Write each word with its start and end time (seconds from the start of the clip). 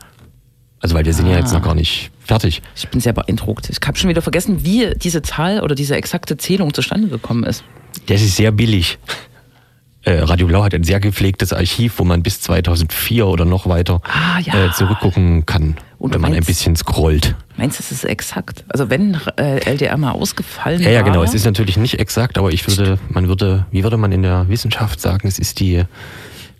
Also 0.80 0.96
weil 0.96 1.04
wir 1.04 1.14
sind 1.14 1.28
ja 1.28 1.38
jetzt 1.38 1.52
noch 1.52 1.62
gar 1.62 1.76
nicht 1.76 2.10
fertig. 2.20 2.62
Ich 2.74 2.88
bin 2.88 3.02
sehr 3.02 3.12
beeindruckt. 3.12 3.70
Ich 3.70 3.86
habe 3.86 3.98
schon 3.98 4.10
wieder 4.10 4.22
vergessen, 4.22 4.64
wie 4.64 4.94
diese 4.96 5.24
Zahl 5.24 5.60
oder 5.60 5.76
diese 5.76 5.98
exakte 5.98 6.38
Zählung 6.38 6.74
zustande 6.74 7.10
gekommen 7.10 7.44
ist. 7.44 7.66
Das 8.06 8.22
ist 8.22 8.38
sehr 8.38 8.54
billig. 8.54 8.98
Äh, 10.08 10.20
Radio 10.22 10.48
Blau 10.48 10.64
hat 10.64 10.74
ein 10.74 10.86
sehr 10.86 11.02
gepflegtes 11.02 11.52
Archiv, 11.52 11.96
wo 12.00 12.06
man 12.06 12.24
bis 12.24 12.40
2004 12.40 13.28
oder 13.28 13.44
noch 13.44 13.68
weiter 13.68 14.00
Ah, 14.06 14.40
ja. 14.40 14.68
äh, 14.68 14.72
zurückgucken 14.72 15.46
kann, 15.46 15.76
Und 16.00 16.14
wenn 16.14 16.22
man 16.22 16.30
ein 16.30 16.36
meinst- 16.36 16.48
bisschen 16.48 16.78
scrollt. 16.78 17.36
Meinst 17.58 17.78
du, 17.78 17.84
es 17.84 17.92
ist 17.92 18.06
exakt? 18.06 18.64
Also 18.70 18.90
wenn 18.90 19.20
äh, 19.36 19.60
LDR 19.70 19.98
mal 19.98 20.12
ausgefallen 20.12 20.82
Ja, 20.82 20.92
ja, 20.92 21.02
genau. 21.02 21.18
war, 21.18 21.24
Es 21.26 21.34
ist 21.34 21.44
natürlich 21.44 21.76
nicht 21.76 22.00
exakt, 22.00 22.38
aber 22.38 22.54
ich 22.54 22.66
würde, 22.70 23.00
man 23.10 23.28
würde, 23.28 23.66
wie 23.72 23.84
würde 23.84 23.98
man 23.98 24.14
in 24.14 24.22
der 24.22 24.48
Wissenschaft 24.48 25.02
sagen, 25.02 25.28
es 25.28 25.40
ist 25.40 25.60
die 25.60 25.84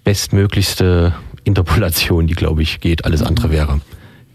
bestmöglichste 0.04 1.14
Interpolation, 1.46 2.28
die, 2.28 2.34
glaube 2.34 2.64
ich, 2.64 2.82
geht. 2.82 3.06
Alles 3.06 3.22
Mhm. 3.22 3.28
andere 3.28 3.52
wäre 3.52 3.80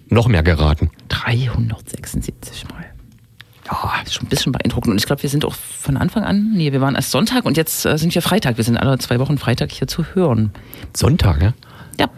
noch 0.09 0.27
mehr 0.27 0.43
geraten. 0.43 0.91
376 1.09 2.65
Mal. 2.71 2.87
Ja, 3.73 3.93
das 4.01 4.09
ist 4.09 4.15
schon 4.15 4.27
ein 4.27 4.29
bisschen 4.29 4.53
beeindruckend. 4.53 4.93
Und 4.93 4.99
ich 4.99 5.07
glaube, 5.07 5.23
wir 5.23 5.31
sind 5.31 5.45
auch 5.45 5.55
von 5.55 5.97
Anfang 5.97 6.25
an, 6.25 6.53
nee, 6.55 6.73
wir 6.73 6.81
waren 6.81 6.95
erst 6.95 7.11
Sonntag 7.11 7.45
und 7.47 7.57
jetzt 7.57 7.87
äh, 7.87 7.97
sind 7.97 8.15
wir 8.15 8.21
Freitag. 8.23 8.57
Wir 8.59 8.65
sind 8.65 8.77
alle 8.77 8.99
zwei 8.99 9.19
Wochen 9.19 9.39
Freitag 9.39 9.73
hier 9.73 9.89
zu 9.89 10.05
hören. 10.15 10.51
Sonntag, 10.95 11.41
ja? 11.43 11.53
Ja. 11.99 12.09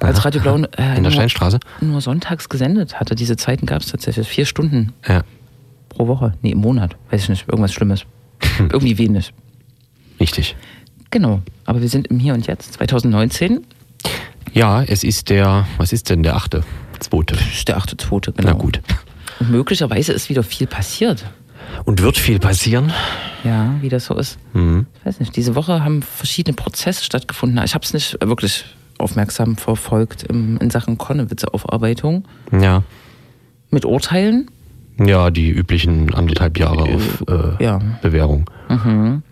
Als 0.00 0.24
Radio 0.24 0.40
Blau 0.40 0.56
äh, 0.56 0.60
In 0.60 0.72
der 0.74 1.00
nur, 1.02 1.10
Steinstraße? 1.10 1.60
nur 1.80 2.00
sonntags 2.00 2.48
gesendet 2.48 2.98
hatte. 2.98 3.14
Diese 3.14 3.36
Zeiten 3.36 3.66
gab 3.66 3.82
es 3.82 3.88
tatsächlich. 3.88 4.26
Vier 4.26 4.46
Stunden 4.46 4.92
Ja, 5.06 5.22
pro 5.90 6.06
Woche. 6.06 6.32
Nee, 6.42 6.52
im 6.52 6.58
Monat. 6.60 6.96
Weiß 7.10 7.24
ich 7.24 7.28
nicht. 7.28 7.48
Irgendwas 7.48 7.72
Schlimmes. 7.74 8.04
Irgendwie 8.58 8.96
wenig. 8.98 9.32
richtig. 10.20 10.56
Genau. 11.10 11.40
Aber 11.66 11.80
wir 11.80 11.88
sind 11.88 12.06
im 12.08 12.18
Hier 12.18 12.34
und 12.34 12.46
Jetzt. 12.46 12.74
2019. 12.74 13.64
Ja, 14.52 14.82
es 14.82 15.04
ist 15.04 15.28
der, 15.30 15.66
was 15.78 15.92
ist 15.92 16.08
denn 16.10 16.22
der 16.22 16.36
achte? 16.36 16.62
Zweite. 17.00 17.36
Der 17.68 17.78
8.2. 17.78 18.32
Genau. 18.32 18.34
Na 18.42 18.52
gut. 18.52 18.80
Und 19.40 19.50
möglicherweise 19.50 20.12
ist 20.12 20.28
wieder 20.28 20.42
viel 20.42 20.66
passiert. 20.66 21.24
Und 21.84 22.00
wird 22.02 22.16
viel 22.16 22.38
passieren? 22.38 22.92
Ja, 23.44 23.74
wie 23.80 23.88
das 23.88 24.06
so 24.06 24.14
ist. 24.14 24.38
Mhm. 24.54 24.86
Ich 25.00 25.06
weiß 25.06 25.20
nicht, 25.20 25.36
diese 25.36 25.54
Woche 25.54 25.84
haben 25.84 26.02
verschiedene 26.02 26.54
Prozesse 26.54 27.04
stattgefunden. 27.04 27.62
Ich 27.64 27.74
habe 27.74 27.84
es 27.84 27.92
nicht 27.92 28.16
wirklich 28.24 28.64
aufmerksam 28.98 29.56
verfolgt 29.56 30.22
in 30.24 30.70
Sachen 30.70 30.96
Konnewitze-Aufarbeitung. 30.96 32.24
Ja. 32.52 32.82
Mit 33.70 33.84
Urteilen. 33.84 34.50
Ja, 34.98 35.30
die 35.30 35.50
üblichen 35.50 36.14
anderthalb 36.14 36.58
Jahre 36.58 36.84
auf 36.84 37.24
äh, 37.28 37.62
Ja. 37.62 37.78
Bewährung. 38.00 38.48
Mhm. 38.68 39.22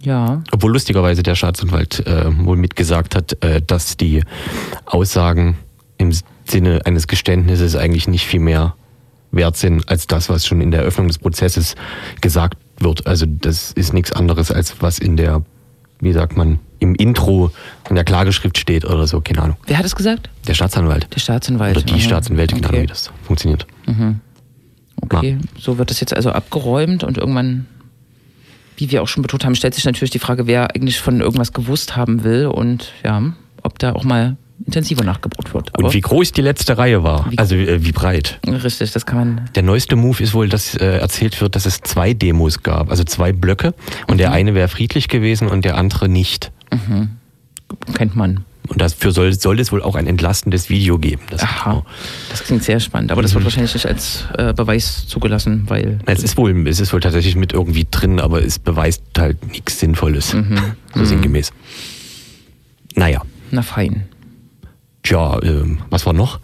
Ja. 0.00 0.42
Obwohl 0.52 0.72
lustigerweise 0.72 1.22
der 1.22 1.34
Staatsanwalt 1.34 2.06
äh, 2.06 2.26
wohl 2.44 2.58
mitgesagt 2.58 3.14
hat, 3.14 3.42
äh, 3.42 3.62
dass 3.62 3.96
die 3.96 4.22
Aussagen 4.84 5.56
im 5.96 6.12
Sinne 6.44 6.80
eines 6.84 7.06
Geständnisses 7.06 7.76
eigentlich 7.76 8.08
nicht 8.08 8.26
viel 8.26 8.40
mehr 8.40 8.74
wert 9.32 9.56
sind 9.56 9.88
als 9.88 10.06
das, 10.06 10.28
was 10.28 10.46
schon 10.46 10.60
in 10.60 10.70
der 10.70 10.80
Eröffnung 10.80 11.08
des 11.08 11.18
Prozesses 11.18 11.74
gesagt 12.20 12.58
wird. 12.78 13.06
Also 13.06 13.26
das 13.26 13.72
ist 13.72 13.92
nichts 13.92 14.12
anderes 14.12 14.50
als 14.50 14.80
was 14.80 14.98
in 14.98 15.16
der, 15.16 15.42
wie 16.00 16.12
sagt 16.12 16.36
man, 16.36 16.60
im 16.78 16.94
Intro 16.94 17.50
in 17.88 17.94
der 17.94 18.04
Klageschrift 18.04 18.58
steht 18.58 18.84
oder 18.84 19.06
so, 19.06 19.20
keine 19.20 19.42
Ahnung. 19.42 19.56
Wer 19.66 19.78
hat 19.78 19.86
es 19.86 19.96
gesagt? 19.96 20.28
Der 20.46 20.54
Staatsanwalt. 20.54 21.08
Der 21.14 21.20
Staatsanwalt. 21.20 21.76
Oder 21.76 21.86
die 21.86 21.94
Aha. 21.94 22.00
Staatsanwältin, 22.00 22.60
keine 22.60 22.68
okay. 22.68 22.76
Ahnung, 22.76 22.82
wie 22.84 22.88
das 22.88 23.10
funktioniert. 23.22 23.66
Okay, 25.00 25.38
so 25.58 25.78
wird 25.78 25.90
das 25.90 26.00
jetzt 26.00 26.14
also 26.14 26.30
abgeräumt 26.30 27.04
und 27.04 27.18
irgendwann, 27.18 27.66
wie 28.76 28.90
wir 28.90 29.02
auch 29.02 29.08
schon 29.08 29.22
betont 29.22 29.44
haben, 29.44 29.54
stellt 29.54 29.74
sich 29.74 29.84
natürlich 29.84 30.10
die 30.10 30.18
Frage, 30.18 30.46
wer 30.46 30.74
eigentlich 30.74 31.00
von 31.00 31.20
irgendwas 31.20 31.52
gewusst 31.52 31.96
haben 31.96 32.24
will 32.24 32.46
und 32.46 32.92
ja, 33.02 33.22
ob 33.62 33.78
da 33.78 33.92
auch 33.92 34.04
mal 34.04 34.36
intensiver 34.64 35.04
nachgebohrt 35.04 35.52
wird. 35.54 35.74
Aber 35.74 35.86
Und 35.88 35.94
wie 35.94 36.00
groß 36.00 36.32
die 36.32 36.40
letzte 36.42 36.78
Reihe 36.78 37.02
war, 37.02 37.30
also 37.36 37.54
äh, 37.56 37.84
wie 37.84 37.92
breit. 37.92 38.38
richtig, 38.46 38.92
das 38.92 39.04
kann 39.06 39.18
man. 39.18 39.50
Der 39.54 39.62
neueste 39.62 39.96
Move 39.96 40.22
ist 40.22 40.32
wohl, 40.34 40.48
dass 40.48 40.74
äh, 40.76 40.98
erzählt 40.98 41.40
wird, 41.40 41.56
dass 41.56 41.66
es 41.66 41.80
zwei 41.80 42.14
Demos 42.14 42.62
gab, 42.62 42.90
also 42.90 43.04
zwei 43.04 43.32
Blöcke. 43.32 43.74
Und 44.06 44.14
Mhm. 44.14 44.18
der 44.18 44.32
eine 44.32 44.54
wäre 44.54 44.68
friedlich 44.68 45.08
gewesen 45.08 45.48
und 45.48 45.64
der 45.64 45.76
andere 45.76 46.08
nicht. 46.08 46.52
Kennt 47.94 48.14
man. 48.16 48.44
Und 48.66 48.80
dafür 48.80 49.12
soll, 49.12 49.32
soll 49.34 49.60
es 49.60 49.72
wohl 49.72 49.82
auch 49.82 49.94
ein 49.94 50.06
entlastendes 50.06 50.70
Video 50.70 50.98
geben. 50.98 51.20
Das 51.28 51.42
Aha, 51.42 51.84
das 52.30 52.44
klingt 52.44 52.62
sehr 52.64 52.80
spannend, 52.80 53.12
aber 53.12 53.20
das 53.20 53.32
Mhm. 53.32 53.36
wird 53.36 53.44
wahrscheinlich 53.44 53.74
nicht 53.74 53.84
als 53.86 54.24
äh, 54.38 54.54
Beweis 54.54 55.06
zugelassen, 55.06 55.64
weil. 55.66 55.98
Es 56.06 56.22
ist 56.22 56.38
wohl, 56.38 56.66
es 56.66 56.80
ist 56.80 56.92
wohl 56.94 57.00
tatsächlich 57.00 57.36
mit 57.36 57.52
irgendwie 57.52 57.86
drin, 57.90 58.20
aber 58.20 58.42
es 58.42 58.58
beweist 58.58 59.02
halt 59.18 59.46
nichts 59.50 59.78
Sinnvolles. 59.80 60.32
Mhm. 60.32 60.58
So 60.94 61.04
sinngemäß. 61.04 61.52
Naja, 62.94 63.20
Na 63.50 63.62
fein. 63.62 64.04
Tja, 65.04 65.38
ähm, 65.42 65.78
was 65.90 66.04
war 66.06 66.12
noch? 66.12 66.40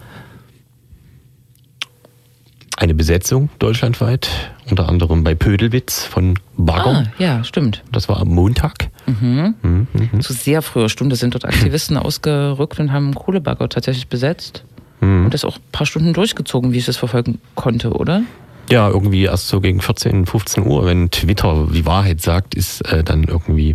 Eine 2.76 2.94
Besetzung 2.94 3.50
deutschlandweit, 3.59 4.31
unter 4.71 4.88
anderem 4.88 5.22
bei 5.22 5.34
Pödelwitz 5.34 6.04
von 6.04 6.38
Bagger. 6.56 7.04
Ah, 7.04 7.04
ja, 7.19 7.44
stimmt. 7.44 7.82
Das 7.93 8.09
war 8.09 8.21
am 8.21 8.28
Montag. 8.28 8.88
Mhm, 9.06 9.54
mhm. 9.62 10.21
Zu 10.21 10.32
sehr 10.32 10.62
früher 10.62 10.88
Stunde 10.88 11.16
sind 11.16 11.34
dort 11.34 11.44
Aktivisten 11.44 11.97
ausgerückt 11.98 12.78
und 12.78 12.93
haben 12.93 13.15
Kohlebagger 13.15 13.69
tatsächlich 13.69 14.09
besetzt. 14.09 14.65
Mhm. 15.00 15.27
Und 15.27 15.34
das 15.34 15.44
auch 15.44 15.56
ein 15.56 15.72
paar 15.72 15.87
Stunden 15.87 16.15
durchgezogen, 16.15 16.72
wie 16.72 16.78
ich 16.78 16.87
das 16.87 16.97
verfolgen 16.97 17.38
konnte, 17.54 17.92
oder? 17.92 18.22
Ja, 18.71 18.88
irgendwie 18.88 19.25
erst 19.25 19.48
so 19.48 19.60
gegen 19.60 19.81
14, 19.81 20.25
15 20.27 20.65
Uhr, 20.65 20.87
wenn 20.87 21.10
Twitter 21.10 21.66
die 21.71 21.84
Wahrheit 21.84 22.22
sagt, 22.22 22.54
ist 22.54 22.81
äh, 22.82 23.03
dann 23.03 23.25
irgendwie 23.25 23.75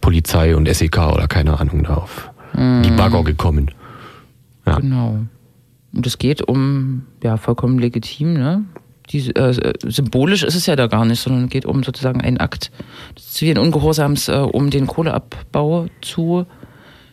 Polizei 0.00 0.56
und 0.56 0.68
SEK 0.68 0.98
oder 0.98 1.28
keine 1.28 1.58
Ahnung 1.58 1.84
da 1.84 1.94
auf 1.94 2.28
die 2.54 2.90
Bagger 2.90 3.24
gekommen. 3.24 3.70
Ja. 4.66 4.78
Genau. 4.78 5.18
Und 5.94 6.06
es 6.06 6.18
geht 6.18 6.42
um, 6.42 7.06
ja, 7.22 7.36
vollkommen 7.36 7.78
legitim, 7.78 8.34
ne? 8.34 8.64
Die, 9.10 9.34
äh, 9.34 9.72
symbolisch 9.84 10.42
ist 10.42 10.54
es 10.54 10.66
ja 10.66 10.76
da 10.76 10.86
gar 10.86 11.04
nicht, 11.04 11.20
sondern 11.20 11.44
es 11.44 11.50
geht 11.50 11.66
um 11.66 11.82
sozusagen 11.82 12.20
einen 12.20 12.38
Akt 12.38 12.70
des 13.16 13.32
zivilen 13.32 13.58
Ungehorsams, 13.58 14.28
äh, 14.28 14.36
um 14.36 14.70
den 14.70 14.86
Kohleabbau 14.86 15.86
zu 16.00 16.46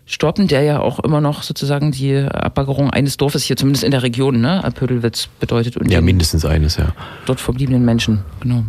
stoppen, 0.05 0.47
der 0.47 0.61
ja 0.63 0.79
auch 0.79 0.99
immer 0.99 1.19
noch 1.19 1.43
sozusagen 1.43 1.91
die 1.91 2.15
Abbaggerung 2.15 2.89
eines 2.89 3.17
Dorfes 3.17 3.43
hier, 3.43 3.57
zumindest 3.57 3.83
in 3.83 3.91
der 3.91 4.03
Region, 4.03 4.39
ne, 4.39 4.67
Pödelwitz 4.73 5.27
bedeutet 5.39 5.77
und 5.77 5.91
Ja, 5.91 6.01
mindestens 6.01 6.45
eines, 6.45 6.77
ja. 6.77 6.93
dort 7.25 7.39
verbliebenen 7.39 7.83
Menschen. 7.83 8.19
Genau. 8.39 8.63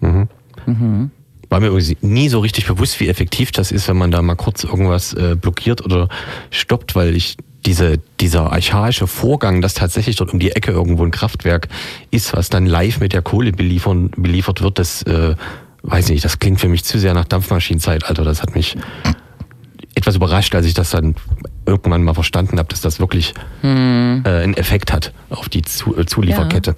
War 0.00 1.60
mir 1.60 1.66
irgendwie 1.66 1.96
nie 2.00 2.28
so 2.28 2.40
richtig 2.40 2.66
bewusst, 2.66 2.98
wie 3.00 3.08
effektiv 3.08 3.52
das 3.52 3.72
ist, 3.72 3.88
wenn 3.88 3.96
man 3.96 4.10
da 4.10 4.22
mal 4.22 4.34
kurz 4.36 4.64
irgendwas 4.64 5.12
äh, 5.14 5.36
blockiert 5.38 5.84
oder 5.84 6.08
stoppt, 6.50 6.94
weil 6.94 7.14
ich 7.14 7.36
diese, 7.66 7.98
dieser 8.20 8.52
archaische 8.52 9.06
Vorgang, 9.06 9.60
dass 9.60 9.74
tatsächlich 9.74 10.16
dort 10.16 10.32
um 10.32 10.38
die 10.38 10.50
Ecke 10.50 10.72
irgendwo 10.72 11.04
ein 11.04 11.10
Kraftwerk 11.10 11.68
ist, 12.10 12.32
was 12.34 12.50
dann 12.50 12.66
live 12.66 13.00
mit 13.00 13.12
der 13.12 13.22
Kohle 13.22 13.52
beliefern, 13.52 14.10
beliefert 14.16 14.62
wird, 14.62 14.78
das 14.78 15.02
äh, 15.04 15.36
weiß 15.82 16.08
nicht, 16.10 16.24
das 16.24 16.38
klingt 16.38 16.60
für 16.60 16.68
mich 16.68 16.84
zu 16.84 16.98
sehr 16.98 17.14
nach 17.14 17.24
Dampfmaschinenzeitalter. 17.24 18.24
Das 18.24 18.42
hat 18.42 18.54
mich 18.54 18.76
etwas 19.94 20.16
überrascht, 20.16 20.54
als 20.54 20.66
ich 20.66 20.74
das 20.74 20.90
dann 20.90 21.14
irgendwann 21.66 22.02
mal 22.02 22.14
verstanden 22.14 22.58
habe, 22.58 22.68
dass 22.68 22.80
das 22.80 22.98
wirklich 22.98 23.34
äh, 23.62 23.66
einen 23.66 24.54
Effekt 24.54 24.92
hat 24.92 25.12
auf 25.30 25.48
die 25.48 25.62
Zu 25.62 25.96
äh, 25.96 26.06
Zulieferkette. 26.06 26.76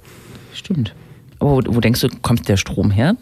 Stimmt. 0.53 0.93
Aber 1.39 1.51
wo, 1.51 1.75
wo 1.75 1.79
denkst 1.79 2.01
du, 2.01 2.09
kommt 2.21 2.47
der 2.47 2.57
Strom 2.57 2.91
her? 2.91 3.15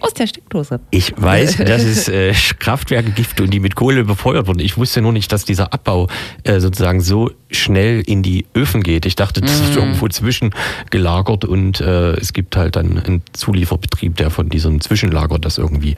Aus 0.00 0.14
der 0.14 0.26
Steckdose. 0.26 0.80
Ich 0.90 1.12
weiß, 1.16 1.58
dass 1.58 1.82
es 1.82 2.08
äh, 2.08 2.32
Kraftwerke 2.58 3.10
gibt 3.10 3.40
und 3.40 3.50
die 3.50 3.60
mit 3.60 3.74
Kohle 3.74 4.04
befeuert 4.04 4.46
wurden. 4.46 4.60
Ich 4.60 4.76
wusste 4.76 5.02
nur 5.02 5.12
nicht, 5.12 5.30
dass 5.32 5.44
dieser 5.44 5.72
Abbau 5.72 6.08
äh, 6.44 6.60
sozusagen 6.60 7.00
so 7.00 7.30
schnell 7.50 8.00
in 8.00 8.22
die 8.22 8.46
Öfen 8.54 8.82
geht. 8.82 9.06
Ich 9.06 9.16
dachte, 9.16 9.40
das 9.40 9.60
ist 9.60 9.76
irgendwo 9.76 10.08
zwischen 10.08 10.54
gelagert 10.90 11.44
und 11.44 11.80
äh, 11.80 12.12
es 12.12 12.32
gibt 12.32 12.56
halt 12.56 12.76
dann 12.76 12.98
einen 12.98 13.22
Zulieferbetrieb, 13.32 14.16
der 14.16 14.30
von 14.30 14.48
diesem 14.48 14.80
Zwischenlager 14.80 15.38
das 15.38 15.58
irgendwie 15.58 15.96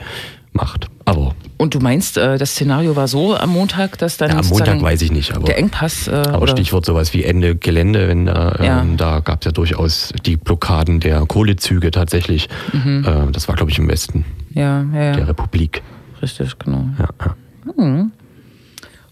macht. 0.52 0.88
Aber 1.04 1.34
Und 1.56 1.74
du 1.74 1.80
meinst, 1.80 2.16
äh, 2.16 2.38
das 2.38 2.50
Szenario 2.52 2.94
war 2.96 3.08
so 3.08 3.36
am 3.36 3.50
Montag, 3.50 3.98
dass 3.98 4.16
dann 4.18 4.30
ja, 4.30 4.38
am 4.38 4.46
Montag 4.46 4.80
weiß 4.82 5.02
ich 5.02 5.10
nicht. 5.12 5.34
Aber, 5.34 5.44
der 5.46 5.58
Engpass 5.58 6.08
äh, 6.08 6.12
aber 6.12 6.46
Stichwort 6.48 6.84
sowas 6.84 7.12
wie 7.14 7.24
Ende 7.24 7.56
Gelände, 7.56 8.08
wenn 8.08 8.26
da, 8.26 8.56
Ja. 8.62 8.80
ähm, 8.82 8.96
da 8.96 9.20
gab 9.20 9.40
es 9.40 9.46
ja 9.46 9.52
durchaus 9.52 10.12
die 10.26 10.36
Blockaden 10.36 11.00
der 11.00 11.20
Kohlezüge 11.26 11.90
tatsächlich. 11.90 12.48
Äh, 12.74 13.02
das 13.32 13.48
war, 13.48 13.56
glaube 13.56 13.70
ich, 13.70 13.78
im 13.78 13.88
Westen 13.88 14.24
ja, 14.54 14.82
ja, 14.94 15.12
der 15.16 15.28
Republik. 15.28 15.82
richtig, 16.20 16.58
genau. 16.58 16.86
Ja, 16.98 17.08
ja. 17.24 18.06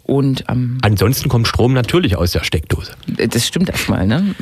Und 0.03 0.49
am 0.49 0.79
Ansonsten 0.83 1.29
kommt 1.29 1.47
Strom 1.47 1.73
natürlich 1.73 2.17
aus 2.17 2.33
der 2.33 2.43
Steckdose. 2.43 2.93
Das 3.29 3.47
stimmt 3.47 3.69
erstmal, 3.71 4.07
ne? 4.09 4.35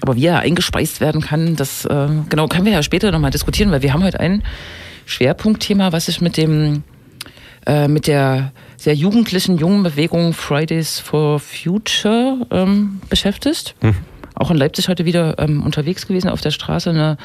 Aber 0.00 0.14
wie 0.14 0.26
er 0.26 0.38
eingespeist 0.38 1.00
werden 1.00 1.20
kann, 1.20 1.56
das 1.56 1.84
äh, 1.84 2.08
genau 2.28 2.46
können 2.46 2.64
wir 2.64 2.72
ja 2.72 2.82
später 2.84 3.10
nochmal 3.10 3.32
diskutieren, 3.32 3.72
weil 3.72 3.82
wir 3.82 3.92
haben 3.92 4.04
heute 4.04 4.20
ein 4.20 4.44
Schwerpunktthema, 5.06 5.92
was 5.92 6.06
sich 6.06 6.20
mit 6.20 6.36
dem 6.36 6.82
äh, 7.66 7.88
mit 7.88 8.06
der 8.06 8.52
sehr 8.76 8.94
jugendlichen 8.94 9.58
jungen 9.58 9.82
Bewegung 9.82 10.32
Fridays 10.32 11.00
for 11.00 11.40
Future 11.40 12.46
ähm, 12.50 13.00
beschäftigst. 13.08 13.74
Mhm. 13.82 13.96
Auch 14.34 14.50
in 14.50 14.56
Leipzig 14.56 14.88
heute 14.88 15.04
wieder 15.04 15.38
ähm, 15.38 15.62
unterwegs 15.62 16.06
gewesen 16.06 16.28
auf 16.28 16.42
der 16.42 16.50
Straße. 16.50 16.90
Eine 16.90 17.16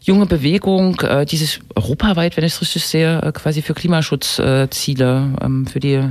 junge 0.00 0.26
Bewegung, 0.26 1.00
äh, 1.00 1.24
die 1.24 1.36
sich 1.36 1.60
europaweit, 1.74 2.36
wenn 2.36 2.44
ich 2.44 2.54
es 2.54 2.60
richtig 2.60 2.84
sehe, 2.84 3.20
äh, 3.22 3.32
quasi 3.32 3.62
für 3.62 3.74
Klimaschutzziele, 3.74 5.34
ähm, 5.40 5.66
für 5.66 5.80
die 5.80 6.02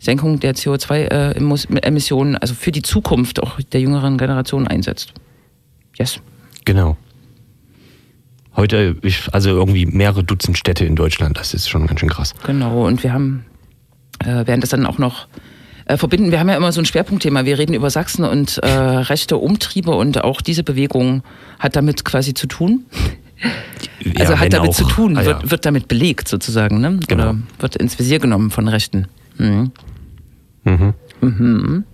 Senkung 0.00 0.40
der 0.40 0.54
CO2-Emissionen, 0.54 2.36
also 2.36 2.54
für 2.54 2.72
die 2.72 2.82
Zukunft 2.82 3.42
auch 3.42 3.60
der 3.60 3.80
jüngeren 3.80 4.18
Generation 4.18 4.66
einsetzt. 4.66 5.12
Yes. 5.98 6.20
Genau. 6.64 6.96
Heute, 8.54 8.96
also 9.32 9.50
irgendwie 9.50 9.86
mehrere 9.86 10.24
Dutzend 10.24 10.58
Städte 10.58 10.84
in 10.84 10.94
Deutschland, 10.94 11.38
das 11.38 11.54
ist 11.54 11.68
schon 11.68 11.86
ganz 11.86 12.00
schön 12.00 12.10
krass. 12.10 12.34
Genau, 12.44 12.86
und 12.86 13.02
wir 13.02 13.12
haben, 13.12 13.46
äh, 14.20 14.46
werden 14.46 14.60
das 14.60 14.70
dann 14.70 14.84
auch 14.84 14.98
noch 14.98 15.26
äh, 15.86 15.96
verbinden. 15.96 16.30
Wir 16.30 16.38
haben 16.38 16.48
ja 16.48 16.56
immer 16.56 16.72
so 16.72 16.80
ein 16.80 16.84
Schwerpunktthema. 16.84 17.44
Wir 17.44 17.58
reden 17.58 17.74
über 17.74 17.90
Sachsen 17.90 18.24
und 18.24 18.58
äh, 18.62 18.68
rechte 18.68 19.36
Umtriebe 19.36 19.92
und 19.92 20.22
auch 20.22 20.40
diese 20.40 20.64
Bewegung 20.64 21.22
hat 21.58 21.76
damit 21.76 22.04
quasi 22.04 22.34
zu 22.34 22.46
tun. 22.46 22.84
also 24.18 24.32
ja, 24.34 24.38
hat 24.38 24.52
damit 24.52 24.70
auch, 24.70 24.74
zu 24.74 24.84
tun, 24.84 25.16
ah, 25.16 25.24
wird, 25.24 25.50
wird, 25.50 25.66
damit 25.66 25.88
belegt 25.88 26.28
sozusagen, 26.28 26.80
ne? 26.80 27.00
Genau. 27.08 27.22
Oder 27.30 27.38
wird 27.58 27.76
ins 27.76 27.98
Visier 27.98 28.18
genommen 28.18 28.50
von 28.50 28.68
Rechten. 28.68 29.08
Mhm. 29.38 29.72
Mhm. 30.64 30.94
Mhm. 31.20 31.84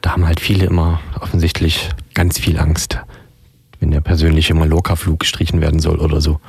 Da 0.00 0.12
haben 0.12 0.26
halt 0.26 0.40
viele 0.40 0.66
immer 0.66 1.00
offensichtlich 1.20 1.90
ganz 2.14 2.38
viel 2.38 2.58
Angst 2.58 2.98
wenn 3.80 3.90
der 3.90 4.00
persönliche 4.00 4.54
Mallorca-Flug 4.54 5.20
gestrichen 5.20 5.60
werden 5.60 5.80
soll 5.80 5.98
oder 5.98 6.20
so. 6.20 6.40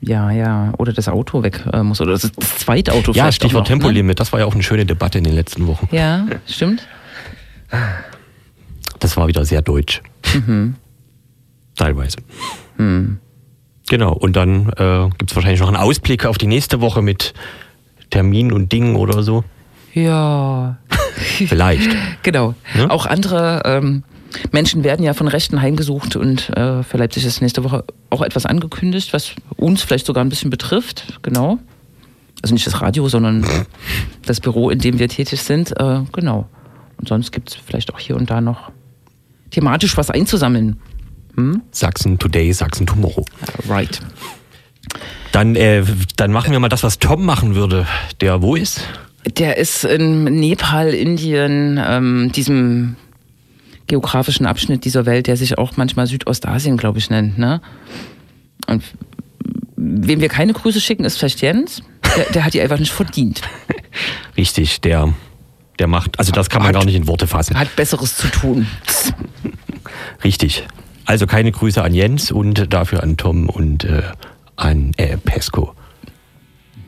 Ja, 0.00 0.30
ja. 0.30 0.72
Oder 0.78 0.92
das 0.92 1.08
Auto 1.08 1.42
weg 1.42 1.64
äh, 1.72 1.82
muss. 1.82 2.00
Oder 2.00 2.12
das, 2.12 2.30
das 2.30 2.58
Zweitauto 2.58 3.12
Ja, 3.12 3.32
Stichwort 3.32 3.62
noch, 3.62 3.68
Tempolimit. 3.68 4.06
Ne? 4.10 4.14
Das 4.14 4.32
war 4.32 4.40
ja 4.40 4.46
auch 4.46 4.54
eine 4.54 4.62
schöne 4.62 4.86
Debatte 4.86 5.18
in 5.18 5.24
den 5.24 5.34
letzten 5.34 5.66
Wochen. 5.66 5.88
Ja, 5.90 6.26
stimmt. 6.46 6.86
Das 9.00 9.16
war 9.16 9.26
wieder 9.26 9.44
sehr 9.44 9.62
deutsch. 9.62 10.02
Mhm. 10.34 10.76
Teilweise. 11.74 12.18
Mhm. 12.76 13.18
Genau. 13.88 14.12
Und 14.12 14.36
dann 14.36 14.68
äh, 14.76 15.08
gibt 15.18 15.30
es 15.30 15.36
wahrscheinlich 15.36 15.60
noch 15.60 15.68
einen 15.68 15.76
Ausblick 15.76 16.26
auf 16.26 16.38
die 16.38 16.46
nächste 16.46 16.80
Woche 16.80 17.02
mit 17.02 17.34
Terminen 18.10 18.52
und 18.52 18.72
Dingen 18.72 18.96
oder 18.96 19.22
so. 19.22 19.44
Ja. 19.92 20.78
Vielleicht. 21.16 21.96
genau. 22.22 22.54
Ne? 22.74 22.90
Auch 22.90 23.06
andere. 23.06 23.62
Ähm, 23.64 24.02
Menschen 24.52 24.84
werden 24.84 25.04
ja 25.04 25.14
von 25.14 25.28
Rechten 25.28 25.60
heimgesucht 25.60 26.16
und 26.16 26.50
äh, 26.56 26.82
für 26.82 26.98
Leipzig 26.98 27.24
ist 27.24 27.40
nächste 27.40 27.64
Woche 27.64 27.84
auch 28.10 28.22
etwas 28.22 28.46
angekündigt, 28.46 29.12
was 29.12 29.32
uns 29.56 29.82
vielleicht 29.82 30.06
sogar 30.06 30.24
ein 30.24 30.28
bisschen 30.28 30.50
betrifft. 30.50 31.18
Genau. 31.22 31.58
Also 32.42 32.54
nicht 32.54 32.66
das 32.66 32.80
Radio, 32.80 33.08
sondern 33.08 33.46
das 34.26 34.40
Büro, 34.40 34.70
in 34.70 34.78
dem 34.78 34.98
wir 34.98 35.08
tätig 35.08 35.42
sind. 35.42 35.78
Äh, 35.78 36.02
genau. 36.12 36.48
Und 36.98 37.08
sonst 37.08 37.32
gibt 37.32 37.50
es 37.50 37.56
vielleicht 37.56 37.92
auch 37.92 37.98
hier 37.98 38.16
und 38.16 38.30
da 38.30 38.40
noch 38.40 38.70
thematisch 39.50 39.96
was 39.96 40.10
einzusammeln. 40.10 40.80
Hm? 41.36 41.62
Sachsen 41.70 42.18
Today, 42.18 42.52
Sachsen 42.52 42.86
Tomorrow. 42.86 43.24
Right. 43.68 44.00
Dann, 45.32 45.54
äh, 45.54 45.84
dann 46.16 46.32
machen 46.32 46.52
wir 46.52 46.60
mal 46.60 46.68
das, 46.68 46.82
was 46.82 46.98
Tom 46.98 47.24
machen 47.24 47.54
würde. 47.54 47.86
Der 48.20 48.42
wo 48.42 48.56
ist? 48.56 48.80
Der 49.36 49.58
ist 49.58 49.84
in 49.84 50.24
Nepal, 50.24 50.94
Indien, 50.94 51.80
ähm, 51.84 52.32
diesem 52.32 52.96
geografischen 53.86 54.46
Abschnitt 54.46 54.84
dieser 54.84 55.06
Welt, 55.06 55.26
der 55.26 55.36
sich 55.36 55.58
auch 55.58 55.76
manchmal 55.76 56.06
Südostasien, 56.06 56.76
glaube 56.76 56.98
ich, 56.98 57.10
nennt. 57.10 57.38
Ne? 57.38 57.60
Und 58.66 58.82
wem 59.76 60.20
wir 60.20 60.28
keine 60.28 60.52
Grüße 60.52 60.80
schicken, 60.80 61.04
ist 61.04 61.18
vielleicht 61.18 61.40
Jens. 61.40 61.82
Der, 62.16 62.24
der 62.26 62.44
hat 62.44 62.54
die 62.54 62.60
einfach 62.60 62.78
nicht 62.78 62.92
verdient. 62.92 63.42
Richtig, 64.36 64.80
der, 64.80 65.12
der 65.78 65.86
macht, 65.86 66.18
also 66.18 66.32
das 66.32 66.50
kann 66.50 66.60
man 66.60 66.68
hat, 66.68 66.74
gar 66.74 66.84
nicht 66.84 66.94
in 66.94 67.06
Worte 67.06 67.26
fassen. 67.26 67.58
Hat 67.58 67.74
Besseres 67.76 68.16
zu 68.16 68.28
tun. 68.28 68.66
Richtig. 70.24 70.66
Also 71.04 71.26
keine 71.26 71.52
Grüße 71.52 71.82
an 71.82 71.94
Jens 71.94 72.32
und 72.32 72.72
dafür 72.72 73.02
an 73.02 73.16
Tom 73.16 73.48
und 73.48 73.84
äh, 73.84 74.02
an 74.56 74.92
äh, 74.96 75.16
Pesco. 75.16 75.74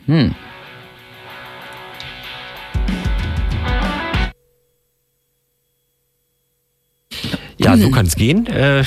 Hm. 0.07 0.35
Ja, 7.59 7.77
so 7.77 7.87
hm. 7.87 7.93
kann 7.93 8.07
es 8.07 8.15
gehen. 8.15 8.47
Äh, 8.47 8.85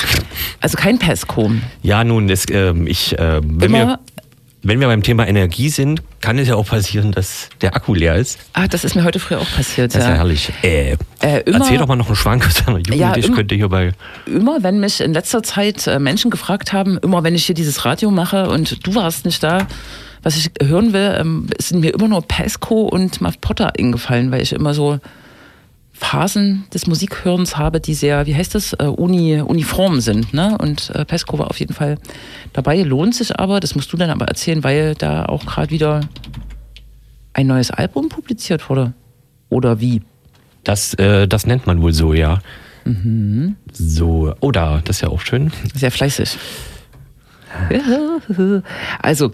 also 0.62 0.77
kein 0.77 0.97
Pesco. 0.97 1.51
Ja, 1.83 2.03
nun, 2.03 2.27
das, 2.27 2.45
äh, 2.45 2.73
ich, 2.85 3.18
äh, 3.19 3.41
wenn, 3.44 3.71
wir, 3.71 4.00
wenn 4.63 4.79
wir 4.79 4.88
beim 4.88 5.03
Thema 5.03 5.27
Energie 5.27 5.69
sind, 5.69 6.01
kann 6.21 6.38
es 6.38 6.47
ja 6.47 6.56
auch 6.56 6.68
passieren, 6.68 7.12
dass 7.12 7.50
der 7.62 7.75
Akku 7.75 7.94
leer 7.94 8.15
ist. 8.15 8.39
Ah, 8.53 8.68
das 8.68 8.83
ist 8.83 8.95
mir 8.95 9.03
heute 9.03 9.19
früh 9.19 9.35
auch 9.35 9.51
passiert. 9.56 9.94
Das 9.94 10.03
ist 10.03 10.09
ja, 10.09 10.15
herrlich. 10.15 10.51
Äh, 10.63 10.95
äh, 11.21 11.41
immer, 11.45 11.59
erzähl 11.59 11.77
doch 11.77 11.88
mal 11.88 11.95
noch 11.95 12.07
einen 12.07 12.15
Schwank 12.15 12.45
aus 12.47 12.63
deiner 12.63 12.77
Jugend. 12.77 12.95
Ja, 12.95 13.15
ich 13.18 13.31
könnte 13.31 13.56
hierbei. 13.56 13.91
Immer, 14.25 14.63
wenn 14.63 14.79
mich 14.79 15.01
in 15.01 15.13
letzter 15.13 15.44
Zeit 15.44 15.88
äh, 15.88 16.00
Menschen 16.00 16.31
gefragt 16.31 16.71
haben, 16.71 16.97
immer 17.00 17.23
wenn 17.23 17.35
ich 17.35 17.45
hier 17.45 17.56
dieses 17.56 17.83
Radio 17.85 18.09
mache 18.12 18.50
und 18.50 18.85
du 18.85 18.95
warst 18.95 19.25
nicht 19.25 19.44
da, 19.44 19.68
was 20.23 20.38
ich 20.38 20.51
hören 20.62 20.94
will, 20.94 21.18
ähm, 21.19 21.47
sind 21.57 21.81
mir 21.81 21.94
immer 21.94 22.07
nur 22.07 22.21
Pesco 22.21 22.81
und 22.83 23.19
Muff 23.21 23.41
Potter 23.41 23.73
eingefallen, 23.77 24.31
weil 24.31 24.41
ich 24.41 24.53
immer 24.53 24.73
so 24.73 25.00
Phasen 26.01 26.65
des 26.74 26.88
Musikhörens 26.88 27.57
habe, 27.57 27.80
die 27.80 27.94
sehr, 27.94 28.25
wie 28.25 28.36
heißt 28.36 28.56
das, 28.56 28.74
äh, 28.74 28.86
uni, 28.86 29.39
uniform 29.39 30.01
sind. 30.01 30.33
Ne? 30.33 30.57
Und 30.59 30.89
äh, 30.95 31.06
Pesco 31.06 31.38
war 31.38 31.50
auf 31.50 31.59
jeden 31.59 31.75
Fall 31.75 32.00
dabei. 32.53 32.81
Lohnt 32.81 33.13
sich 33.13 33.39
aber, 33.39 33.59
das 33.59 33.75
musst 33.75 33.94
du 33.94 33.98
dann 33.98 34.09
aber 34.09 34.25
erzählen, 34.25 34.63
weil 34.63 34.95
da 34.95 35.25
auch 35.25 35.45
gerade 35.45 35.69
wieder 35.69 36.01
ein 37.33 37.45
neues 37.48 37.69
Album 37.69 38.09
publiziert 38.09 38.68
wurde. 38.68 38.94
Oder 39.50 39.80
wie? 39.80 40.01
Das, 40.63 40.95
äh, 40.95 41.27
das 41.27 41.45
nennt 41.45 41.68
man 41.68 41.81
wohl 41.83 41.94
so, 41.94 42.13
ja. 42.13 42.39
Mhm. 42.83 43.56
So, 43.71 44.33
oder, 44.40 44.78
oh, 44.78 44.81
das 44.83 44.97
ist 44.97 45.02
ja 45.02 45.09
auch 45.09 45.21
schön. 45.21 45.52
Sehr 45.75 45.92
fleißig. 45.92 46.37
also. 49.02 49.31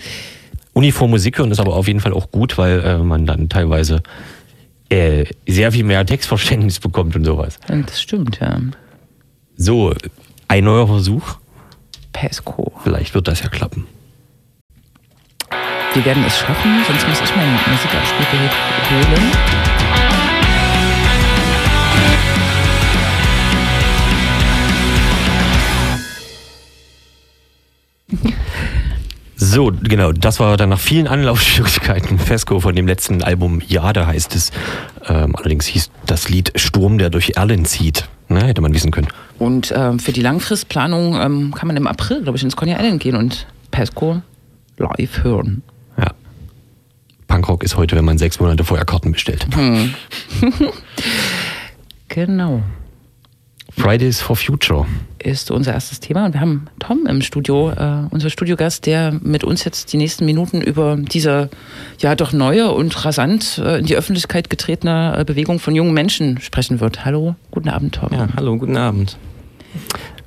Uniform 0.74 1.12
Musik 1.12 1.39
hören 1.39 1.51
ist 1.51 1.60
aber 1.60 1.75
auf 1.75 1.88
jeden 1.88 2.01
Fall 2.01 2.13
auch 2.13 2.30
gut, 2.30 2.58
weil 2.58 2.82
äh, 2.82 2.98
man 2.98 3.25
dann 3.25 3.48
teilweise 3.48 4.03
äh, 4.89 5.25
sehr 5.48 5.72
viel 5.72 5.84
mehr 5.84 6.06
Textverständnis 6.06 6.79
bekommt 6.79 7.15
und 7.15 7.25
sowas. 7.25 7.60
Das 7.67 8.01
stimmt, 8.01 8.39
ja. 8.39 8.60
So, 9.56 9.94
ein 10.48 10.63
neuer 10.63 10.88
Versuch. 10.88 11.38
Pesco. 12.13 12.72
Vielleicht 12.84 13.13
wird 13.13 13.27
das 13.27 13.41
ja 13.41 13.50
klappen. 13.50 13.88
Wir 15.94 16.06
werden 16.06 16.24
es 16.25 16.38
schaffen, 16.38 16.84
sonst 16.88 17.08
muss 17.08 17.22
ich 17.22 17.36
mein 17.36 17.51
Musikabspielgerät 17.53 18.51
holen. 18.91 19.32
So, 29.39 29.72
genau, 29.84 30.13
das 30.13 30.39
war 30.39 30.58
dann 30.58 30.70
nach 30.70 30.79
vielen 30.79 31.08
Anlaufschwierigkeiten 31.08 32.17
Fesco 32.20 32.60
von 32.60 32.75
dem 32.75 32.88
letzten 32.88 33.22
Album 33.22 33.62
Jade 33.65 34.08
heißt 34.08 34.36
es. 34.36 34.51
Ähm, 35.08 35.36
allerdings 35.36 35.67
hieß 35.67 35.91
das 36.08 36.27
Lied 36.27 36.53
Sturm, 36.56 36.98
der 36.98 37.12
durch 37.12 37.34
Erlen 37.36 37.63
zieht. 37.65 38.10
Ne, 38.29 38.44
hätte 38.44 38.62
man 38.62 38.74
wissen 38.74 38.91
können. 38.91 39.08
Und 39.38 39.72
ähm, 39.74 40.00
für 40.00 40.12
die 40.12 40.22
Langfristplanung 40.22 41.15
ähm, 41.15 41.53
kann 41.53 41.67
man 41.67 41.77
im 41.77 41.88
April, 41.88 42.24
glaube 42.24 42.38
ich, 42.38 42.44
ins 42.44 42.58
Coney 42.58 42.74
Island 42.74 43.01
gehen 43.01 43.15
und 43.15 43.46
Pesco 43.72 44.22
live 44.77 45.24
hören. 45.24 45.62
Ja. 45.98 46.12
Punkrock 47.27 47.63
ist 47.63 47.77
heute, 47.77 47.96
wenn 47.96 48.06
man 48.06 48.17
sechs 48.17 48.39
Monate 48.39 48.63
vorher 48.63 48.86
Karten 48.86 49.12
bestellt. 49.12 49.48
Hm. 49.56 49.94
genau. 52.10 52.63
Fridays 53.77 54.19
for 54.19 54.36
Future 54.36 54.86
ist 55.19 55.51
unser 55.51 55.74
erstes 55.74 56.00
Thema 56.00 56.25
und 56.25 56.34
wir 56.34 56.41
haben 56.41 56.67
Tom 56.79 57.05
im 57.05 57.22
Studio, 57.22 57.72
äh, 57.72 58.07
unser 58.10 58.29
Studiogast, 58.29 58.86
der 58.88 59.13
mit 59.22 59.43
uns 59.43 59.63
jetzt 59.63 59.93
die 59.93 59.98
nächsten 59.98 60.25
Minuten 60.25 60.62
über 60.62 60.98
diese 60.98 61.50
ja 62.00 62.15
doch 62.15 62.34
neue 62.34 62.72
und 62.72 63.05
rasant 63.05 63.60
äh, 63.60 63.77
in 63.77 63.86
die 63.86 63.96
Öffentlichkeit 63.96 64.50
getretene 64.50 65.17
äh, 65.19 65.25
Bewegung 65.25 65.60
von 65.60 65.75
jungen 65.75 65.93
Menschen 65.93 66.41
sprechen 66.41 66.79
wird. 66.79 67.05
Hallo, 67.05 67.36
guten 67.51 67.69
Abend, 67.69 67.96
Tom. 67.96 68.10
Ja, 68.12 68.27
hallo, 68.36 68.57
guten 68.57 68.77
Abend. 68.77 69.17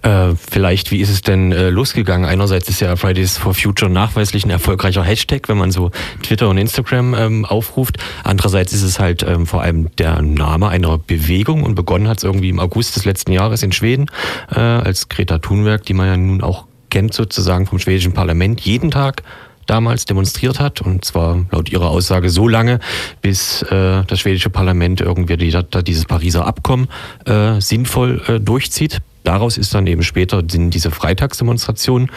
Äh, 0.02 0.34
vielleicht, 0.34 0.90
wie 0.90 1.00
ist 1.00 1.10
es 1.10 1.22
denn 1.22 1.52
äh, 1.52 1.68
losgegangen? 1.68 2.28
Einerseits 2.28 2.68
ist 2.68 2.80
ja 2.80 2.96
Fridays 2.96 3.36
for 3.36 3.54
Future 3.54 3.90
nachweislich 3.90 4.44
ein 4.44 4.50
erfolgreicher 4.50 5.02
Hashtag, 5.02 5.48
wenn 5.48 5.58
man 5.58 5.70
so 5.70 5.90
Twitter 6.22 6.48
und 6.48 6.58
Instagram 6.58 7.14
ähm, 7.14 7.44
aufruft. 7.44 7.98
Andererseits 8.24 8.72
ist 8.72 8.82
es 8.82 8.98
halt 8.98 9.22
ähm, 9.22 9.46
vor 9.46 9.62
allem 9.62 9.94
der 9.96 10.22
Name 10.22 10.68
einer 10.68 10.96
Bewegung 10.96 11.62
und 11.62 11.74
begonnen 11.74 12.08
hat 12.08 12.18
es 12.18 12.24
irgendwie 12.24 12.48
im 12.48 12.60
August 12.60 12.96
des 12.96 13.04
letzten 13.04 13.32
Jahres 13.32 13.62
in 13.62 13.72
Schweden 13.72 14.06
äh, 14.50 14.58
als 14.58 15.08
Greta 15.08 15.38
Thunberg, 15.38 15.84
die 15.84 15.94
man 15.94 16.06
ja 16.06 16.16
nun 16.16 16.40
auch 16.40 16.66
kennt 16.88 17.14
sozusagen 17.14 17.66
vom 17.66 17.78
schwedischen 17.78 18.12
Parlament, 18.12 18.60
jeden 18.62 18.90
Tag 18.90 19.22
damals 19.66 20.04
demonstriert 20.04 20.58
hat 20.58 20.80
und 20.80 21.04
zwar 21.04 21.44
laut 21.52 21.70
ihrer 21.70 21.90
Aussage 21.90 22.28
so 22.30 22.48
lange, 22.48 22.80
bis 23.22 23.62
äh, 23.62 24.02
das 24.04 24.18
schwedische 24.18 24.50
Parlament 24.50 25.00
irgendwie 25.00 25.36
die, 25.36 25.56
dieses 25.84 26.06
Pariser 26.06 26.44
Abkommen 26.44 26.88
äh, 27.26 27.60
sinnvoll 27.60 28.20
äh, 28.26 28.40
durchzieht 28.40 29.00
daraus 29.24 29.58
ist 29.58 29.74
dann 29.74 29.86
eben 29.86 30.02
später 30.02 30.42
diese 30.42 30.90
Freitagsdemonstration 30.90 32.10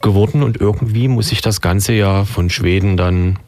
geworden 0.00 0.42
und 0.42 0.60
irgendwie 0.60 1.08
muss 1.08 1.28
sich 1.28 1.40
das 1.40 1.60
Ganze 1.60 1.92
ja 1.94 2.24
von 2.24 2.50
Schweden 2.50 2.96
dann 2.96 3.38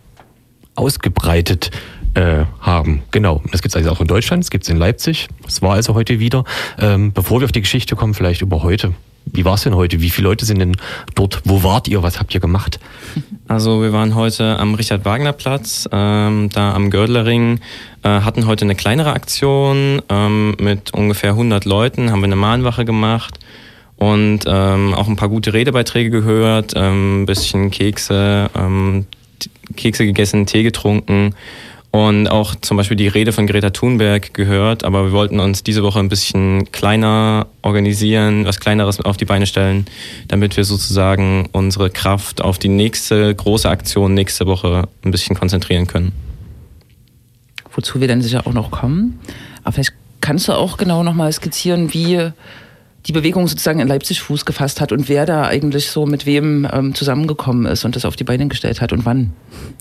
ausgebreitet 0.75 1.71
äh, 2.15 2.45
haben. 2.61 3.03
Genau. 3.11 3.43
Das 3.51 3.63
gibt 3.63 3.75
es 3.75 3.77
also 3.77 3.91
auch 3.91 4.01
in 4.01 4.07
Deutschland, 4.07 4.45
es 4.45 4.51
gibt 4.51 4.65
es 4.65 4.71
in 4.71 4.77
Leipzig. 4.77 5.29
Es 5.47 5.63
war 5.63 5.75
also 5.75 5.95
heute 5.95 6.19
wieder. 6.19 6.45
Ähm, 6.79 7.13
bevor 7.13 7.41
wir 7.41 7.45
auf 7.45 7.53
die 7.53 7.61
Geschichte 7.61 7.97
kommen, 7.97 8.15
vielleicht 8.15 8.43
über 8.43 8.63
heute. 8.63 8.95
Wie 9.27 9.45
war 9.45 9.55
es 9.55 9.63
denn 9.63 9.75
heute? 9.75 10.01
Wie 10.01 10.11
viele 10.11 10.29
Leute 10.29 10.45
sind 10.45 10.59
denn 10.59 10.77
dort? 11.15 11.43
Wo 11.45 11.63
wart 11.63 11.89
ihr? 11.89 12.03
Was 12.03 12.19
habt 12.19 12.35
ihr 12.35 12.41
gemacht? 12.41 12.81
Also 13.49 13.83
wir 13.83 13.93
waren 13.93 14.15
heute 14.15 14.59
am 14.59 14.75
Richard-Wagner-Platz, 14.75 15.89
ähm, 15.93 16.49
da 16.53 16.73
am 16.75 16.91
Gördlering, 16.91 17.61
äh, 18.03 18.09
hatten 18.09 18.47
heute 18.47 18.65
eine 18.65 18.75
kleinere 18.75 19.13
Aktion 19.13 20.03
ähm, 20.09 20.55
mit 20.61 20.95
ungefähr 20.95 21.31
100 21.31 21.65
Leuten, 21.65 22.11
haben 22.11 22.21
wir 22.21 22.27
eine 22.27 22.37
Mahnwache 22.37 22.85
gemacht 22.85 23.39
und 23.97 24.41
ähm, 24.47 24.95
auch 24.95 25.09
ein 25.09 25.17
paar 25.17 25.29
gute 25.29 25.53
Redebeiträge 25.53 26.11
gehört, 26.11 26.75
ähm, 26.77 27.23
ein 27.23 27.27
bisschen 27.27 27.71
Kekse, 27.71 28.51
ähm, 28.57 29.07
Kekse 29.77 30.07
gegessen, 30.07 30.47
Tee 30.47 30.63
getrunken 30.63 31.35
und 31.93 32.29
auch 32.29 32.55
zum 32.55 32.77
Beispiel 32.77 32.97
die 32.97 33.09
Rede 33.09 33.33
von 33.33 33.47
Greta 33.47 33.71
Thunberg 33.71 34.33
gehört, 34.33 34.85
aber 34.85 35.07
wir 35.07 35.13
wollten 35.13 35.41
uns 35.41 35.65
diese 35.65 35.83
Woche 35.83 35.99
ein 35.99 36.09
bisschen 36.09 36.71
kleiner 36.71 37.49
organisieren, 37.63 38.45
was 38.45 38.61
Kleineres 38.61 39.01
auf 39.01 39.17
die 39.17 39.25
Beine 39.25 39.47
stellen, 39.47 39.87
damit 40.29 40.57
wir 40.57 40.65
sozusagen 40.65 41.49
unsere 41.53 41.91
Kraft 41.91 42.43
auf 42.43 42.59
die 42.59 42.69
nächste 42.69 43.35
große 43.35 43.69
Aktion 43.69 44.15
nächste 44.15 44.47
Woche 44.47 44.89
ein 45.05 45.11
bisschen 45.11 45.37
konzentrieren 45.37 45.89
können. 45.89 46.13
Wozu 47.73 48.01
wir 48.01 48.07
dann 48.07 48.23
sicher 48.23 48.47
auch 48.47 48.53
noch 48.53 48.71
kommen. 48.71 49.19
Aber 49.65 49.73
vielleicht 49.73 49.95
kannst 50.21 50.47
du 50.49 50.53
auch 50.53 50.77
genau 50.77 51.03
nochmal 51.03 51.33
skizzieren, 51.33 51.93
wie 51.93 52.31
die 53.07 53.13
Bewegung 53.13 53.49
sozusagen 53.49 53.81
in 53.81 53.89
Leipzig 53.89 54.21
Fuß 54.21 54.45
gefasst 54.45 54.81
hat 54.81 54.93
und 54.93 55.09
wer 55.09 55.27
da 55.27 55.47
eigentlich 55.47 55.91
so 55.91 56.07
mit 56.07 56.27
wem 56.27 56.69
ähm, 56.71 56.95
zusammengekommen 56.95 57.67
ist 57.67 57.85
und 57.85 57.97
das 57.97 58.05
auf 58.05 58.17
die 58.17 58.25
Beine 58.25 58.49
gestellt 58.49 58.81
hat 58.81 58.93
und 58.93 59.07
wann. 59.07 59.33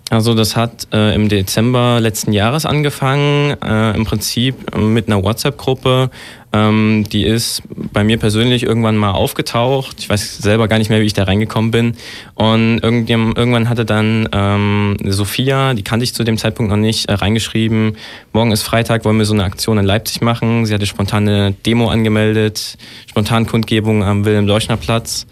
Also 0.09 0.33
das 0.33 0.55
hat 0.55 0.87
äh, 0.93 1.13
im 1.13 1.29
Dezember 1.29 1.99
letzten 1.99 2.33
Jahres 2.33 2.65
angefangen, 2.65 3.57
äh, 3.61 3.95
im 3.95 4.05
Prinzip 4.05 4.75
mit 4.75 5.07
einer 5.07 5.23
WhatsApp-Gruppe. 5.23 6.09
Ähm, 6.51 7.05
die 7.11 7.23
ist 7.23 7.61
bei 7.93 8.03
mir 8.03 8.17
persönlich 8.17 8.63
irgendwann 8.63 8.97
mal 8.97 9.11
aufgetaucht. 9.11 9.97
Ich 9.99 10.09
weiß 10.09 10.39
selber 10.39 10.67
gar 10.67 10.79
nicht 10.79 10.89
mehr, 10.89 10.99
wie 11.01 11.05
ich 11.05 11.13
da 11.13 11.23
reingekommen 11.25 11.69
bin. 11.69 11.95
Und 12.33 12.79
irgendwann 12.81 13.69
hatte 13.69 13.85
dann 13.85 14.27
ähm, 14.31 14.97
Sophia, 15.05 15.75
die 15.75 15.83
kannte 15.83 16.03
ich 16.03 16.15
zu 16.15 16.23
dem 16.23 16.37
Zeitpunkt 16.37 16.71
noch 16.71 16.77
nicht, 16.77 17.07
äh, 17.07 17.13
reingeschrieben, 17.13 17.97
morgen 18.33 18.51
ist 18.51 18.63
Freitag, 18.63 19.05
wollen 19.05 19.17
wir 19.17 19.25
so 19.25 19.33
eine 19.33 19.43
Aktion 19.43 19.77
in 19.77 19.85
Leipzig 19.85 20.21
machen. 20.21 20.65
Sie 20.65 20.73
hatte 20.73 20.87
spontane 20.87 21.53
Demo 21.65 21.89
angemeldet, 21.89 22.77
spontan 23.07 23.45
Kundgebung 23.45 24.03
am 24.03 24.25
Wilhelm-Leuschner-Platz. 24.25 25.27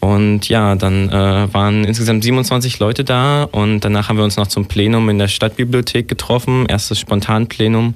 Und 0.00 0.48
ja, 0.48 0.76
dann 0.76 1.10
äh, 1.10 1.52
waren 1.52 1.84
insgesamt 1.84 2.22
27 2.22 2.78
Leute 2.78 3.02
da 3.02 3.42
und 3.42 3.80
danach 3.80 4.08
haben 4.08 4.16
wir 4.16 4.24
uns 4.24 4.36
noch 4.36 4.46
zum 4.46 4.66
Plenum 4.66 5.08
in 5.08 5.18
der 5.18 5.28
Stadtbibliothek 5.28 6.06
getroffen, 6.06 6.66
erstes 6.66 7.00
Spontanplenum 7.00 7.94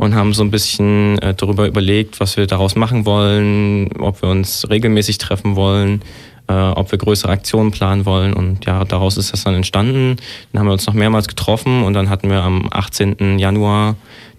und 0.00 0.14
haben 0.14 0.32
so 0.32 0.42
ein 0.42 0.50
bisschen 0.50 1.18
äh, 1.18 1.34
darüber 1.34 1.66
überlegt, 1.66 2.20
was 2.20 2.38
wir 2.38 2.46
daraus 2.46 2.74
machen 2.74 3.04
wollen, 3.04 3.90
ob 3.98 4.22
wir 4.22 4.30
uns 4.30 4.66
regelmäßig 4.70 5.18
treffen 5.18 5.56
wollen, 5.56 6.00
äh, 6.48 6.54
ob 6.54 6.90
wir 6.90 6.98
größere 6.98 7.30
Aktionen 7.30 7.70
planen 7.70 8.06
wollen 8.06 8.32
und 8.32 8.64
ja, 8.64 8.82
daraus 8.86 9.18
ist 9.18 9.34
das 9.34 9.44
dann 9.44 9.54
entstanden. 9.54 10.16
Dann 10.52 10.60
haben 10.60 10.68
wir 10.68 10.72
uns 10.72 10.86
noch 10.86 10.94
mehrmals 10.94 11.28
getroffen 11.28 11.82
und 11.82 11.92
dann 11.92 12.08
hatten 12.08 12.30
wir 12.30 12.42
am 12.42 12.68
18. 12.70 13.38
Januar 13.38 13.96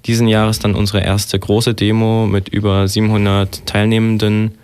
diesen 0.07 0.27
Jahres 0.27 0.57
dann 0.57 0.73
unsere 0.73 1.03
erste 1.03 1.37
große 1.37 1.75
Demo 1.75 2.25
mit 2.25 2.49
über 2.49 2.87
700 2.87 3.63
Teilnehmenden 3.67 4.57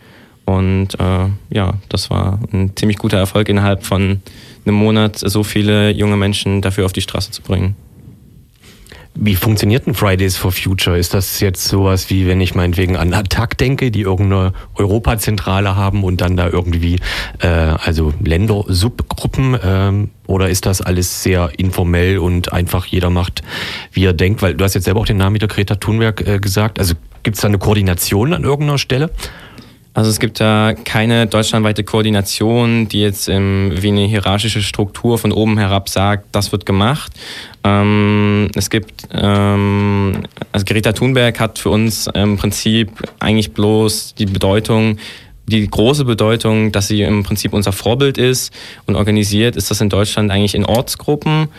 und 0.45 0.99
äh, 0.99 1.27
ja, 1.51 1.73
das 1.89 2.09
war 2.09 2.39
ein 2.51 2.75
ziemlich 2.75 2.97
guter 2.97 3.19
Erfolg, 3.19 3.49
innerhalb 3.49 3.83
von 3.83 4.23
einem 4.65 4.75
Monat 4.75 5.19
so 5.19 5.43
viele 5.43 5.91
junge 5.91 6.17
Menschen 6.17 6.63
dafür 6.63 6.85
auf 6.85 6.93
die 6.93 7.01
Straße 7.01 7.29
zu 7.29 7.43
bringen. 7.43 7.75
Wie 9.19 9.35
funktioniert 9.35 9.87
ein 9.87 9.95
Fridays 9.95 10.37
for 10.37 10.51
Future? 10.51 10.97
Ist 10.97 11.13
das 11.13 11.39
jetzt 11.39 11.67
sowas 11.67 12.11
wie, 12.11 12.27
wenn 12.27 12.39
ich 12.39 12.53
meinetwegen 12.53 12.95
an 12.95 13.13
Attac 13.13 13.57
denke, 13.57 13.89
die 13.89 14.01
irgendeine 14.01 14.53
Europazentrale 14.75 15.75
haben 15.75 16.03
und 16.03 16.21
dann 16.21 16.37
da 16.37 16.47
irgendwie, 16.47 16.99
äh, 17.39 17.47
also 17.47 18.13
Länder, 18.23 18.63
Subgruppen, 18.67 19.57
ähm, 19.63 20.09
oder 20.27 20.49
ist 20.49 20.67
das 20.67 20.81
alles 20.81 21.23
sehr 21.23 21.49
informell 21.57 22.19
und 22.19 22.53
einfach 22.53 22.85
jeder 22.85 23.09
macht, 23.09 23.41
wie 23.91 24.05
er 24.05 24.13
denkt? 24.13 24.43
Weil 24.43 24.53
du 24.53 24.63
hast 24.63 24.75
jetzt 24.75 24.83
selber 24.83 24.99
auch 24.99 25.05
den 25.05 25.17
Namen 25.17 25.33
wieder 25.33 25.47
Greta 25.47 25.75
Thunberg 25.75 26.21
äh, 26.27 26.39
gesagt. 26.39 26.77
Also 26.77 26.93
gibt 27.23 27.37
es 27.37 27.41
da 27.41 27.47
eine 27.47 27.57
Koordination 27.57 28.33
an 28.33 28.43
irgendeiner 28.43 28.77
Stelle? 28.77 29.09
Also 29.97 30.11
es 30.11 30.19
gibt 30.19 30.39
da 30.39 30.75
keine 30.75 31.25
deutschlandweite 31.25 31.83
Koordination, 31.83 32.87
die 32.87 33.01
jetzt 33.01 33.27
ähm, 33.29 33.71
wie 33.73 33.87
eine 33.87 34.01
hierarchische 34.01 34.61
Struktur 34.61 35.17
von 35.17 35.31
oben 35.31 35.57
herab 35.57 35.89
sagt, 35.89 36.27
das 36.35 36.51
wird 36.51 36.67
gemacht. 36.67 37.13
Ähm, 37.67 38.49
es 38.55 38.69
gibt, 38.69 39.07
ähm, 39.11 40.23
also 40.51 40.65
Greta 40.65 40.93
Thunberg 40.93 41.39
hat 41.39 41.59
für 41.59 41.69
uns 41.69 42.07
im 42.13 42.37
Prinzip 42.37 42.89
eigentlich 43.19 43.51
bloß 43.51 44.15
die 44.15 44.25
Bedeutung, 44.25 44.97
die 45.47 45.67
große 45.67 46.05
Bedeutung, 46.05 46.71
dass 46.71 46.87
sie 46.87 47.01
im 47.01 47.23
Prinzip 47.23 47.53
unser 47.53 47.71
Vorbild 47.71 48.17
ist 48.17 48.53
und 48.85 48.95
organisiert 48.95 49.55
ist 49.55 49.71
das 49.71 49.81
in 49.81 49.89
Deutschland 49.89 50.31
eigentlich 50.31 50.55
in 50.55 50.65
Ortsgruppen. 50.65 51.49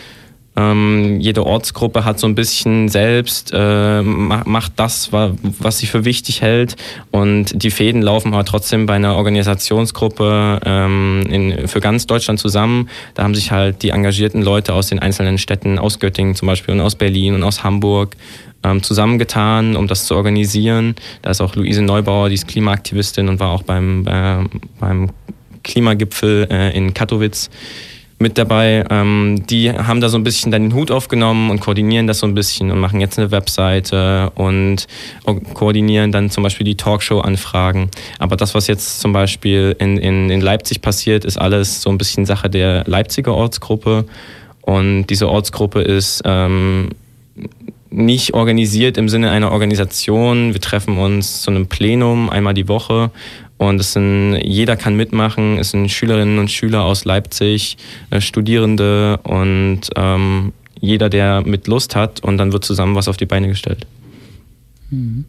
Ähm, 0.59 1.21
jede 1.21 1.47
Ortsgruppe 1.47 2.05
hat 2.05 2.19
so 2.19 2.27
ein 2.27 2.35
bisschen 2.35 2.89
selbst, 2.89 3.53
äh, 3.55 4.03
macht 4.03 4.73
das, 4.75 5.13
was 5.13 5.79
sie 5.79 5.87
für 5.87 6.05
wichtig 6.05 6.43
hält. 6.43 6.75
Und 7.13 7.63
die 7.63 7.71
Fäden 7.71 8.03
laufen 8.03 8.35
aber 8.35 8.45
trotzdem 8.45 8.85
bei 8.87 8.95
einer 8.95 9.15
Organisationsgruppe 9.15 10.59
ähm, 10.65 11.23
in, 11.31 11.69
für 11.69 11.79
ganz 11.79 12.07
Deutschland 12.07 12.41
zusammen. 12.41 12.89
Da 13.15 13.23
haben 13.23 13.37
sich 13.37 13.53
halt 13.53 13.85
die 13.85 13.91
engagierten 13.91 14.43
Leute 14.43 14.75
aus 14.75 14.89
den 14.89 14.99
einzelnen 14.99 15.39
Städten, 15.39 15.79
aus 15.79 16.01
Göttingen 16.01 16.35
zum 16.35 16.49
Beispiel 16.49 16.75
und 16.75 16.81
aus 16.81 16.97
Berlin 16.97 17.35
und 17.35 17.45
aus 17.45 17.63
Hamburg, 17.63 18.17
ähm, 18.65 18.83
zusammengetan, 18.83 19.77
um 19.77 19.87
das 19.87 20.07
zu 20.07 20.17
organisieren. 20.17 20.97
Da 21.23 21.31
ist 21.31 21.41
auch 21.41 21.55
Luise 21.55 21.83
Neubauer, 21.83 22.31
die 22.31 22.35
ist 22.35 22.49
Klimaaktivistin 22.49 23.29
und 23.29 23.39
war 23.39 23.51
auch 23.51 23.63
beim, 23.63 24.05
äh, 24.09 24.39
beim 24.81 25.11
Klimagipfel 25.63 26.49
äh, 26.51 26.77
in 26.77 26.95
Katowice 26.95 27.49
mit 28.19 28.37
dabei. 28.37 28.85
Ähm, 28.91 29.45
die 29.49 29.73
haben 29.73 30.01
da 30.01 30.09
so 30.09 30.19
ein 30.19 30.25
bisschen 30.25 30.51
dann 30.51 30.63
den 30.63 30.75
Hut 30.75 30.91
aufgenommen 30.91 31.51
und 31.51 31.61
koordinieren 31.61 32.07
das 32.07 32.19
so 32.19 32.27
ein 32.27 32.35
bisschen 32.35 32.71
und 32.71 32.81
machen 32.81 33.01
jetzt 33.01 33.19
eine 33.19 33.31
Webseite 33.31 34.31
und 34.35 34.87
koordinieren 35.55 36.11
dann 36.11 36.31
zum 36.31 36.43
Beispiel 36.43 36.65
die 36.65 36.77
Talkshow-Anfragen. 36.77 37.91
Aber 38.19 38.37
das, 38.37 38.55
was 38.55 38.67
jetzt 38.67 39.01
zum 39.01 39.13
Beispiel 39.13 39.77
in, 39.79 39.97
in, 39.97 40.31
in 40.31 40.41
Leipzig 40.41 40.83
passiert, 40.83 41.25
ist 41.25 41.39
alles 41.39 41.83
so 41.83 41.91
ein 41.91 41.99
bisschen 41.99 42.27
Sache 42.27 42.51
der 42.51 42.85
Leipziger 42.87 43.35
Ortsgruppe. 43.35 44.05
Und 44.63 45.07
diese 45.07 45.29
Ortsgruppe 45.29 45.81
ist 45.81 46.23
ähm, 46.25 46.91
nicht 47.91 48.35
organisiert 48.35 48.99
im 48.99 49.09
Sinne 49.09 49.31
einer 49.31 49.53
Organisation. 49.53 50.53
Wir 50.53 50.61
treffen 50.61 50.99
uns 50.99 51.43
zu 51.43 51.51
einem 51.51 51.69
Plenum 51.69 52.29
einmal 52.29 52.55
die 52.55 52.69
Woche 52.69 53.11
und 53.59 53.81
es 53.81 53.93
sind, 53.93 54.37
jeder 54.37 54.77
kann 54.77 54.95
mitmachen. 54.95 55.59
Es 55.59 55.73
sind 55.73 55.91
Schülerinnen 55.91 56.39
und 56.39 56.51
Schüler 56.51 56.85
aus 56.85 57.05
Leipzig, 57.05 57.77
äh, 58.11 58.21
Studierende 58.21 59.19
und 59.25 59.81
ähm, 59.97 60.53
jeder, 60.81 61.09
der 61.09 61.43
mit 61.45 61.67
Lust 61.67 61.97
hat 61.97 62.21
und 62.21 62.39
dann 62.39 62.53
wird 62.53 62.65
zusammen 62.65 62.95
was 62.95 63.09
auf 63.09 63.17
die 63.17 63.27
Beine 63.27 63.49
gestellt. 63.49 63.87
Mhm. 64.91 65.27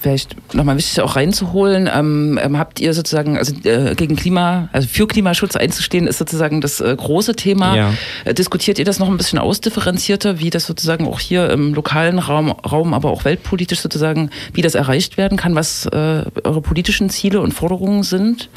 Vielleicht 0.00 0.54
nochmal 0.54 0.76
wichtig 0.76 1.00
auch 1.00 1.14
reinzuholen, 1.14 1.88
ähm, 1.92 2.38
ähm, 2.42 2.58
habt 2.58 2.80
ihr 2.80 2.94
sozusagen, 2.94 3.38
also 3.38 3.54
äh, 3.62 3.94
gegen 3.94 4.16
Klima, 4.16 4.68
also 4.72 4.88
für 4.88 5.06
Klimaschutz 5.06 5.54
einzustehen, 5.54 6.08
ist 6.08 6.18
sozusagen 6.18 6.60
das 6.60 6.80
äh, 6.80 6.94
große 6.96 7.36
Thema. 7.36 7.76
Ja. 7.76 7.94
Äh, 8.24 8.34
diskutiert 8.34 8.80
ihr 8.80 8.84
das 8.84 8.98
noch 8.98 9.08
ein 9.08 9.16
bisschen 9.16 9.38
ausdifferenzierter, 9.38 10.40
wie 10.40 10.50
das 10.50 10.66
sozusagen 10.66 11.06
auch 11.06 11.20
hier 11.20 11.50
im 11.50 11.74
lokalen 11.74 12.18
Raum, 12.18 12.50
Raum 12.50 12.92
aber 12.92 13.10
auch 13.10 13.24
weltpolitisch 13.24 13.80
sozusagen, 13.80 14.30
wie 14.52 14.62
das 14.62 14.74
erreicht 14.74 15.16
werden 15.16 15.38
kann, 15.38 15.54
was 15.54 15.86
äh, 15.86 16.24
eure 16.42 16.60
politischen 16.60 17.08
Ziele 17.08 17.40
und 17.40 17.52
Forderungen 17.52 18.02
sind? 18.02 18.48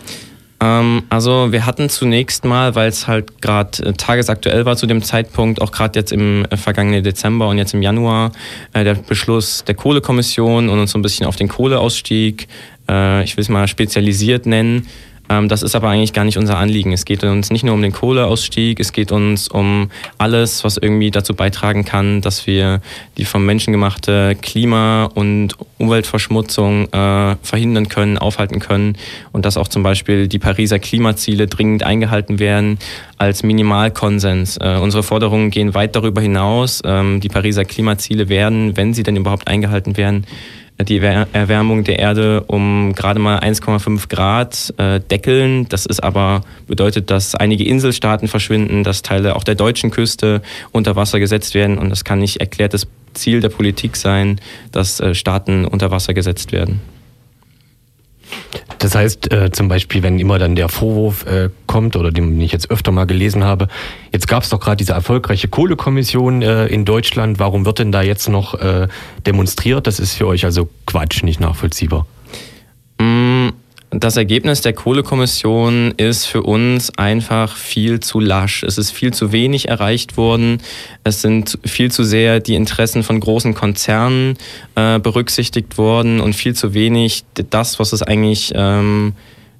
Ähm, 0.62 1.04
also 1.10 1.52
wir 1.52 1.66
hatten 1.66 1.90
zunächst 1.90 2.44
mal, 2.44 2.76
weil 2.76 2.90
es 2.90 3.08
halt 3.08 3.42
gerade 3.42 3.84
äh, 3.84 3.94
tagesaktuell 3.94 4.66
war 4.66 4.76
zu 4.76 4.88
dem 4.88 5.02
Zeitpunkt, 5.02 5.62
auch 5.62 5.72
gerade 5.72 6.00
jetzt 6.00 6.12
im 6.12 6.46
äh, 6.46 6.58
vergangenen 6.58 7.04
Dezember 7.04 7.48
und 7.48 7.58
jetzt 7.58 7.74
im 7.74 7.82
Januar, 7.82 8.32
äh, 8.74 8.84
der 8.84 8.96
Beschluss 8.96 9.64
der 9.66 9.76
Kohlekommission 9.76 10.70
und 10.70 10.80
uns 10.80 10.92
so 10.92 11.00
ein 11.00 11.02
bisschen 11.02 11.26
auf 11.26 11.38
den 11.38 11.48
Kohleausstieg, 11.48 12.48
äh, 12.90 13.24
ich 13.24 13.38
will 13.38 13.42
es 13.42 13.50
mal 13.50 13.68
spezialisiert 13.68 14.46
nennen, 14.46 14.88
das 15.30 15.62
ist 15.62 15.76
aber 15.76 15.90
eigentlich 15.90 16.14
gar 16.14 16.26
nicht 16.26 16.38
unser 16.38 16.58
Anliegen. 16.58 16.92
Es 16.92 17.06
geht 17.06 17.24
uns 17.24 17.52
nicht 17.52 17.64
nur 17.64 17.76
um 17.76 17.82
den 17.82 17.92
Kohleausstieg, 17.92 18.80
es 18.80 18.92
geht 18.92 19.12
uns 19.12 19.48
um 19.48 19.92
alles, 20.18 20.64
was 20.64 20.78
irgendwie 20.78 21.12
dazu 21.12 21.36
beitragen 21.36 21.86
kann, 21.86 22.22
dass 22.22 22.48
wir 22.48 22.82
die 23.18 23.26
vom 23.26 23.46
Menschen 23.46 23.72
gemachte 23.72 24.36
Klima- 24.42 25.06
und 25.06 25.56
Umweltverschmutzung 25.78 26.92
äh, 26.92 27.36
verhindern 27.44 27.90
können, 27.90 28.18
aufhalten 28.18 28.60
können 28.60 28.98
und 29.32 29.46
dass 29.46 29.56
auch 29.56 29.68
zum 29.68 29.84
Beispiel 29.84 30.28
die 30.28 30.40
Pariser 30.40 30.80
Klimaziele 30.80 31.48
dringend 31.48 31.84
eingehalten 31.84 32.40
werden 32.40 32.80
als 33.18 33.44
Minimalkonsens. 33.44 34.58
Äh, 34.58 34.80
unsere 34.82 35.04
Forderungen 35.04 35.52
gehen 35.52 35.74
weit 35.76 35.96
darüber 35.96 36.22
hinaus. 36.22 36.82
Ähm, 36.84 37.20
die 37.20 37.30
Pariser 37.30 37.66
Klimaziele 37.66 38.30
werden, 38.30 38.76
wenn 38.76 38.94
sie 38.94 39.04
denn 39.04 39.16
überhaupt 39.16 39.48
eingehalten 39.48 39.96
werden, 39.96 40.26
die 40.82 40.98
Erwärmung 41.00 41.84
der 41.84 42.00
Erde 42.00 42.44
um 42.48 42.94
gerade 42.94 43.20
mal 43.20 43.40
1,5 43.40 44.08
Grad 44.08 44.74
äh, 44.78 45.00
deckeln. 45.00 45.68
Das 45.70 45.86
ist 45.86 46.02
aber 46.02 46.42
bedeutet, 46.68 47.12
dass 47.12 47.36
einige 47.36 47.66
Inselstaaten 47.66 48.28
verschwinden, 48.28 48.84
dass 48.84 49.02
Teile 49.02 49.36
auch 49.36 49.44
der 49.44 49.56
deutschen 49.56 49.92
Küste 49.92 50.42
unter 50.72 50.96
Wasser 50.96 51.20
gesetzt 51.20 51.54
werden 51.54 51.78
und 51.78 51.90
das 51.90 52.04
kann 52.04 52.20
nicht 52.20 52.38
erklärtes 52.38 52.88
Ziel 53.14 53.42
der 53.42 53.50
Politik 53.50 53.96
sein, 53.96 54.40
dass 54.72 55.00
äh, 55.00 55.16
Staaten 55.16 55.66
unter 55.66 55.92
Wasser 55.92 56.14
gesetzt 56.14 56.52
werden. 56.52 56.80
Das 58.80 58.96
heißt, 58.96 59.32
äh, 59.32 59.52
zum 59.52 59.68
Beispiel, 59.68 60.04
wenn 60.04 60.20
immer 60.20 60.40
dann 60.40 60.56
der 60.56 60.70
Vorwurf 60.70 61.26
äh, 61.26 61.50
kommt, 61.68 61.96
oder 61.96 62.12
den 62.12 62.40
ich 62.42 62.52
jetzt 62.52 62.72
öfter 62.72 62.92
mal 62.92 63.06
gelesen 63.06 63.44
habe, 63.44 63.68
jetzt 64.12 64.28
gab 64.28 64.44
es 64.44 64.50
doch 64.50 64.60
gerade 64.60 64.78
diese 64.78 64.94
erfolgreiche 64.94 65.48
Kohlekommission 65.48 66.42
äh, 66.42 66.68
in 66.68 66.86
Deutschland, 66.86 67.40
warum 67.40 67.66
wird 67.66 67.80
denn 67.80 67.92
da 67.92 68.02
jetzt 68.02 68.30
noch 68.30 68.56
äh, 68.56 68.88
demonstriert? 69.26 69.86
Das 69.86 70.00
ist 70.00 70.14
für 70.14 70.28
euch 70.28 70.46
also 70.46 70.70
Quatsch, 70.86 71.24
nicht 71.24 71.40
nachvollziehbar. 71.40 72.06
Mm, 73.00 73.29
das 73.92 74.18
Ergebnis 74.18 74.62
der 74.62 74.74
Kohlekommission 74.74 75.94
ist 75.98 76.26
für 76.26 76.44
uns 76.44 76.96
einfach 76.98 77.56
viel 77.56 78.00
zu 78.00 78.20
lasch. 78.20 78.62
Es 78.62 78.78
ist 78.78 78.92
viel 78.92 79.14
zu 79.14 79.32
wenig 79.32 79.68
erreicht 79.68 80.16
worden. 80.16 80.62
Es 81.04 81.22
sind 81.22 81.58
viel 81.66 81.92
zu 81.92 82.04
sehr 82.04 82.40
die 82.40 82.54
Interessen 82.54 83.02
von 83.02 83.20
großen 83.20 83.56
Konzernen 83.56 84.38
äh, 84.76 85.00
berücksichtigt 85.00 85.80
worden 85.80 86.20
und 86.20 86.34
viel 86.34 86.54
zu 86.54 86.76
wenig 86.76 87.24
das, 87.50 87.80
was 87.80 87.92
es 87.92 88.04
eigentlich 88.04 88.52
ähm, 88.54 89.14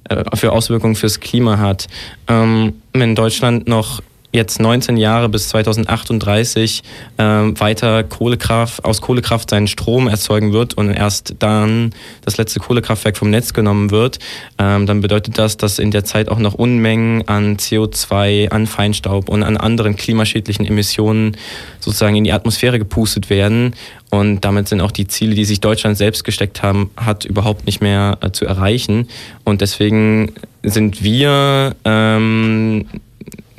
äh, 0.04 0.24
für 0.36 0.52
Auswirkungen 0.52 0.94
fürs 0.94 1.18
Klima 1.18 1.58
hat. 1.58 1.88
Ähm, 2.28 2.74
wenn 2.92 3.16
Deutschland 3.16 3.66
noch 3.66 4.00
jetzt 4.32 4.60
19 4.60 4.96
Jahre 4.96 5.28
bis 5.28 5.48
2038 5.48 6.82
äh, 7.16 7.22
weiter 7.22 8.04
Kohlekraft, 8.04 8.84
aus 8.84 9.00
Kohlekraft 9.00 9.50
seinen 9.50 9.66
Strom 9.66 10.06
erzeugen 10.06 10.52
wird 10.52 10.74
und 10.74 10.90
erst 10.90 11.34
dann 11.40 11.92
das 12.24 12.36
letzte 12.36 12.60
Kohlekraftwerk 12.60 13.16
vom 13.16 13.30
Netz 13.30 13.52
genommen 13.52 13.90
wird, 13.90 14.18
ähm, 14.58 14.86
dann 14.86 15.00
bedeutet 15.00 15.38
das, 15.38 15.56
dass 15.56 15.78
in 15.78 15.90
der 15.90 16.04
Zeit 16.04 16.28
auch 16.28 16.38
noch 16.38 16.54
Unmengen 16.54 17.26
an 17.26 17.56
CO2, 17.56 18.50
an 18.50 18.66
Feinstaub 18.66 19.28
und 19.28 19.42
an 19.42 19.56
anderen 19.56 19.96
klimaschädlichen 19.96 20.64
Emissionen 20.64 21.36
sozusagen 21.80 22.16
in 22.16 22.24
die 22.24 22.32
Atmosphäre 22.32 22.78
gepustet 22.78 23.30
werden. 23.30 23.74
Und 24.10 24.44
damit 24.44 24.68
sind 24.68 24.80
auch 24.80 24.90
die 24.90 25.06
Ziele, 25.06 25.34
die 25.34 25.44
sich 25.44 25.60
Deutschland 25.60 25.96
selbst 25.96 26.24
gesteckt 26.24 26.62
haben, 26.62 26.90
hat 26.96 27.24
überhaupt 27.24 27.66
nicht 27.66 27.80
mehr 27.80 28.18
äh, 28.20 28.30
zu 28.30 28.44
erreichen. 28.44 29.08
Und 29.44 29.60
deswegen 29.60 30.32
sind 30.62 31.02
wir 31.02 31.74
ähm, 31.84 32.86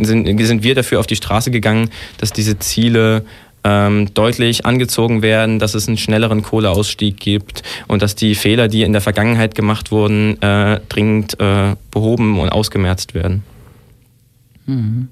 sind, 0.05 0.39
sind 0.45 0.63
wir 0.63 0.75
dafür 0.75 0.99
auf 0.99 1.07
die 1.07 1.15
Straße 1.15 1.51
gegangen, 1.51 1.89
dass 2.17 2.31
diese 2.31 2.59
Ziele 2.59 3.25
ähm, 3.63 4.13
deutlich 4.13 4.65
angezogen 4.65 5.21
werden, 5.21 5.59
dass 5.59 5.75
es 5.75 5.87
einen 5.87 5.97
schnelleren 5.97 6.41
Kohleausstieg 6.41 7.17
gibt 7.17 7.63
und 7.87 8.01
dass 8.01 8.15
die 8.15 8.35
Fehler, 8.35 8.67
die 8.67 8.83
in 8.83 8.91
der 8.91 9.01
Vergangenheit 9.01 9.55
gemacht 9.55 9.91
wurden, 9.91 10.41
äh, 10.41 10.79
dringend 10.89 11.39
äh, 11.39 11.75
behoben 11.91 12.39
und 12.39 12.49
ausgemerzt 12.49 13.13
werden. 13.13 13.43
Mhm. 14.65 15.09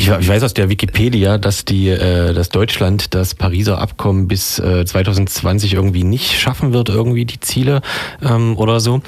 Ich, 0.00 0.08
weiß 0.08 0.44
aus 0.44 0.54
der 0.54 0.68
Wikipedia, 0.68 1.38
dass 1.38 1.64
die, 1.64 1.88
äh, 1.88 2.32
dass 2.32 2.50
Deutschland 2.50 3.14
das 3.14 3.34
Pariser 3.34 3.80
Abkommen 3.80 4.28
bis 4.28 4.60
äh, 4.60 4.84
2020 4.84 5.74
irgendwie 5.74 6.04
nicht 6.04 6.38
schaffen 6.38 6.72
wird, 6.72 6.88
irgendwie 6.88 7.24
die 7.24 7.40
Ziele 7.40 7.82
ähm, 8.22 8.56
oder 8.56 8.78
so. 8.78 9.02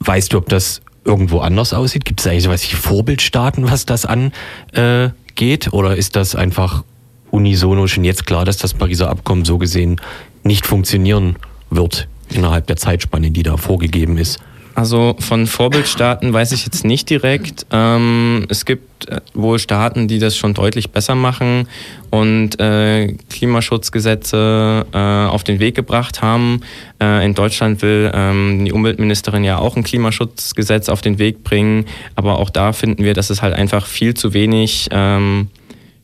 Weißt 0.00 0.34
du, 0.34 0.38
ob 0.38 0.48
das 0.50 0.82
irgendwo 1.08 1.40
anders 1.40 1.72
aussieht? 1.72 2.04
Gibt 2.04 2.20
es 2.20 2.26
eigentlich 2.26 2.44
sowas 2.44 2.70
wie 2.70 2.76
Vorbildstaaten, 2.76 3.68
was 3.70 3.86
das 3.86 4.06
angeht? 4.06 5.72
Oder 5.72 5.96
ist 5.96 6.14
das 6.14 6.36
einfach 6.36 6.84
unisono 7.30 7.86
schon 7.86 8.04
jetzt 8.04 8.26
klar, 8.26 8.44
dass 8.44 8.58
das 8.58 8.74
Pariser 8.74 9.10
Abkommen 9.10 9.44
so 9.44 9.58
gesehen 9.58 10.00
nicht 10.44 10.66
funktionieren 10.66 11.36
wird 11.70 12.06
innerhalb 12.28 12.66
der 12.66 12.76
Zeitspanne, 12.76 13.30
die 13.30 13.42
da 13.42 13.56
vorgegeben 13.56 14.18
ist? 14.18 14.38
Also 14.78 15.16
von 15.18 15.48
Vorbildstaaten 15.48 16.32
weiß 16.32 16.52
ich 16.52 16.64
jetzt 16.64 16.84
nicht 16.84 17.10
direkt. 17.10 17.66
Ähm, 17.72 18.46
es 18.48 18.64
gibt 18.64 19.08
äh, 19.08 19.20
wohl 19.34 19.58
Staaten, 19.58 20.06
die 20.06 20.20
das 20.20 20.36
schon 20.36 20.54
deutlich 20.54 20.90
besser 20.90 21.16
machen 21.16 21.66
und 22.10 22.60
äh, 22.60 23.12
Klimaschutzgesetze 23.28 24.86
äh, 24.92 24.96
auf 24.96 25.42
den 25.42 25.58
Weg 25.58 25.74
gebracht 25.74 26.22
haben. 26.22 26.60
Äh, 27.02 27.26
in 27.26 27.34
Deutschland 27.34 27.82
will 27.82 28.12
ähm, 28.14 28.66
die 28.66 28.70
Umweltministerin 28.70 29.42
ja 29.42 29.58
auch 29.58 29.74
ein 29.74 29.82
Klimaschutzgesetz 29.82 30.88
auf 30.88 31.00
den 31.00 31.18
Weg 31.18 31.42
bringen, 31.42 31.86
aber 32.14 32.38
auch 32.38 32.48
da 32.48 32.72
finden 32.72 33.02
wir, 33.02 33.14
dass 33.14 33.30
es 33.30 33.42
halt 33.42 33.54
einfach 33.54 33.84
viel 33.84 34.14
zu 34.14 34.32
wenig, 34.32 34.86
ähm, 34.92 35.48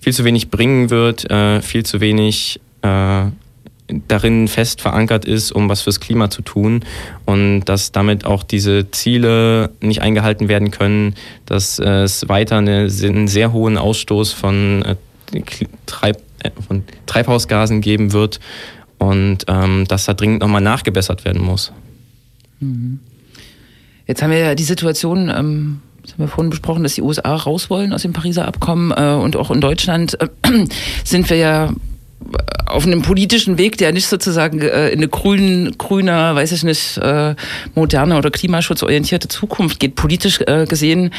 viel 0.01 0.13
zu 0.13 0.25
wenig 0.25 0.51
bringen 0.51 0.91
wird, 0.91 1.31
äh, 1.31 1.63
viel 1.63 1.87
zu 1.87 2.01
wenig 2.01 2.59
äh, 2.83 3.27
darin 4.09 4.49
fest 4.49 4.81
verankert 4.81 5.25
ist, 5.25 5.53
um 5.53 5.69
was 5.69 5.83
fürs 5.83 6.01
Klima 6.01 6.31
zu 6.31 6.43
tun 6.43 6.85
und 7.27 7.65
dass 7.65 7.93
damit 7.93 8.25
auch 8.25 8.43
diese 8.43 8.91
Ziele 8.91 9.71
nicht 9.81 10.01
eingehalten 10.01 10.49
werden 10.49 10.71
können, 10.71 11.15
dass 11.45 11.79
es 11.79 12.29
weiter 12.29 12.59
eine, 12.59 12.89
einen 13.03 13.29
sehr 13.29 13.53
hohen 13.53 13.77
Ausstoß 13.77 14.33
von, 14.33 14.83
äh, 14.83 14.97
Treib, 15.87 16.23
äh, 16.41 16.51
von 16.67 16.85
Treibhausgasen 17.07 17.83
geben 17.83 18.13
wird 18.13 18.41
und 18.99 19.45
ähm, 19.49 19.85
dass 19.87 20.07
da 20.07 20.15
dringend 20.15 20.41
nochmal 20.41 20.63
nachgebessert 20.63 21.25
werden 21.25 21.43
muss. 21.43 21.73
Mhm. 22.61 23.01
Jetzt 24.07 24.23
haben 24.23 24.31
wir 24.31 24.39
ja 24.39 24.55
die 24.55 24.65
Situation, 24.65 25.31
ähm, 25.31 25.81
das 26.03 26.13
haben 26.13 26.25
wir 26.25 26.29
vorhin 26.29 26.51
besprochen, 26.51 26.83
dass 26.83 26.95
die 26.95 27.03
USA 27.03 27.35
raus 27.35 27.71
wollen 27.71 27.93
aus 27.93 28.03
dem 28.03 28.13
Pariser 28.13 28.47
Abkommen 28.47 28.93
äh, 28.93 29.15
und 29.15 29.37
auch 29.37 29.51
in 29.51 29.61
Deutschland 29.61 30.19
äh, 30.21 30.29
sind 31.05 31.29
wir 31.31 31.37
ja 31.37 31.73
auf 32.67 32.87
einem 32.87 33.03
politischen 33.03 33.59
Weg, 33.59 33.79
der 33.79 33.93
nicht 33.93 34.07
sozusagen 34.07 34.61
äh, 34.61 34.89
in 34.89 34.99
eine 34.99 35.09
grün, 35.09 35.75
grüner, 35.79 36.35
weiß 36.35 36.53
ich 36.53 36.65
nicht, 36.65 36.99
äh, 36.99 37.35
moderne 37.75 38.17
oder 38.17 38.31
klimaschutzorientierte 38.31 39.29
Zukunft 39.29 39.79
geht, 39.79 39.95
politisch 39.95 40.41
äh, 40.41 40.67
gesehen. 40.67 41.11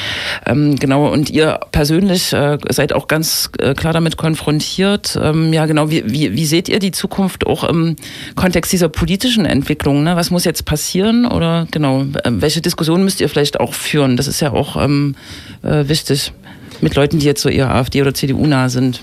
Ähm, 0.46 0.76
genau, 0.78 1.08
und 1.12 1.30
ihr 1.30 1.60
persönlich 1.72 2.34
äh, 2.34 2.58
seid 2.70 2.94
auch 2.94 3.08
ganz 3.08 3.50
äh, 3.60 3.74
klar 3.74 3.94
damit 3.94 4.18
konfrontiert. 4.18 5.18
Ähm, 5.22 5.54
ja, 5.54 5.66
genau, 5.66 5.90
wie, 5.90 6.04
wie, 6.12 6.34
wie 6.34 6.46
seht 6.46 6.68
ihr 6.68 6.80
die 6.80 6.92
Zukunft 6.92 7.48
auch 7.48 7.64
im 7.64 7.96
Kontext 8.36 8.74
dieser 8.74 8.90
politischen 8.90 9.46
Entwicklung? 9.46 10.04
Ne? 10.04 10.16
Was 10.16 10.32
muss 10.32 10.46
jetzt 10.46 10.66
passieren? 10.66 11.26
Oder 11.26 11.68
genau, 11.72 12.02
äh, 12.02 12.32
welche 12.32 12.62
Diskussion 12.62 13.04
müsst 13.04 13.22
ihr 13.22 13.30
vielleicht 13.30 13.60
auch 13.60 13.74
führen? 13.74 14.18
Das 14.18 14.28
ist 14.28 14.42
ja 14.42 14.52
auch 14.52 14.76
ähm, 14.82 15.16
äh, 15.64 15.88
wichtig 15.88 16.34
mit 16.82 16.96
Leuten, 16.96 17.20
die 17.20 17.26
jetzt 17.26 17.42
so 17.42 17.50
eher 17.50 17.74
AfD 17.74 18.02
oder 18.02 18.14
CDU 18.14 18.46
nah 18.46 18.70
sind. 18.70 19.02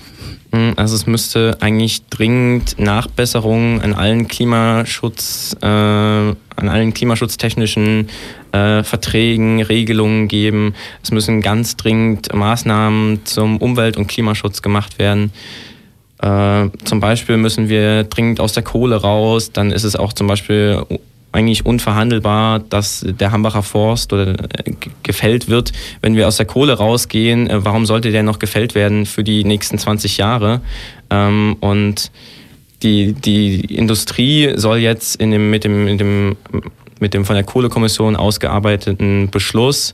Hm, 0.53 0.73
also 0.75 0.95
es 0.95 1.07
müsste 1.07 1.57
eigentlich 1.61 2.05
dringend 2.09 2.79
Nachbesserungen 2.79 3.81
an 3.81 3.93
allen 3.93 4.27
Klimaschutz, 4.27 5.57
äh, 5.61 5.65
an 5.65 6.35
allen 6.55 6.93
klimaschutztechnischen 6.93 8.09
äh, 8.51 8.83
Verträgen, 8.83 9.63
Regelungen 9.63 10.27
geben. 10.27 10.75
Es 11.01 11.09
müssen 11.09 11.41
ganz 11.41 11.75
dringend 11.75 12.31
Maßnahmen 12.31 13.25
zum 13.25 13.57
Umwelt- 13.57 13.97
und 13.97 14.05
Klimaschutz 14.05 14.61
gemacht 14.61 14.99
werden. 14.99 15.33
Äh, 16.21 16.69
zum 16.83 16.99
Beispiel 16.99 17.37
müssen 17.37 17.67
wir 17.67 18.03
dringend 18.03 18.39
aus 18.39 18.53
der 18.53 18.61
Kohle 18.61 18.97
raus. 18.97 19.51
Dann 19.53 19.71
ist 19.71 19.83
es 19.83 19.95
auch 19.95 20.13
zum 20.13 20.27
Beispiel 20.27 20.83
eigentlich 21.33 21.65
unverhandelbar, 21.65 22.59
dass 22.59 23.05
der 23.05 23.31
Hambacher 23.31 23.63
Forst 23.63 24.13
oder 24.13 24.31
äh, 24.31 24.71
gefällt 25.01 25.49
wird, 25.49 25.73
wenn 26.01 26.15
wir 26.15 26.27
aus 26.27 26.37
der 26.37 26.45
Kohle 26.45 26.73
rausgehen. 26.73 27.49
Äh, 27.49 27.65
warum 27.65 27.85
sollte 27.85 28.11
der 28.11 28.23
noch 28.23 28.39
gefällt 28.39 28.75
werden 28.75 29.05
für 29.05 29.23
die 29.23 29.43
nächsten 29.43 29.77
20 29.77 30.17
Jahre? 30.17 30.61
Ähm, 31.09 31.57
und 31.59 32.11
die, 32.83 33.13
die 33.13 33.61
Industrie 33.75 34.53
soll 34.55 34.77
jetzt 34.77 35.15
in 35.15 35.31
dem, 35.31 35.49
mit, 35.49 35.63
dem, 35.63 35.85
mit, 35.85 35.99
dem, 35.99 36.37
mit 36.99 37.13
dem 37.13 37.25
von 37.25 37.35
der 37.35 37.43
Kohlekommission 37.43 38.15
ausgearbeiteten 38.15 39.29
Beschluss 39.29 39.93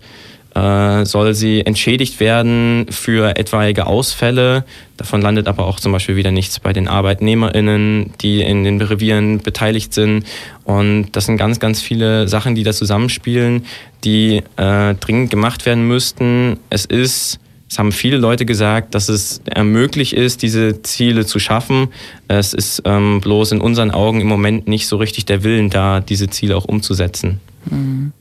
soll 0.53 1.33
sie 1.35 1.65
entschädigt 1.65 2.19
werden 2.19 2.87
für 2.89 3.37
etwaige 3.37 3.85
Ausfälle. 3.85 4.65
Davon 4.97 5.21
landet 5.21 5.47
aber 5.47 5.65
auch 5.65 5.79
zum 5.79 5.91
Beispiel 5.91 6.15
wieder 6.15 6.31
nichts 6.31 6.59
bei 6.59 6.73
den 6.73 6.87
ArbeitnehmerInnen, 6.87 8.13
die 8.21 8.41
in 8.41 8.63
den 8.63 8.81
Revieren 8.81 9.39
beteiligt 9.39 9.93
sind. 9.93 10.25
Und 10.65 11.11
das 11.13 11.27
sind 11.27 11.37
ganz, 11.37 11.59
ganz 11.59 11.81
viele 11.81 12.27
Sachen, 12.27 12.55
die 12.55 12.63
da 12.63 12.73
zusammenspielen, 12.73 13.65
die 14.03 14.43
äh, 14.57 14.95
dringend 14.95 15.29
gemacht 15.29 15.65
werden 15.65 15.87
müssten. 15.87 16.59
Es 16.69 16.85
ist 16.85 17.39
es 17.69 17.77
haben 17.77 17.91
viele 17.91 18.17
Leute 18.17 18.45
gesagt, 18.45 18.95
dass 18.95 19.09
es 19.09 19.41
möglich 19.63 20.15
ist, 20.15 20.41
diese 20.41 20.81
Ziele 20.81 21.25
zu 21.27 21.37
schaffen. 21.37 21.89
Es 22.27 22.55
ist 22.55 22.81
ähm, 22.85 23.21
bloß 23.21 23.51
in 23.51 23.61
unseren 23.61 23.91
Augen 23.91 24.21
im 24.21 24.27
Moment 24.27 24.67
nicht 24.67 24.87
so 24.87 24.97
richtig 24.97 25.25
der 25.25 25.43
Willen 25.43 25.69
da, 25.69 25.99
diese 25.99 26.29
Ziele 26.29 26.57
auch 26.57 26.65
umzusetzen. 26.65 27.39
Mhm. 27.69 28.11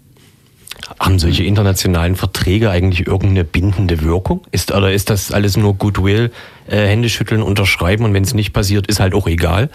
Haben 0.99 1.19
solche 1.19 1.45
internationalen 1.45 2.17
Verträge 2.17 2.71
eigentlich 2.71 3.07
irgendeine 3.07 3.45
bindende 3.45 4.03
Wirkung? 4.03 4.43
Ist, 4.51 4.73
oder 4.73 4.93
ist 4.93 5.11
das 5.11 5.33
alles 5.33 5.57
nur 5.57 5.75
Goodwill, 5.75 6.31
äh, 6.67 6.87
Hände 6.87 7.09
schütteln, 7.09 7.43
unterschreiben 7.43 8.05
und 8.05 8.15
wenn 8.15 8.25
es 8.25 8.35
nicht 8.35 8.53
passiert, 8.53 8.87
ist 8.87 8.99
halt 8.99 9.15
auch 9.15 9.27
egal? 9.27 9.71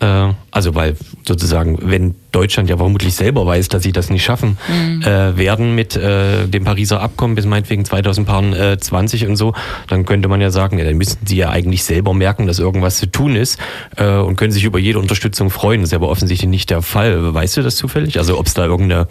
Äh, 0.00 0.32
also 0.50 0.74
weil 0.74 0.96
sozusagen, 1.26 1.78
wenn 1.82 2.14
Deutschland 2.32 2.68
ja 2.68 2.76
vermutlich 2.76 3.14
selber 3.14 3.46
weiß, 3.46 3.68
dass 3.68 3.82
sie 3.82 3.92
das 3.92 4.10
nicht 4.10 4.24
schaffen 4.24 4.58
mhm. 4.68 5.02
äh, 5.02 5.36
werden 5.38 5.74
mit 5.74 5.96
äh, 5.96 6.46
dem 6.46 6.64
Pariser 6.64 7.00
Abkommen 7.00 7.34
bis 7.34 7.46
meinetwegen 7.46 7.84
2020 7.84 9.26
und 9.26 9.36
so, 9.36 9.54
dann 9.88 10.04
könnte 10.04 10.28
man 10.28 10.40
ja 10.40 10.50
sagen, 10.50 10.78
ja, 10.78 10.84
dann 10.84 10.96
müssten 10.96 11.26
sie 11.26 11.36
ja 11.36 11.50
eigentlich 11.50 11.84
selber 11.84 12.12
merken, 12.12 12.46
dass 12.46 12.58
irgendwas 12.58 12.98
zu 12.98 13.06
tun 13.06 13.36
ist 13.36 13.58
äh, 13.96 14.06
und 14.16 14.36
können 14.36 14.52
sich 14.52 14.64
über 14.64 14.78
jede 14.78 14.98
Unterstützung 14.98 15.50
freuen. 15.50 15.80
Das 15.80 15.90
ist 15.90 15.94
aber 15.94 16.08
offensichtlich 16.08 16.50
nicht 16.50 16.70
der 16.70 16.82
Fall. 16.82 17.32
Weißt 17.32 17.56
du 17.56 17.62
das 17.62 17.76
zufällig? 17.76 18.18
Also 18.18 18.38
ob 18.38 18.46
es 18.46 18.54
da 18.54 18.66
irgendeine 18.66 19.06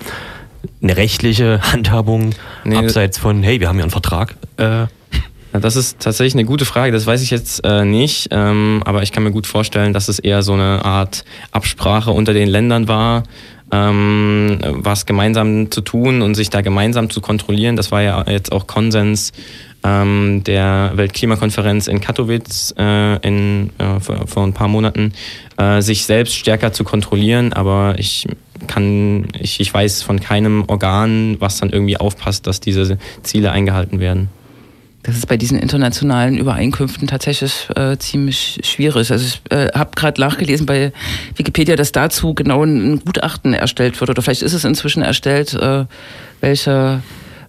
eine 0.82 0.97
rechtliche 0.97 1.62
Handhabung 1.71 2.32
nee, 2.63 2.75
abseits 2.75 3.17
von, 3.17 3.43
hey, 3.43 3.60
wir 3.60 3.67
haben 3.67 3.78
ja 3.78 3.84
einen 3.84 3.91
Vertrag? 3.91 4.36
Äh. 4.58 4.88
Das 5.62 5.75
ist 5.75 5.99
tatsächlich 5.99 6.34
eine 6.34 6.45
gute 6.45 6.65
Frage. 6.65 6.91
Das 6.91 7.08
weiß 7.08 7.21
ich 7.21 7.30
jetzt 7.30 7.63
äh, 7.63 7.86
nicht, 7.86 8.28
ähm, 8.32 8.82
aber 8.86 9.04
ich 9.04 9.12
kann 9.12 9.23
mir 9.23 9.32
gut 9.32 9.47
vorstellen, 9.47 9.93
dass 9.93 10.10
es 10.10 10.19
eher 10.19 10.43
so 10.43 10.54
eine 10.54 10.84
Art 10.84 11.23
Absprache 11.51 12.12
unter 12.12 12.34
den 12.34 12.49
Ländern 12.49 12.88
war, 12.88 13.23
ähm, 13.71 14.60
was 14.63 15.06
gemeinsam 15.06 15.71
zu 15.71 15.82
tun 15.82 16.21
und 16.21 16.36
sich 16.36 16.49
da 16.49 16.62
gemeinsam 16.62 17.10
zu 17.10 17.21
kontrollieren. 17.21 17.75
Das 17.75 17.91
war 17.91 18.01
ja 18.01 18.25
jetzt 18.30 18.51
auch 18.51 18.67
Konsens 18.67 19.32
ähm, 19.86 20.43
der 20.43 20.93
Weltklimakonferenz 20.95 21.88
in 21.88 22.02
Katowice 22.02 22.74
äh, 22.78 23.17
in, 23.28 23.69
äh, 23.78 24.00
vor, 24.00 24.28
vor, 24.28 24.43
ein 24.43 24.54
paar 24.54 24.67
Monaten, 24.67 25.13
äh, 25.58 25.82
sich 25.82 26.06
selbst 26.06 26.36
stärker 26.36 26.74
zu 26.74 26.84
kontrollieren. 26.84 27.54
Aber 27.54 27.95
ich 28.00 28.28
kann, 28.67 29.28
ich, 29.39 29.60
ich 29.60 29.71
weiß 29.71 30.02
von 30.02 30.19
keinem 30.19 30.63
Organ, 30.67 31.38
was 31.39 31.60
dann 31.60 31.69
irgendwie 31.69 31.98
aufpasst, 31.98 32.48
dass 32.48 32.60
diese 32.60 32.98
Ziele 33.21 33.52
eingehalten 33.52 34.00
werden. 34.00 34.30
Das 35.04 35.15
ist 35.17 35.28
bei 35.28 35.38
diesen 35.38 35.60
internationalen 35.60 36.36
Übereinkünften 36.36 37.08
tatsächlich 37.08 37.67
äh, 37.76 37.95
ziemlich 38.00 38.62
schwierig. 38.63 39.12
Also 39.12 39.24
ich 39.24 39.41
äh, 39.52 39.67
habe 39.71 39.91
gerade 39.95 40.19
nachgelesen 40.19 40.65
bei 40.65 40.93
Wikipedia, 41.36 41.76
dass 41.76 41.91
dazu 41.91 42.34
genau 42.34 42.63
ein 42.63 43.02
Gutachten 43.06 43.54
erstellt 43.54 44.00
wird 44.00 44.10
oder 44.10 44.24
vielleicht 44.24 44.41
ist 44.41 44.54
es 44.54 44.65
inzwischen 44.65 45.04
erstellt, 45.04 45.54
äh, 45.54 45.86
welche 46.41 47.04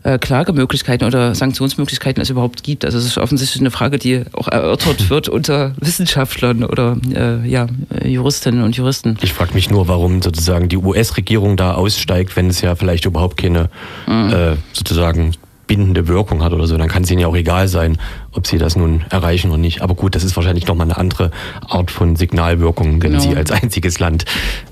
äh, 0.06 0.18
Klagemöglichkeiten 0.18 1.04
oder 1.06 1.34
Sanktionsmöglichkeiten 1.34 2.22
es 2.22 2.30
überhaupt 2.30 2.62
gibt. 2.62 2.84
Also 2.84 2.96
es 2.96 3.06
ist 3.06 3.18
offensichtlich 3.18 3.60
eine 3.60 3.72
Frage, 3.72 3.98
die 3.98 4.22
auch 4.32 4.46
erörtert 4.46 5.10
wird 5.10 5.28
unter 5.28 5.72
Wissenschaftlern 5.80 6.62
oder 6.62 6.96
äh, 7.12 7.46
ja, 7.48 7.66
Juristinnen 8.04 8.62
und 8.62 8.76
Juristen. 8.76 9.18
Ich 9.20 9.32
frage 9.32 9.54
mich 9.54 9.68
nur, 9.68 9.88
warum 9.88 10.22
sozusagen 10.22 10.68
die 10.68 10.76
US-Regierung 10.76 11.56
da 11.56 11.74
aussteigt, 11.74 12.36
wenn 12.36 12.48
es 12.48 12.60
ja 12.60 12.76
vielleicht 12.76 13.04
überhaupt 13.04 13.36
keine 13.36 13.68
mhm. 14.06 14.32
äh, 14.32 14.56
sozusagen 14.72 15.32
bindende 15.66 16.06
Wirkung 16.06 16.44
hat 16.44 16.52
oder 16.52 16.68
so, 16.68 16.76
dann 16.76 16.86
kann 16.86 17.02
es 17.02 17.10
ihnen 17.10 17.22
ja 17.22 17.26
auch 17.26 17.34
egal 17.34 17.66
sein, 17.66 17.98
ob 18.30 18.46
sie 18.46 18.58
das 18.58 18.76
nun 18.76 19.04
erreichen 19.10 19.50
oder 19.50 19.58
nicht. 19.58 19.82
Aber 19.82 19.96
gut, 19.96 20.14
das 20.14 20.22
ist 20.22 20.36
wahrscheinlich 20.36 20.68
nochmal 20.68 20.86
eine 20.86 20.96
andere 20.96 21.32
Art 21.66 21.90
von 21.90 22.14
Signalwirkung, 22.14 23.02
wenn 23.02 23.10
genau. 23.10 23.20
sie 23.20 23.34
als 23.34 23.50
einziges 23.50 23.98
Land 23.98 24.24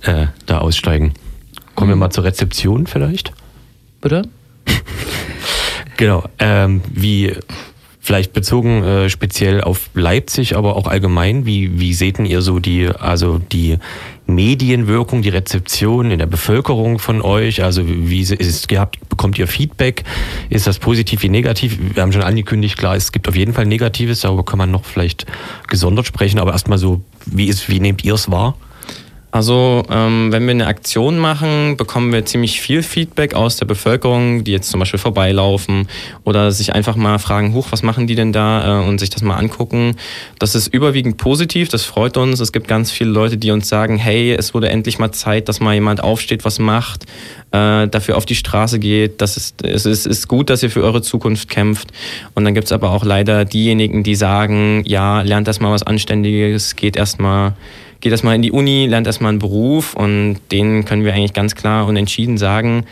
äh, 0.02 0.26
da 0.46 0.58
aussteigen. 0.58 1.14
Kommen 1.74 1.90
mhm. 1.90 1.94
wir 1.94 1.96
mal 1.96 2.10
zur 2.10 2.22
Rezeption 2.22 2.86
vielleicht. 2.86 3.32
Bitte? 4.00 4.22
genau. 5.96 6.24
Ähm, 6.38 6.82
wie 6.92 7.32
vielleicht 8.04 8.34
bezogen 8.34 8.84
äh, 8.84 9.08
speziell 9.08 9.62
auf 9.62 9.88
Leipzig, 9.94 10.56
aber 10.56 10.76
auch 10.76 10.86
allgemein, 10.88 11.46
wie, 11.46 11.80
wie 11.80 11.94
seht 11.94 12.18
ihr 12.18 12.42
so 12.42 12.58
die, 12.58 12.86
also 12.88 13.38
die 13.38 13.78
Medienwirkung, 14.26 15.22
die 15.22 15.30
Rezeption 15.30 16.10
in 16.10 16.18
der 16.18 16.26
Bevölkerung 16.26 16.98
von 16.98 17.22
euch? 17.22 17.64
Also 17.64 17.82
wie 17.86 18.20
ist 18.20 18.68
gehabt? 18.68 18.98
Bekommt 19.08 19.38
ihr 19.38 19.46
Feedback? 19.46 20.04
Ist 20.50 20.66
das 20.66 20.78
positiv 20.78 21.22
wie 21.22 21.30
negativ? 21.30 21.78
Wir 21.94 22.02
haben 22.02 22.12
schon 22.12 22.22
angekündigt, 22.22 22.76
klar, 22.76 22.94
es 22.94 23.10
gibt 23.10 23.26
auf 23.26 23.36
jeden 23.36 23.54
Fall 23.54 23.64
Negatives, 23.64 24.20
darüber 24.20 24.44
kann 24.44 24.58
man 24.58 24.70
noch 24.70 24.84
vielleicht 24.84 25.24
gesondert 25.68 26.06
sprechen, 26.06 26.38
aber 26.38 26.52
erstmal 26.52 26.76
so, 26.76 27.00
wie 27.24 27.46
ist, 27.46 27.70
wie 27.70 27.80
nehmt 27.80 28.04
ihr 28.04 28.14
es 28.14 28.30
wahr? 28.30 28.54
Also 29.34 29.82
ähm, 29.90 30.30
wenn 30.30 30.44
wir 30.44 30.52
eine 30.52 30.68
Aktion 30.68 31.18
machen, 31.18 31.76
bekommen 31.76 32.12
wir 32.12 32.24
ziemlich 32.24 32.60
viel 32.60 32.84
Feedback 32.84 33.34
aus 33.34 33.56
der 33.56 33.66
Bevölkerung, 33.66 34.44
die 34.44 34.52
jetzt 34.52 34.70
zum 34.70 34.78
Beispiel 34.78 35.00
vorbeilaufen 35.00 35.88
oder 36.22 36.52
sich 36.52 36.72
einfach 36.72 36.94
mal 36.94 37.18
fragen, 37.18 37.52
huch, 37.52 37.66
was 37.72 37.82
machen 37.82 38.06
die 38.06 38.14
denn 38.14 38.32
da 38.32 38.80
äh, 38.80 38.86
und 38.86 39.00
sich 39.00 39.10
das 39.10 39.22
mal 39.22 39.34
angucken. 39.34 39.96
Das 40.38 40.54
ist 40.54 40.68
überwiegend 40.68 41.16
positiv, 41.16 41.68
das 41.68 41.84
freut 41.84 42.16
uns. 42.16 42.38
Es 42.38 42.52
gibt 42.52 42.68
ganz 42.68 42.92
viele 42.92 43.10
Leute, 43.10 43.36
die 43.36 43.50
uns 43.50 43.68
sagen, 43.68 43.96
hey, 43.96 44.32
es 44.32 44.54
wurde 44.54 44.68
endlich 44.68 45.00
mal 45.00 45.10
Zeit, 45.10 45.48
dass 45.48 45.58
mal 45.58 45.74
jemand 45.74 46.00
aufsteht, 46.00 46.44
was 46.44 46.60
macht, 46.60 47.02
äh, 47.50 47.88
dafür 47.88 48.16
auf 48.16 48.26
die 48.26 48.36
Straße 48.36 48.78
geht. 48.78 49.20
Das 49.20 49.36
ist, 49.36 49.64
es 49.64 49.84
ist, 49.84 50.06
ist 50.06 50.28
gut, 50.28 50.48
dass 50.48 50.62
ihr 50.62 50.70
für 50.70 50.84
eure 50.84 51.02
Zukunft 51.02 51.48
kämpft. 51.48 51.88
Und 52.36 52.44
dann 52.44 52.54
gibt 52.54 52.66
es 52.66 52.72
aber 52.72 52.92
auch 52.92 53.04
leider 53.04 53.44
diejenigen, 53.44 54.04
die 54.04 54.14
sagen, 54.14 54.84
ja, 54.86 55.22
lernt 55.22 55.48
erstmal 55.48 55.72
was 55.72 55.82
Anständiges, 55.82 56.76
geht 56.76 56.96
erstmal 56.96 57.54
geht 58.04 58.12
erstmal 58.12 58.36
in 58.36 58.42
die 58.42 58.52
Uni, 58.52 58.86
lernt 58.86 59.06
erstmal 59.06 59.30
einen 59.30 59.38
Beruf 59.38 59.94
und 59.94 60.36
denen 60.52 60.84
können 60.84 61.04
wir 61.04 61.14
eigentlich 61.14 61.32
ganz 61.32 61.54
klar 61.54 61.86
und 61.86 61.96
entschieden 61.96 62.36
sagen, 62.36 62.84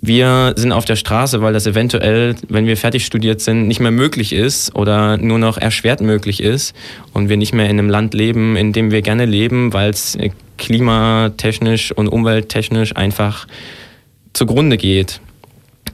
wir 0.00 0.54
sind 0.56 0.72
auf 0.72 0.84
der 0.84 0.96
Straße, 0.96 1.40
weil 1.40 1.52
das 1.52 1.68
eventuell, 1.68 2.34
wenn 2.48 2.66
wir 2.66 2.76
fertig 2.76 3.06
studiert 3.06 3.40
sind, 3.40 3.68
nicht 3.68 3.78
mehr 3.78 3.92
möglich 3.92 4.32
ist 4.32 4.74
oder 4.74 5.18
nur 5.18 5.38
noch 5.38 5.56
erschwert 5.56 6.00
möglich 6.00 6.42
ist 6.42 6.74
und 7.12 7.28
wir 7.28 7.36
nicht 7.36 7.54
mehr 7.54 7.66
in 7.66 7.78
einem 7.78 7.88
Land 7.88 8.12
leben, 8.12 8.56
in 8.56 8.72
dem 8.72 8.90
wir 8.90 9.02
gerne 9.02 9.24
leben, 9.24 9.72
weil 9.72 9.90
es 9.90 10.18
klimatechnisch 10.56 11.92
und 11.92 12.08
umwelttechnisch 12.08 12.96
einfach 12.96 13.46
zugrunde 14.32 14.78
geht. 14.78 15.20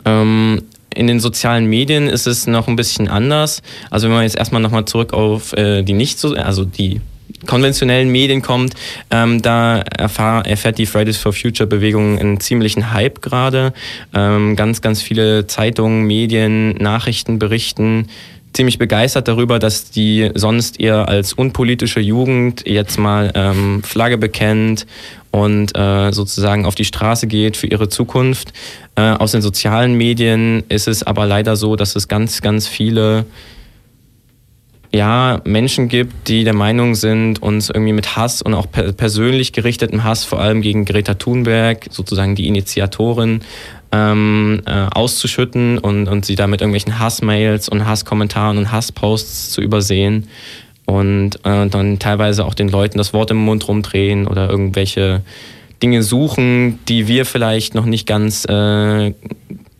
Ähm, 0.06 0.62
in 0.94 1.08
den 1.08 1.20
sozialen 1.20 1.66
Medien 1.66 2.08
ist 2.08 2.26
es 2.26 2.46
noch 2.46 2.68
ein 2.68 2.76
bisschen 2.76 3.08
anders. 3.08 3.60
Also 3.90 4.08
wenn 4.08 4.14
man 4.14 4.22
jetzt 4.22 4.36
erstmal 4.38 4.62
nochmal 4.62 4.86
zurück 4.86 5.12
auf 5.12 5.52
äh, 5.52 5.82
die 5.82 5.92
nicht 5.92 6.18
so, 6.18 6.34
also 6.34 6.64
die 6.64 7.02
konventionellen 7.46 8.10
Medien 8.10 8.42
kommt, 8.42 8.74
ähm, 9.10 9.42
da 9.42 9.78
erfahr, 9.80 10.46
erfährt 10.46 10.78
die 10.78 10.86
Fridays 10.86 11.16
for 11.16 11.32
Future 11.32 11.66
Bewegung 11.66 12.18
einen 12.18 12.40
ziemlichen 12.40 12.92
Hype 12.92 13.22
gerade. 13.22 13.72
Ähm, 14.14 14.56
ganz, 14.56 14.80
ganz 14.80 15.02
viele 15.02 15.46
Zeitungen, 15.46 16.04
Medien, 16.04 16.70
Nachrichten 16.76 17.38
berichten 17.38 18.08
ziemlich 18.54 18.78
begeistert 18.78 19.28
darüber, 19.28 19.58
dass 19.58 19.90
die 19.90 20.30
sonst 20.34 20.80
eher 20.80 21.08
als 21.08 21.32
unpolitische 21.32 22.00
Jugend 22.00 22.66
jetzt 22.66 22.98
mal 22.98 23.32
ähm, 23.34 23.82
Flagge 23.82 24.16
bekennt 24.16 24.86
und 25.30 25.76
äh, 25.76 26.12
sozusagen 26.12 26.64
auf 26.64 26.76
die 26.76 26.84
Straße 26.84 27.26
geht 27.26 27.56
für 27.56 27.66
ihre 27.66 27.88
Zukunft. 27.88 28.52
Äh, 28.94 29.02
aus 29.02 29.32
den 29.32 29.42
sozialen 29.42 29.94
Medien 29.94 30.62
ist 30.68 30.86
es 30.86 31.02
aber 31.02 31.26
leider 31.26 31.56
so, 31.56 31.76
dass 31.76 31.96
es 31.96 32.06
ganz, 32.06 32.40
ganz 32.40 32.68
viele 32.68 33.26
ja, 34.94 35.40
Menschen 35.44 35.88
gibt, 35.88 36.28
die 36.28 36.44
der 36.44 36.54
Meinung 36.54 36.94
sind, 36.94 37.42
uns 37.42 37.68
irgendwie 37.68 37.92
mit 37.92 38.14
Hass 38.14 38.42
und 38.42 38.54
auch 38.54 38.70
per 38.70 38.92
persönlich 38.92 39.52
gerichtetem 39.52 40.04
Hass, 40.04 40.24
vor 40.24 40.40
allem 40.40 40.62
gegen 40.62 40.84
Greta 40.84 41.14
Thunberg, 41.14 41.88
sozusagen 41.90 42.36
die 42.36 42.46
Initiatorin, 42.46 43.40
ähm, 43.90 44.62
äh, 44.66 44.86
auszuschütten 44.94 45.78
und, 45.78 46.06
und 46.06 46.24
sie 46.24 46.36
damit 46.36 46.60
irgendwelchen 46.60 47.00
Hassmails 47.00 47.68
und 47.68 47.84
Hasskommentaren 47.84 48.56
und 48.56 48.70
Hassposts 48.70 49.50
zu 49.50 49.62
übersehen 49.62 50.28
und 50.86 51.44
äh, 51.44 51.66
dann 51.66 51.98
teilweise 51.98 52.44
auch 52.44 52.54
den 52.54 52.68
Leuten 52.68 52.96
das 52.98 53.12
Wort 53.12 53.32
im 53.32 53.38
Mund 53.38 53.66
rumdrehen 53.66 54.28
oder 54.28 54.48
irgendwelche 54.48 55.22
Dinge 55.82 56.04
suchen, 56.04 56.78
die 56.86 57.08
wir 57.08 57.26
vielleicht 57.26 57.74
noch 57.74 57.84
nicht 57.84 58.06
ganz 58.06 58.44
äh, 58.44 59.12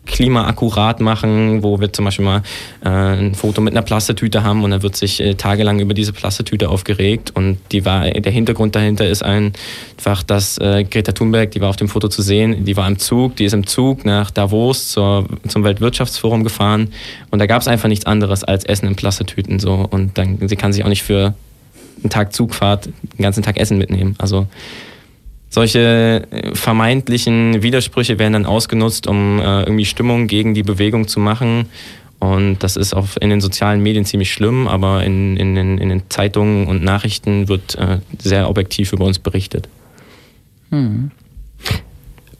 klimaakkurat 0.05 0.99
machen, 1.01 1.63
wo 1.63 1.79
wir 1.79 1.91
zum 1.91 2.05
Beispiel 2.05 2.25
mal 2.25 2.43
äh, 2.83 2.89
ein 2.89 3.35
Foto 3.35 3.61
mit 3.61 3.73
einer 3.73 3.81
Plastetüte 3.81 4.43
haben 4.43 4.63
und 4.63 4.71
dann 4.71 4.83
wird 4.83 4.95
sich 4.95 5.19
äh, 5.19 5.35
tagelang 5.35 5.79
über 5.79 5.93
diese 5.93 6.13
Plastetüte 6.13 6.69
aufgeregt 6.69 7.31
und 7.35 7.57
die 7.71 7.85
war, 7.85 8.09
der 8.09 8.31
Hintergrund 8.31 8.75
dahinter 8.75 9.07
ist 9.07 9.23
einfach, 9.23 10.23
dass 10.23 10.57
äh, 10.57 10.83
Greta 10.83 11.11
Thunberg, 11.11 11.51
die 11.51 11.61
war 11.61 11.69
auf 11.69 11.75
dem 11.75 11.89
Foto 11.89 12.07
zu 12.07 12.21
sehen, 12.21 12.65
die 12.65 12.77
war 12.77 12.87
im 12.87 12.99
Zug, 12.99 13.35
die 13.35 13.45
ist 13.45 13.53
im 13.53 13.67
Zug 13.67 14.05
nach 14.05 14.31
Davos 14.31 14.89
zur, 14.89 15.25
zum 15.47 15.63
Weltwirtschaftsforum 15.63 16.43
gefahren 16.43 16.91
und 17.31 17.39
da 17.39 17.45
gab 17.45 17.61
es 17.61 17.67
einfach 17.67 17.89
nichts 17.89 18.05
anderes 18.05 18.43
als 18.43 18.63
Essen 18.63 18.87
in 18.87 18.95
Plastetüten 18.95 19.59
so 19.59 19.87
und 19.89 20.17
dann 20.17 20.47
sie 20.47 20.55
kann 20.55 20.73
sich 20.73 20.83
auch 20.83 20.89
nicht 20.89 21.03
für 21.03 21.33
einen 22.03 22.09
Tag 22.09 22.33
Zugfahrt 22.33 22.85
den 22.85 23.23
ganzen 23.23 23.43
Tag 23.43 23.57
Essen 23.57 23.77
mitnehmen. 23.77 24.15
Also 24.17 24.47
solche 25.55 26.27
äh, 26.31 26.53
vermeintlichen 26.53 27.63
Widersprüche 27.63 28.19
werden 28.19 28.33
dann 28.33 28.45
ausgenutzt, 28.45 29.07
um 29.07 29.39
äh, 29.39 29.61
irgendwie 29.63 29.85
Stimmung 29.85 30.27
gegen 30.27 30.53
die 30.53 30.63
Bewegung 30.63 31.07
zu 31.07 31.21
machen. 31.21 31.67
Und 32.19 32.59
das 32.59 32.75
ist 32.75 32.93
auch 32.93 33.07
in 33.21 33.29
den 33.29 33.39
sozialen 33.39 33.81
Medien 33.81 34.03
ziemlich 34.03 34.33
schlimm, 34.33 34.67
aber 34.67 35.05
in, 35.05 35.37
in, 35.37 35.55
in, 35.55 35.77
in 35.77 35.89
den 35.89 36.03
Zeitungen 36.09 36.67
und 36.67 36.83
Nachrichten 36.83 37.47
wird 37.47 37.75
äh, 37.75 37.99
sehr 38.19 38.49
objektiv 38.49 38.91
über 38.91 39.05
uns 39.05 39.17
berichtet. 39.17 39.69
Hm. 40.71 41.11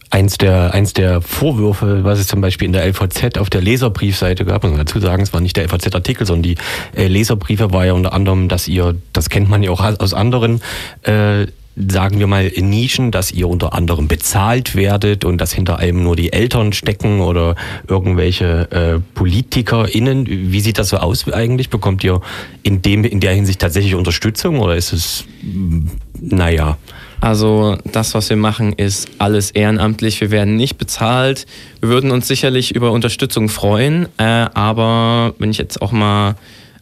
Eins 0.10 0.38
der, 0.38 0.74
eins 0.74 0.92
der 0.92 1.22
Vorwürfe, 1.22 2.04
was 2.04 2.20
es 2.20 2.28
zum 2.28 2.42
Beispiel 2.42 2.66
in 2.66 2.74
der 2.74 2.86
LVZ 2.86 3.38
auf 3.38 3.50
der 3.50 3.62
Leserbriefseite 3.62 4.44
gab, 4.44 4.64
muss 4.64 4.72
man 4.72 4.86
dazu 4.86 5.00
sagen, 5.00 5.24
es 5.24 5.32
war 5.32 5.40
nicht 5.40 5.56
der 5.56 5.64
LVZ-Artikel, 5.66 6.28
sondern 6.28 6.44
die 6.44 6.56
äh, 6.98 7.08
Leserbriefe 7.08 7.72
war 7.72 7.86
ja 7.86 7.94
unter 7.94 8.12
anderem, 8.12 8.50
dass 8.50 8.68
ihr, 8.68 8.96
das 9.14 9.30
kennt 9.30 9.50
man 9.50 9.64
ja 9.64 9.72
auch 9.72 9.82
aus 9.82 10.14
anderen 10.14 10.62
äh, 11.04 11.48
sagen 11.76 12.20
wir 12.20 12.28
mal, 12.28 12.52
Nischen, 12.56 13.12
dass 13.12 13.32
ihr 13.32 13.48
unter 13.48 13.74
anderem 13.74 14.08
bezahlt 14.08 14.76
werdet 14.76 15.26
und 15.26 15.40
dass 15.40 15.52
hinter 15.54 15.80
einem 15.80 16.04
nur 16.04 16.16
die 16.16 16.32
Eltern 16.32 16.72
stecken 16.74 17.20
oder 17.20 17.56
irgendwelche 17.88 18.72
äh, 18.72 19.00
PolitikerInnen? 19.14 20.26
Wie 20.28 20.60
sieht 20.62 20.78
das 20.78 20.90
so 20.90 20.98
aus 20.98 21.30
eigentlich? 21.32 21.70
Bekommt 21.70 22.04
ihr 22.04 22.22
in, 22.64 22.82
dem, 22.82 23.04
in 23.04 23.20
der 23.20 23.34
Hinsicht 23.34 23.60
tatsächlich 23.60 23.96
Unterstützung 23.96 24.60
oder 24.60 24.76
ist 24.76 24.94
es, 24.94 25.26
mm, 25.42 25.88
naja? 26.22 26.78
Also 27.20 27.78
das, 27.92 28.14
was 28.14 28.30
wir 28.30 28.38
machen, 28.38 28.74
ist 28.74 29.10
alles 29.18 29.52
ehrenamtlich. 29.52 30.22
Wir 30.22 30.32
werden 30.32 30.56
nicht 30.56 30.78
bezahlt. 30.78 31.46
Wir 31.80 31.90
würden 31.90 32.12
uns 32.12 32.28
sicherlich 32.28 32.76
über 32.76 32.92
Unterstützung 32.92 33.50
freuen, 33.50 34.08
äh, 34.18 34.24
aber 34.24 35.34
wenn 35.40 35.50
ich 35.50 35.58
jetzt 35.58 35.82
auch 35.82 35.92
mal 35.92 36.36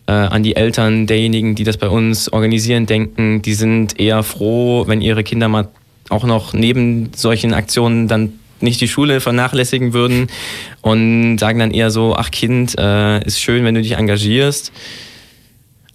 äh, 0.07 0.11
an 0.11 0.43
die 0.43 0.55
Eltern 0.55 1.07
derjenigen, 1.07 1.55
die 1.55 1.63
das 1.63 1.77
bei 1.77 1.89
uns 1.89 2.31
organisieren, 2.31 2.85
denken, 2.85 3.41
die 3.41 3.53
sind 3.53 3.99
eher 3.99 4.23
froh, 4.23 4.85
wenn 4.87 5.01
ihre 5.01 5.23
Kinder 5.23 5.47
mal 5.47 5.67
auch 6.09 6.25
noch 6.25 6.53
neben 6.53 7.11
solchen 7.15 7.53
Aktionen 7.53 8.07
dann 8.07 8.33
nicht 8.59 8.81
die 8.81 8.87
Schule 8.87 9.19
vernachlässigen 9.19 9.93
würden 9.93 10.27
und 10.81 11.37
sagen 11.37 11.59
dann 11.59 11.71
eher 11.71 11.91
so, 11.91 12.15
ach 12.15 12.31
Kind, 12.31 12.77
äh, 12.77 13.23
ist 13.25 13.39
schön, 13.39 13.65
wenn 13.65 13.75
du 13.75 13.81
dich 13.81 13.93
engagierst, 13.93 14.71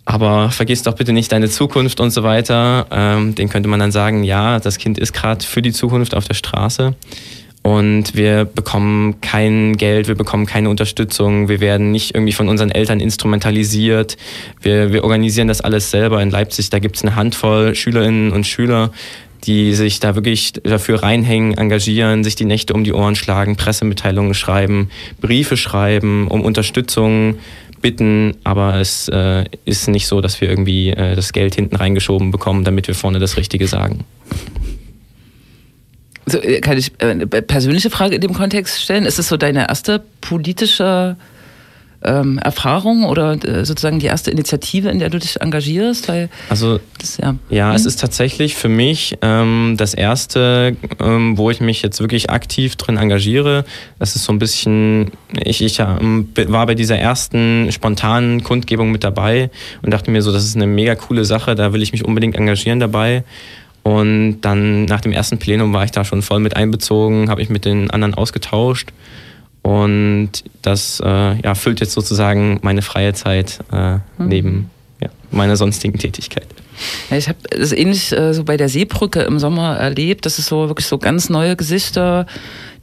aber 0.04 0.50
vergiss 0.50 0.82
doch 0.82 0.94
bitte 0.94 1.12
nicht 1.12 1.32
deine 1.32 1.48
Zukunft 1.48 2.00
und 2.00 2.10
so 2.10 2.22
weiter. 2.22 2.86
Ähm, 2.90 3.34
den 3.34 3.48
könnte 3.48 3.68
man 3.68 3.80
dann 3.80 3.92
sagen, 3.92 4.24
ja, 4.24 4.58
das 4.58 4.78
Kind 4.78 4.98
ist 4.98 5.12
gerade 5.12 5.44
für 5.44 5.62
die 5.62 5.72
Zukunft 5.72 6.14
auf 6.14 6.26
der 6.26 6.34
Straße 6.34 6.94
und 7.68 8.16
wir 8.16 8.46
bekommen 8.46 9.20
kein 9.20 9.76
Geld, 9.76 10.08
wir 10.08 10.14
bekommen 10.14 10.46
keine 10.46 10.70
Unterstützung, 10.70 11.50
wir 11.50 11.60
werden 11.60 11.90
nicht 11.90 12.14
irgendwie 12.14 12.32
von 12.32 12.48
unseren 12.48 12.70
Eltern 12.70 12.98
instrumentalisiert. 12.98 14.16
Wir, 14.62 14.90
wir 14.90 15.04
organisieren 15.04 15.48
das 15.48 15.60
alles 15.60 15.90
selber 15.90 16.22
in 16.22 16.30
Leipzig. 16.30 16.70
Da 16.70 16.78
gibt 16.78 16.96
es 16.96 17.02
eine 17.02 17.14
Handvoll 17.14 17.74
Schülerinnen 17.74 18.32
und 18.32 18.46
Schüler, 18.46 18.90
die 19.44 19.74
sich 19.74 20.00
da 20.00 20.14
wirklich 20.14 20.54
dafür 20.54 21.02
reinhängen, 21.02 21.58
engagieren, 21.58 22.24
sich 22.24 22.36
die 22.36 22.46
Nächte 22.46 22.72
um 22.72 22.84
die 22.84 22.94
Ohren 22.94 23.16
schlagen, 23.16 23.56
Pressemitteilungen 23.56 24.32
schreiben, 24.32 24.88
Briefe 25.20 25.58
schreiben, 25.58 26.26
um 26.28 26.40
Unterstützung 26.40 27.34
bitten, 27.82 28.34
aber 28.44 28.76
es 28.76 29.08
äh, 29.08 29.44
ist 29.66 29.88
nicht 29.88 30.06
so, 30.06 30.22
dass 30.22 30.40
wir 30.40 30.48
irgendwie 30.48 30.88
äh, 30.88 31.14
das 31.14 31.34
Geld 31.34 31.54
hinten 31.54 31.76
reingeschoben 31.76 32.30
bekommen, 32.30 32.64
damit 32.64 32.88
wir 32.88 32.94
vorne 32.94 33.18
das 33.18 33.36
Richtige 33.36 33.66
sagen. 33.66 34.06
So, 36.28 36.38
äh, 36.38 36.60
kann 36.60 36.78
ich 36.78 36.92
äh, 36.98 37.06
eine 37.06 37.26
persönliche 37.26 37.90
Frage 37.90 38.14
in 38.14 38.20
dem 38.20 38.34
Kontext 38.34 38.80
stellen? 38.82 39.04
Ist 39.04 39.18
es 39.18 39.28
so 39.28 39.36
deine 39.36 39.68
erste 39.68 40.02
politische 40.20 41.16
ähm, 42.02 42.38
Erfahrung 42.38 43.04
oder 43.04 43.32
äh, 43.44 43.64
sozusagen 43.64 43.98
die 43.98 44.06
erste 44.06 44.30
Initiative, 44.30 44.88
in 44.88 44.98
der 44.98 45.10
du 45.10 45.18
dich 45.18 45.40
engagierst? 45.40 46.08
Weil 46.08 46.28
also 46.48 46.78
das, 46.98 47.16
ja, 47.18 47.34
ja 47.50 47.70
hm? 47.70 47.76
es 47.76 47.86
ist 47.86 48.00
tatsächlich 48.00 48.54
für 48.54 48.68
mich 48.68 49.18
ähm, 49.22 49.74
das 49.76 49.94
erste, 49.94 50.76
ähm, 51.00 51.36
wo 51.36 51.50
ich 51.50 51.60
mich 51.60 51.82
jetzt 51.82 52.00
wirklich 52.00 52.30
aktiv 52.30 52.76
drin 52.76 52.96
engagiere. 52.96 53.64
Das 53.98 54.14
ist 54.14 54.24
so 54.24 54.32
ein 54.32 54.38
bisschen, 54.38 55.10
ich, 55.42 55.62
ich 55.62 55.80
ähm, 55.80 56.28
war 56.46 56.66
bei 56.66 56.74
dieser 56.74 56.98
ersten 56.98 57.70
spontanen 57.72 58.44
Kundgebung 58.44 58.92
mit 58.92 59.02
dabei 59.02 59.50
und 59.82 59.92
dachte 59.92 60.10
mir 60.10 60.22
so, 60.22 60.32
das 60.32 60.44
ist 60.44 60.56
eine 60.56 60.66
mega 60.66 60.94
coole 60.94 61.24
Sache, 61.24 61.54
da 61.54 61.72
will 61.72 61.82
ich 61.82 61.92
mich 61.92 62.04
unbedingt 62.04 62.36
engagieren 62.36 62.78
dabei. 62.78 63.24
Und 63.82 64.40
dann 64.42 64.84
nach 64.84 65.00
dem 65.00 65.12
ersten 65.12 65.38
Plenum 65.38 65.72
war 65.72 65.84
ich 65.84 65.90
da 65.90 66.04
schon 66.04 66.22
voll 66.22 66.40
mit 66.40 66.56
einbezogen, 66.56 67.30
habe 67.30 67.42
ich 67.42 67.48
mit 67.48 67.64
den 67.64 67.90
anderen 67.90 68.14
ausgetauscht. 68.14 68.90
Und 69.62 70.30
das 70.62 71.00
äh, 71.04 71.40
ja, 71.40 71.54
füllt 71.54 71.80
jetzt 71.80 71.92
sozusagen 71.92 72.58
meine 72.62 72.82
freie 72.82 73.14
Zeit 73.14 73.58
äh, 73.72 73.94
mhm. 73.94 74.00
neben 74.18 74.70
ja, 75.00 75.08
meiner 75.30 75.56
sonstigen 75.56 75.98
Tätigkeit. 75.98 76.46
Ich 77.10 77.28
habe 77.28 77.38
es 77.50 77.72
ähnlich 77.72 78.12
äh, 78.12 78.32
so 78.32 78.44
bei 78.44 78.56
der 78.56 78.68
Seebrücke 78.68 79.22
im 79.22 79.38
Sommer 79.38 79.76
erlebt. 79.76 80.26
Das 80.26 80.38
ist 80.38 80.46
so 80.46 80.68
wirklich 80.68 80.86
so 80.86 80.98
ganz 80.98 81.28
neue 81.28 81.56
Gesichter, 81.56 82.26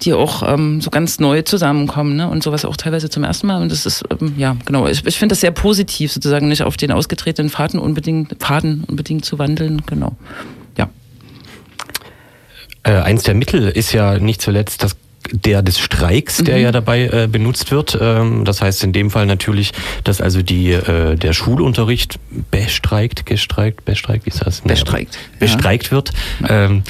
die 0.01 0.13
auch 0.13 0.43
ähm, 0.45 0.81
so 0.81 0.89
ganz 0.89 1.19
neu 1.19 1.41
zusammenkommen 1.43 2.15
ne? 2.15 2.29
und 2.29 2.43
sowas 2.43 2.65
auch 2.65 2.75
teilweise 2.75 3.10
zum 3.10 3.23
ersten 3.23 3.47
Mal. 3.47 3.62
Und 3.62 3.71
das 3.71 3.86
ist, 3.86 4.03
ähm, 4.19 4.34
ja, 4.38 4.58
genau. 4.65 4.88
Ich, 4.88 5.05
ich 5.05 5.17
finde 5.17 5.34
das 5.34 5.41
sehr 5.41 5.51
positiv, 5.51 6.12
sozusagen 6.12 6.49
nicht 6.49 6.63
auf 6.63 6.77
den 6.77 6.91
ausgetretenen 6.91 7.49
Faden 7.49 7.79
unbedingt, 7.79 8.36
Faden 8.39 8.84
unbedingt 8.84 9.23
zu 9.25 9.39
wandeln. 9.39 9.81
Genau. 9.86 10.15
Äh, 12.85 12.91
eins 13.01 13.23
der 13.23 13.33
Mittel 13.33 13.67
ist 13.67 13.91
ja 13.93 14.19
nicht 14.19 14.41
zuletzt 14.41 14.83
das 14.83 14.95
der 15.31 15.63
des 15.63 15.79
Streiks, 15.79 16.37
der 16.37 16.57
mhm. 16.57 16.61
ja 16.61 16.71
dabei 16.71 17.07
äh, 17.07 17.27
benutzt 17.27 17.71
wird. 17.71 17.97
Ähm, 17.99 18.45
das 18.45 18.61
heißt 18.61 18.83
in 18.83 18.93
dem 18.93 19.09
Fall 19.09 19.25
natürlich, 19.25 19.71
dass 20.03 20.21
also 20.21 20.43
die 20.43 20.71
äh, 20.71 21.15
der 21.15 21.33
Schulunterricht 21.33 22.19
bestreikt, 22.51 23.25
gestreikt, 23.25 23.85
bestreikt, 23.85 24.27
wie 24.27 24.29
ist 24.29 24.45
das? 24.45 24.61
Bestreikt. 24.61 25.17
Bestreikt 25.39 25.87
ja. 25.87 25.91
wird. 25.91 26.11
Ähm, 26.47 26.83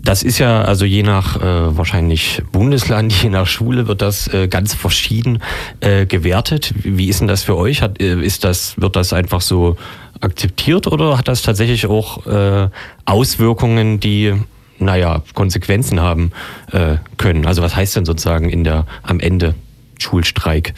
das 0.00 0.24
ist 0.24 0.38
ja 0.38 0.62
also 0.62 0.84
je 0.84 1.04
nach 1.04 1.36
äh, 1.36 1.76
wahrscheinlich 1.76 2.42
Bundesland, 2.50 3.12
je 3.22 3.30
nach 3.30 3.46
Schule 3.46 3.86
wird 3.86 4.02
das 4.02 4.26
äh, 4.28 4.48
ganz 4.48 4.74
verschieden 4.74 5.40
äh, 5.78 6.06
gewertet. 6.06 6.74
Wie 6.82 7.08
ist 7.08 7.20
denn 7.20 7.28
das 7.28 7.44
für 7.44 7.56
euch? 7.56 7.80
Hat, 7.80 8.00
äh, 8.00 8.20
ist 8.20 8.42
das 8.42 8.80
wird 8.80 8.96
das 8.96 9.12
einfach 9.12 9.40
so 9.40 9.76
akzeptiert 10.20 10.88
oder 10.88 11.16
hat 11.16 11.28
das 11.28 11.42
tatsächlich 11.42 11.86
auch 11.86 12.26
äh, 12.26 12.68
Auswirkungen, 13.04 14.00
die 14.00 14.34
naja, 14.78 15.22
Konsequenzen 15.34 16.00
haben 16.00 16.32
äh, 16.72 16.96
können. 17.16 17.46
Also 17.46 17.62
was 17.62 17.74
heißt 17.74 17.96
denn 17.96 18.04
sozusagen 18.04 18.48
in 18.48 18.64
der 18.64 18.86
am 19.02 19.20
Ende 19.20 19.54
Schulstreik? 19.98 20.74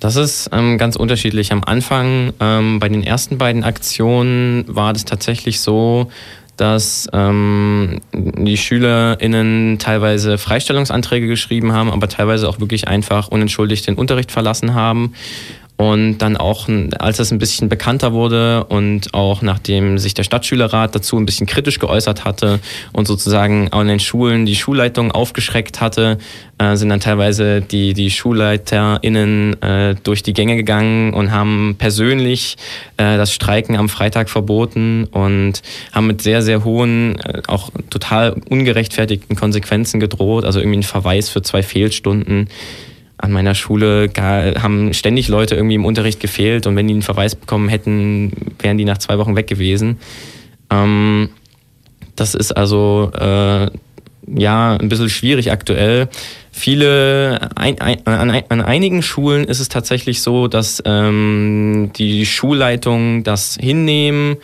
Das 0.00 0.16
ist 0.16 0.50
ähm, 0.52 0.78
ganz 0.78 0.96
unterschiedlich. 0.96 1.52
Am 1.52 1.62
Anfang 1.64 2.32
ähm, 2.40 2.80
bei 2.80 2.88
den 2.88 3.04
ersten 3.04 3.38
beiden 3.38 3.62
Aktionen 3.62 4.64
war 4.66 4.92
das 4.92 5.04
tatsächlich 5.04 5.60
so, 5.60 6.10
dass 6.56 7.08
ähm, 7.12 8.00
die 8.12 8.56
SchülerInnen 8.56 9.78
teilweise 9.78 10.38
Freistellungsanträge 10.38 11.26
geschrieben 11.26 11.72
haben, 11.72 11.90
aber 11.90 12.08
teilweise 12.08 12.48
auch 12.48 12.60
wirklich 12.60 12.88
einfach 12.88 13.28
unentschuldigt 13.28 13.86
den 13.86 13.94
Unterricht 13.94 14.32
verlassen 14.32 14.74
haben. 14.74 15.14
Und 15.82 16.18
dann 16.18 16.36
auch, 16.36 16.68
als 17.00 17.16
das 17.16 17.32
ein 17.32 17.38
bisschen 17.38 17.68
bekannter 17.68 18.12
wurde 18.12 18.62
und 18.66 19.14
auch 19.14 19.42
nachdem 19.42 19.98
sich 19.98 20.14
der 20.14 20.22
Stadtschülerrat 20.22 20.94
dazu 20.94 21.16
ein 21.16 21.26
bisschen 21.26 21.48
kritisch 21.48 21.80
geäußert 21.80 22.24
hatte 22.24 22.60
und 22.92 23.08
sozusagen 23.08 23.66
in 23.66 23.88
den 23.88 23.98
Schulen 23.98 24.46
die 24.46 24.54
Schulleitung 24.54 25.10
aufgeschreckt 25.10 25.80
hatte, 25.80 26.18
äh, 26.58 26.76
sind 26.76 26.88
dann 26.90 27.00
teilweise 27.00 27.62
die, 27.62 27.94
die 27.94 28.12
SchulleiterInnen 28.12 29.60
äh, 29.60 29.96
durch 30.04 30.22
die 30.22 30.34
Gänge 30.34 30.54
gegangen 30.54 31.14
und 31.14 31.32
haben 31.32 31.74
persönlich 31.78 32.58
äh, 32.96 33.16
das 33.16 33.34
Streiken 33.34 33.76
am 33.76 33.88
Freitag 33.88 34.30
verboten 34.30 35.08
und 35.10 35.62
haben 35.90 36.06
mit 36.06 36.22
sehr, 36.22 36.42
sehr 36.42 36.62
hohen, 36.62 37.18
äh, 37.18 37.42
auch 37.48 37.70
total 37.90 38.36
ungerechtfertigten 38.48 39.34
Konsequenzen 39.34 39.98
gedroht, 39.98 40.44
also 40.44 40.60
irgendwie 40.60 40.78
ein 40.78 40.84
Verweis 40.84 41.28
für 41.28 41.42
zwei 41.42 41.64
Fehlstunden 41.64 42.46
an 43.22 43.30
meiner 43.30 43.54
Schule 43.54 44.10
haben 44.18 44.92
ständig 44.92 45.28
Leute 45.28 45.54
irgendwie 45.54 45.76
im 45.76 45.84
Unterricht 45.84 46.20
gefehlt 46.20 46.66
und 46.66 46.76
wenn 46.76 46.88
die 46.88 46.94
einen 46.94 47.02
Verweis 47.02 47.36
bekommen 47.36 47.68
hätten, 47.68 48.32
wären 48.58 48.76
die 48.76 48.84
nach 48.84 48.98
zwei 48.98 49.16
Wochen 49.16 49.36
weg 49.36 49.46
gewesen. 49.46 49.98
Ähm, 50.70 51.30
das 52.16 52.34
ist 52.34 52.52
also 52.52 53.12
äh, 53.14 53.68
ja 54.26 54.76
ein 54.76 54.88
bisschen 54.88 55.08
schwierig 55.08 55.52
aktuell. 55.52 56.08
Viele, 56.50 57.50
ein, 57.54 57.80
ein, 57.80 58.06
an, 58.06 58.30
an, 58.30 58.60
einigen 58.60 59.02
Schulen 59.02 59.44
ist 59.44 59.60
es 59.60 59.68
tatsächlich 59.68 60.20
so, 60.20 60.48
dass 60.48 60.82
ähm, 60.84 61.90
die 61.96 62.26
Schulleitung 62.26 63.22
das 63.22 63.56
hinnehmen 63.58 64.36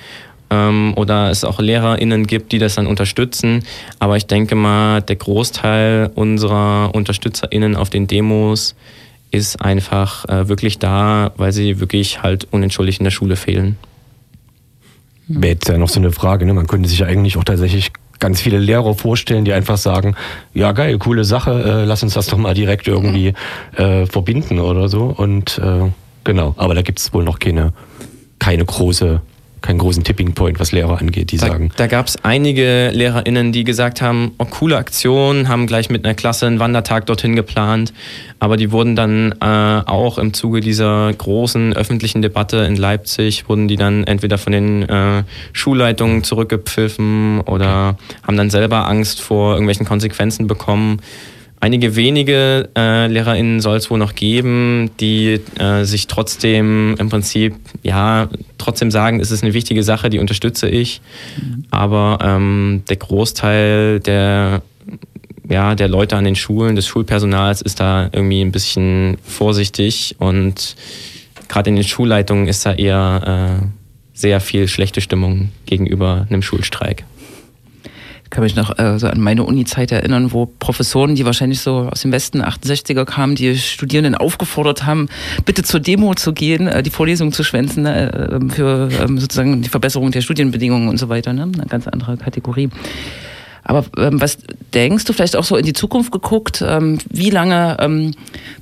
ähm, 0.51 0.95
oder 0.97 1.31
es 1.31 1.45
auch 1.45 1.61
LehrerInnen 1.61 2.27
gibt, 2.27 2.53
die 2.53 2.59
das 2.59 2.77
dann 2.77 2.87
unterstützen. 2.87 3.65
Aber 3.99 4.17
ich 4.17 4.27
denke 4.27 4.55
mal, 4.55 5.03
der 5.03 5.17
Großteil 5.17 6.11
unserer 6.15 6.95
UnterstützerInnen 6.95 7.77
auf 7.77 7.91
den 7.91 8.07
Demos 8.07 8.75
ist 9.31 9.61
einfach 9.61 10.25
äh, 10.29 10.49
wirklich 10.49 10.79
da, 10.79 11.33
weil 11.37 11.53
sie 11.53 11.81
wirklich 11.81 12.23
halt 12.23 12.49
unentschuldigt 12.51 13.01
in 13.01 13.05
der 13.05 13.11
Schule 13.11 13.37
fehlen. 13.37 13.77
Wäre 15.27 15.53
jetzt 15.53 15.69
ja 15.69 15.77
noch 15.77 15.91
so 15.91 16.01
eine 16.01 16.13
Frage, 16.13 16.47
ne? 16.47 16.55
man 16.55 16.67
könnte 16.67 16.89
sich 16.89 17.01
ja 17.01 17.07
eigentlich 17.07 17.37
auch 17.37 17.45
tatsächlich 17.45 17.93
ganz 18.19 18.41
viele 18.41 18.59
Lehrer 18.59 18.95
vorstellen, 18.95 19.45
die 19.45 19.53
einfach 19.53 19.77
sagen, 19.77 20.17
ja 20.55 20.73
geil, 20.73 20.99
coole 20.99 21.25
Sache, 21.25 21.63
äh, 21.63 21.85
lass 21.85 22.03
uns 22.03 22.15
das 22.15 22.27
doch 22.27 22.39
mal 22.39 22.55
direkt 22.55 22.89
irgendwie 22.89 23.35
äh, 23.77 24.07
verbinden 24.07 24.59
oder 24.59 24.89
so. 24.89 25.05
Und 25.05 25.59
äh, 25.59 25.91
genau, 26.25 26.55
aber 26.57 26.75
da 26.75 26.83
gibt 26.83 26.99
es 26.99 27.13
wohl 27.13 27.25
noch 27.25 27.39
keine, 27.39 27.73
keine 28.39 28.65
große 28.65 29.21
keinen 29.61 29.79
großen 29.79 30.05
Tipping 30.05 30.33
Point, 30.33 30.61
was 30.61 30.73
Lehrer 30.73 30.99
angeht, 30.99 31.33
die 31.33 31.37
da, 31.37 31.49
sagen. 31.49 31.71
Da 31.77 31.87
gab 31.87 32.07
es 32.07 32.17
einige 32.23 32.91
LehrerInnen, 32.91 33.53
die 33.53 33.65
gesagt 33.65 34.01
haben, 34.03 34.33
oh, 34.39 34.45
coole 34.45 34.77
Aktion, 34.77 35.49
haben 35.49 35.67
gleich 35.67 35.91
mit 35.91 36.05
einer 36.05 36.15
Klasse 36.15 36.47
einen 36.47 36.59
Wandertag 36.59 37.07
dorthin 37.07 37.37
geplant, 37.37 37.93
aber 38.41 38.57
die 38.57 38.71
wurden 38.71 38.97
dann 38.97 39.33
äh, 39.41 39.45
auch 39.45 40.19
im 40.19 40.33
Zuge 40.33 40.61
dieser 40.61 41.13
großen 41.13 41.75
öffentlichen 41.75 42.23
Debatte 42.23 42.59
in 42.59 42.77
Leipzig, 42.77 43.49
wurden 43.49 43.69
die 43.69 43.77
dann 43.77 44.05
entweder 44.05 44.39
von 44.39 44.53
den 44.53 44.83
äh, 44.89 45.25
Schulleitungen 45.53 46.25
zurückgepfiffen 46.25 47.41
oder 47.41 47.97
haben 48.23 48.37
dann 48.37 48.51
selber 48.51 48.87
Angst 48.87 49.21
vor 49.21 49.53
irgendwelchen 49.53 49.87
Konsequenzen 49.87 50.47
bekommen. 50.47 51.01
Einige 51.61 51.97
wenige 51.97 52.69
äh, 52.77 53.07
LehrerInnen 53.07 53.61
soll 53.61 53.77
es 53.77 53.91
wohl 53.91 53.99
noch 53.99 54.15
geben, 54.15 54.91
die 55.01 55.41
äh, 55.59 55.85
sich 55.85 56.07
trotzdem 56.07 56.97
im 56.99 57.09
Prinzip, 57.09 57.55
ja, 57.83 58.29
trotzdem 58.59 58.91
sagen, 58.91 59.21
es 59.21 59.31
ist 59.31 59.43
eine 59.43 59.55
wichtige 59.55 59.83
Sache, 59.83 60.11
die 60.11 60.19
unterstütze 60.19 60.69
ich. 60.69 61.01
Mhm. 61.37 61.65
Aber 61.71 62.19
ähm, 62.23 62.83
der 62.89 62.97
Großteil 62.97 64.01
der, 64.01 64.63
ja, 65.49 65.75
der 65.75 65.89
Leute 65.89 66.17
an 66.17 66.25
den 66.25 66.37
Schulen, 66.37 66.77
des 66.77 66.87
Schulpersonals 66.87 67.63
ist 67.63 67.81
da 67.81 68.09
irgendwie 68.13 68.41
ein 68.41 68.53
bisschen 68.53 69.19
vorsichtig 69.23 70.17
und 70.19 70.77
gerade 71.49 71.71
in 71.71 71.77
den 71.77 71.85
Schulleitungen 71.85 72.47
ist 72.47 72.67
da 72.67 72.75
eher 72.75 73.61
äh, 73.63 73.67
sehr 74.13 74.41
viel 74.41 74.69
schlechte 74.69 75.01
Stimmung 75.01 75.51
gegenüber 75.67 76.27
einem 76.29 76.43
Schulstreik 76.43 77.05
kann 78.31 78.45
mich 78.45 78.57
noch 78.57 78.79
äh, 78.79 78.99
so 78.99 79.07
an 79.07 79.21
meine 79.21 79.45
Uni-Zeit 79.45 79.93
erinnern, 79.93 80.33
wo 80.33 80.47
Professoren, 80.47 81.15
die 81.15 81.25
wahrscheinlich 81.25 81.61
so 81.61 81.89
aus 81.91 82.03
dem 82.03 82.13
Westen 82.13 82.43
68er 82.43 83.05
kamen, 83.05 83.35
die 83.35 83.57
Studierenden 83.57 84.15
aufgefordert 84.15 84.85
haben, 84.85 85.09
bitte 85.45 85.63
zur 85.63 85.81
Demo 85.81 86.15
zu 86.15 86.33
gehen, 86.33 86.67
äh, 86.67 86.83
die 86.83 86.91
Vorlesung 86.91 87.33
zu 87.33 87.43
schwänzen 87.45 87.87
äh, 87.87 88.35
ähm, 88.35 88.51
für 88.51 88.91
ähm, 89.01 89.19
sozusagen 89.19 89.63
die 89.63 89.69
Verbesserung 89.69 90.11
der 90.11 90.21
Studienbedingungen 90.21 90.89
und 90.89 90.99
so 90.99 91.09
weiter. 91.09 91.33
Ne? 91.33 91.43
Eine 91.43 91.67
ganz 91.67 91.87
andere 91.87 92.17
Kategorie. 92.17 92.69
Aber 93.65 93.85
ähm, 93.99 94.21
was 94.21 94.39
denkst 94.73 95.05
du, 95.05 95.13
vielleicht 95.13 95.37
auch 95.37 95.45
so 95.45 95.57
in 95.57 95.65
die 95.65 95.75
Zukunft 95.75 96.11
geguckt, 96.13 96.65
ähm, 96.67 96.99
wie 97.11 97.31
lange 97.31 97.77
ähm, 97.81 98.15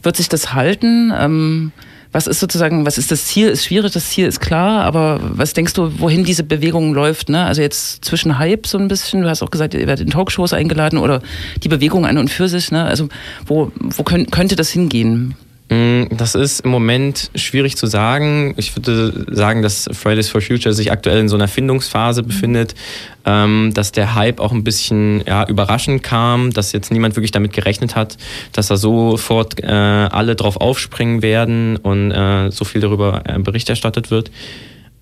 wird 0.02 0.16
sich 0.16 0.28
das 0.28 0.52
halten? 0.52 1.70
Was 2.16 2.26
ist 2.26 2.40
sozusagen, 2.40 2.86
was 2.86 2.96
ist 2.96 3.10
das 3.10 3.26
Ziel? 3.26 3.48
Ist 3.48 3.66
schwierig, 3.66 3.92
das 3.92 4.08
Ziel 4.08 4.26
ist 4.26 4.40
klar, 4.40 4.84
aber 4.84 5.20
was 5.20 5.52
denkst 5.52 5.74
du, 5.74 6.00
wohin 6.00 6.24
diese 6.24 6.44
Bewegung 6.44 6.94
läuft? 6.94 7.28
Ne? 7.28 7.44
Also 7.44 7.60
jetzt 7.60 8.06
zwischen 8.06 8.38
Hype 8.38 8.66
so 8.66 8.78
ein 8.78 8.88
bisschen, 8.88 9.20
du 9.20 9.28
hast 9.28 9.42
auch 9.42 9.50
gesagt, 9.50 9.74
ihr 9.74 9.86
werdet 9.86 10.06
in 10.06 10.12
Talkshows 10.12 10.54
eingeladen 10.54 10.98
oder 10.98 11.20
die 11.62 11.68
Bewegung 11.68 12.06
an 12.06 12.16
und 12.16 12.30
für 12.30 12.48
sich, 12.48 12.72
ne? 12.72 12.84
Also 12.84 13.10
wo, 13.44 13.70
wo 13.78 14.02
könnt, 14.02 14.32
könnte 14.32 14.56
das 14.56 14.70
hingehen? 14.70 15.34
Mm, 15.68 16.04
das 16.16 16.36
ist 16.36 16.60
im 16.60 16.70
Moment 16.70 17.30
schwierig 17.34 17.76
zu 17.76 17.86
sagen. 17.86 18.54
Ich 18.56 18.76
würde 18.76 19.26
sagen, 19.34 19.62
dass 19.62 19.88
Fridays 19.92 20.28
for 20.28 20.40
Future 20.40 20.72
sich 20.72 20.92
aktuell 20.92 21.18
in 21.18 21.28
so 21.28 21.36
einer 21.36 21.48
Findungsphase 21.48 22.22
befindet, 22.22 22.74
ähm, 23.24 23.72
dass 23.74 23.90
der 23.90 24.14
Hype 24.14 24.38
auch 24.38 24.52
ein 24.52 24.62
bisschen 24.62 25.24
ja, 25.26 25.46
überraschend 25.48 26.04
kam, 26.04 26.52
dass 26.52 26.70
jetzt 26.72 26.92
niemand 26.92 27.16
wirklich 27.16 27.32
damit 27.32 27.52
gerechnet 27.52 27.96
hat, 27.96 28.16
dass 28.52 28.68
da 28.68 28.76
sofort 28.76 29.60
äh, 29.60 29.66
alle 29.66 30.36
drauf 30.36 30.56
aufspringen 30.56 31.22
werden 31.22 31.76
und 31.76 32.12
äh, 32.12 32.50
so 32.52 32.64
viel 32.64 32.80
darüber 32.80 33.22
äh, 33.24 33.38
Bericht 33.40 33.68
erstattet 33.68 34.12
wird. 34.12 34.30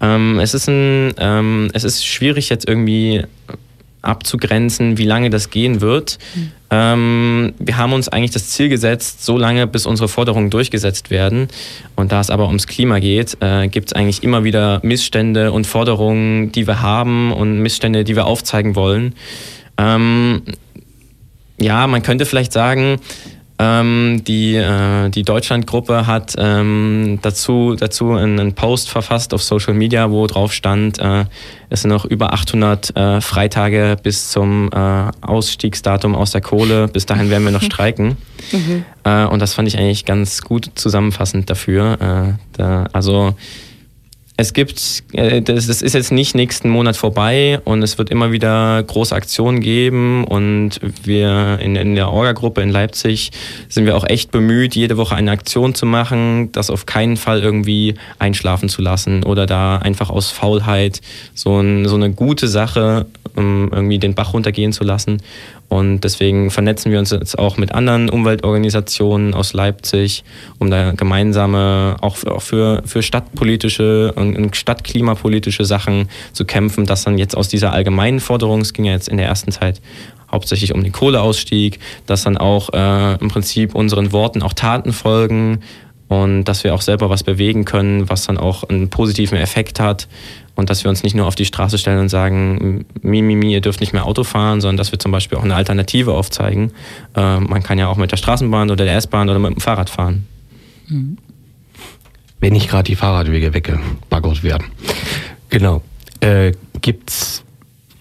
Ähm, 0.00 0.38
es, 0.40 0.55
ist 0.55 0.68
ein, 0.68 1.12
ähm, 1.18 1.70
es 1.74 1.85
ist 1.85 2.07
schwierig 2.07 2.48
jetzt 2.48 2.66
irgendwie 2.66 3.24
abzugrenzen, 4.04 4.98
wie 4.98 5.04
lange 5.04 5.30
das 5.30 5.50
gehen 5.50 5.80
wird. 5.80 6.18
Mhm. 6.34 6.52
Ähm, 6.70 7.54
wir 7.58 7.76
haben 7.76 7.92
uns 7.92 8.08
eigentlich 8.08 8.32
das 8.32 8.48
Ziel 8.50 8.68
gesetzt, 8.68 9.24
so 9.24 9.38
lange, 9.38 9.66
bis 9.66 9.86
unsere 9.86 10.08
Forderungen 10.08 10.50
durchgesetzt 10.50 11.10
werden. 11.10 11.48
Und 11.94 12.10
da 12.10 12.20
es 12.20 12.30
aber 12.30 12.46
ums 12.46 12.66
Klima 12.66 12.98
geht, 12.98 13.36
äh, 13.40 13.68
gibt 13.68 13.88
es 13.88 13.92
eigentlich 13.92 14.22
immer 14.22 14.44
wieder 14.44 14.80
Missstände 14.82 15.52
und 15.52 15.66
Forderungen, 15.66 16.52
die 16.52 16.66
wir 16.66 16.82
haben 16.82 17.32
und 17.32 17.60
Missstände, 17.60 18.04
die 18.04 18.16
wir 18.16 18.26
aufzeigen 18.26 18.74
wollen. 18.74 19.14
Ähm, 19.78 20.42
ja, 21.60 21.86
man 21.86 22.02
könnte 22.02 22.26
vielleicht 22.26 22.52
sagen, 22.52 22.98
ähm, 23.58 24.22
die, 24.26 24.56
äh, 24.56 25.08
die 25.10 25.22
Deutschlandgruppe 25.22 26.06
hat 26.06 26.34
ähm, 26.38 27.20
dazu, 27.22 27.76
dazu 27.78 28.12
einen 28.12 28.54
Post 28.54 28.90
verfasst 28.90 29.32
auf 29.32 29.42
Social 29.42 29.74
Media, 29.74 30.10
wo 30.10 30.26
drauf 30.26 30.52
stand, 30.52 30.98
äh, 30.98 31.24
es 31.70 31.82
sind 31.82 31.90
noch 31.90 32.04
über 32.04 32.32
800 32.32 32.96
äh, 32.96 33.20
Freitage 33.20 33.96
bis 34.02 34.30
zum 34.30 34.70
äh, 34.72 35.10
Ausstiegsdatum 35.20 36.14
aus 36.14 36.32
der 36.32 36.40
Kohle. 36.40 36.88
Bis 36.88 37.06
dahin 37.06 37.30
werden 37.30 37.44
wir 37.44 37.52
noch 37.52 37.62
streiken. 37.64 38.16
Mhm. 38.52 38.84
Äh, 39.04 39.24
und 39.26 39.40
das 39.40 39.54
fand 39.54 39.68
ich 39.68 39.78
eigentlich 39.78 40.04
ganz 40.04 40.42
gut 40.42 40.70
zusammenfassend 40.74 41.48
dafür. 41.48 41.98
Äh, 42.00 42.56
da, 42.56 42.88
also 42.92 43.34
es 44.36 44.52
gibt, 44.52 45.04
äh, 45.12 45.42
das, 45.42 45.68
ist 45.68 45.94
jetzt 45.94 46.10
nicht 46.10 46.34
nächsten 46.34 46.68
Monat 46.68 46.96
vorbei 46.96 47.60
und 47.64 47.82
es 47.82 47.98
wird 47.98 48.10
immer 48.10 48.32
wieder 48.32 48.82
große 48.82 49.14
Aktionen 49.14 49.60
geben 49.60 50.24
und 50.24 50.80
wir 51.04 51.58
in, 51.60 51.76
in 51.76 51.94
der 51.94 52.10
Orga-Gruppe 52.10 52.60
in 52.60 52.70
Leipzig 52.70 53.30
sind 53.68 53.86
wir 53.86 53.96
auch 53.96 54.04
echt 54.08 54.32
bemüht, 54.32 54.74
jede 54.74 54.96
Woche 54.96 55.14
eine 55.14 55.30
Aktion 55.30 55.74
zu 55.74 55.86
machen, 55.86 56.50
das 56.50 56.70
auf 56.70 56.84
keinen 56.84 57.16
Fall 57.16 57.42
irgendwie 57.42 57.94
einschlafen 58.18 58.68
zu 58.68 58.82
lassen 58.82 59.22
oder 59.22 59.46
da 59.46 59.78
einfach 59.78 60.10
aus 60.10 60.30
Faulheit 60.30 61.00
so, 61.34 61.60
ein, 61.60 61.86
so 61.86 61.94
eine 61.94 62.10
gute 62.10 62.48
Sache 62.48 63.06
um 63.36 63.70
irgendwie 63.72 63.98
den 63.98 64.14
Bach 64.14 64.32
runtergehen 64.32 64.72
zu 64.72 64.84
lassen. 64.84 65.20
Und 65.74 66.02
deswegen 66.02 66.52
vernetzen 66.52 66.92
wir 66.92 67.00
uns 67.00 67.10
jetzt 67.10 67.37
auch 67.37 67.56
mit 67.56 67.72
anderen 67.72 68.08
Umweltorganisationen 68.08 69.34
aus 69.34 69.54
Leipzig, 69.54 70.22
um 70.60 70.70
da 70.70 70.92
gemeinsame, 70.92 71.96
auch 72.00 72.14
für, 72.14 72.80
für 72.87 73.02
stadtpolitische 73.02 74.12
und 74.12 74.54
stadtklimapolitische 74.54 75.64
Sachen 75.64 76.08
zu 76.32 76.44
kämpfen, 76.44 76.87
dass 76.87 77.02
dann 77.02 77.18
jetzt 77.18 77.37
aus 77.37 77.48
dieser 77.48 77.72
allgemeinen 77.72 78.20
Forderung, 78.20 78.60
es 78.60 78.72
ging 78.72 78.84
ja 78.84 78.92
jetzt 78.92 79.08
in 79.08 79.16
der 79.16 79.26
ersten 79.26 79.50
Zeit 79.50 79.80
hauptsächlich 80.30 80.72
um 80.72 80.84
den 80.84 80.92
Kohleausstieg, 80.92 81.80
dass 82.06 82.22
dann 82.22 82.38
auch 82.38 82.72
äh, 82.72 83.14
im 83.14 83.28
Prinzip 83.28 83.74
unseren 83.74 84.12
Worten 84.12 84.42
auch 84.42 84.52
Taten 84.52 84.92
folgen 84.92 85.58
und 86.08 86.44
dass 86.44 86.64
wir 86.64 86.74
auch 86.74 86.82
selber 86.82 87.10
was 87.10 87.22
bewegen 87.22 87.64
können, 87.64 88.08
was 88.08 88.26
dann 88.26 88.38
auch 88.38 88.64
einen 88.64 88.90
positiven 88.90 89.38
Effekt 89.38 89.80
hat 89.80 90.08
und 90.54 90.70
dass 90.70 90.84
wir 90.84 90.90
uns 90.90 91.02
nicht 91.02 91.16
nur 91.16 91.26
auf 91.26 91.34
die 91.34 91.44
Straße 91.44 91.78
stellen 91.78 91.98
und 91.98 92.08
sagen, 92.08 92.84
mi, 93.02 93.22
mi, 93.22 93.36
mi, 93.36 93.52
ihr 93.52 93.60
dürft 93.60 93.80
nicht 93.80 93.92
mehr 93.92 94.06
Auto 94.06 94.24
fahren, 94.24 94.60
sondern 94.60 94.76
dass 94.76 94.92
wir 94.92 94.98
zum 94.98 95.12
Beispiel 95.12 95.38
auch 95.38 95.44
eine 95.44 95.54
Alternative 95.54 96.12
aufzeigen. 96.12 96.72
Äh, 97.16 97.40
man 97.40 97.62
kann 97.62 97.78
ja 97.78 97.88
auch 97.88 97.96
mit 97.96 98.12
der 98.12 98.16
Straßenbahn 98.16 98.70
oder 98.70 98.84
der 98.84 98.96
S-Bahn 98.96 99.28
oder 99.28 99.38
mit 99.38 99.54
dem 99.54 99.60
Fahrrad 99.60 99.90
fahren. 99.90 100.26
Mhm. 100.88 101.18
Wenn 102.40 102.52
nicht 102.52 102.68
gerade 102.68 102.84
die 102.84 102.96
Fahrradwege 102.96 103.54
weggebaggert 103.54 104.42
werden. 104.42 104.66
Genau. 105.48 105.82
Äh, 106.20 106.52
gibt's, 106.82 107.44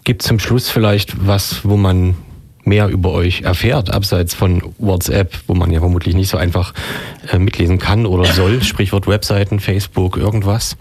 gibt's 0.03 0.25
zum 0.25 0.39
Schluss 0.39 0.69
vielleicht 0.69 1.25
was, 1.25 1.61
wo 1.63 1.77
man 1.77 2.15
mehr 2.63 2.88
über 2.88 3.12
euch 3.12 3.41
erfährt, 3.41 3.93
abseits 3.93 4.34
von 4.34 4.73
WhatsApp, 4.78 5.34
wo 5.47 5.54
man 5.54 5.71
ja 5.71 5.80
vermutlich 5.80 6.15
nicht 6.15 6.30
so 6.30 6.38
einfach 6.38 6.73
äh, 7.32 7.39
mitlesen 7.39 7.80
kann 7.80 8.06
oder 8.06 8.26
soll, 8.26 8.62
Sprichwort 8.63 9.08
Webseiten, 9.08 9.60
Facebook, 9.60 10.17
irgendwas? 10.17 10.78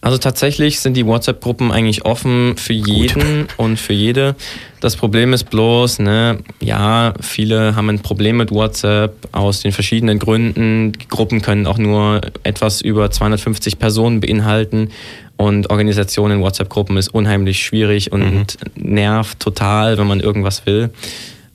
Also 0.00 0.18
tatsächlich 0.18 0.80
sind 0.80 0.98
die 0.98 1.06
WhatsApp-Gruppen 1.06 1.72
eigentlich 1.72 2.04
offen 2.04 2.58
für 2.58 2.74
jeden 2.74 3.46
Gut. 3.46 3.54
und 3.56 3.80
für 3.80 3.94
jede. 3.94 4.36
Das 4.80 4.96
Problem 4.96 5.32
ist 5.32 5.44
bloß, 5.44 6.00
ne, 6.00 6.40
ja, 6.60 7.14
viele 7.20 7.74
haben 7.74 7.88
ein 7.88 8.00
Problem 8.00 8.36
mit 8.36 8.50
WhatsApp 8.50 9.14
aus 9.32 9.62
den 9.62 9.72
verschiedenen 9.72 10.18
Gründen. 10.18 10.92
Die 10.92 11.08
Gruppen 11.08 11.40
können 11.40 11.66
auch 11.66 11.78
nur 11.78 12.20
etwas 12.42 12.82
über 12.82 13.10
250 13.10 13.78
Personen 13.78 14.20
beinhalten. 14.20 14.90
Und 15.36 15.70
Organisation 15.70 16.30
in 16.30 16.40
WhatsApp-Gruppen 16.40 16.96
ist 16.96 17.08
unheimlich 17.08 17.62
schwierig 17.62 18.12
und 18.12 18.22
mhm. 18.22 18.44
nervt 18.76 19.40
total, 19.40 19.98
wenn 19.98 20.06
man 20.06 20.20
irgendwas 20.20 20.64
will. 20.64 20.90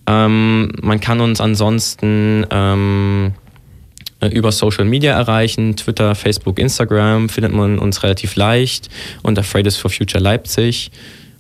Ähm, 0.06 0.72
man 0.82 1.00
kann 1.00 1.22
uns 1.22 1.39
ansonsten 1.39 2.46
ähm, 2.50 3.34
äh, 4.20 4.28
über 4.28 4.52
Social 4.52 4.86
Media 4.86 5.13
erreichen. 5.13 5.76
Twitter, 5.76 6.15
Facebook, 6.15 6.60
Instagram 6.60 7.30
findet 7.30 7.54
man 7.54 7.80
uns 7.80 8.04
relativ 8.04 8.36
leicht 8.36 8.89
unter 9.22 9.44
Fridays 9.44 9.78
for 9.78 9.89
Future 9.89 10.22
Leipzig. 10.22 10.92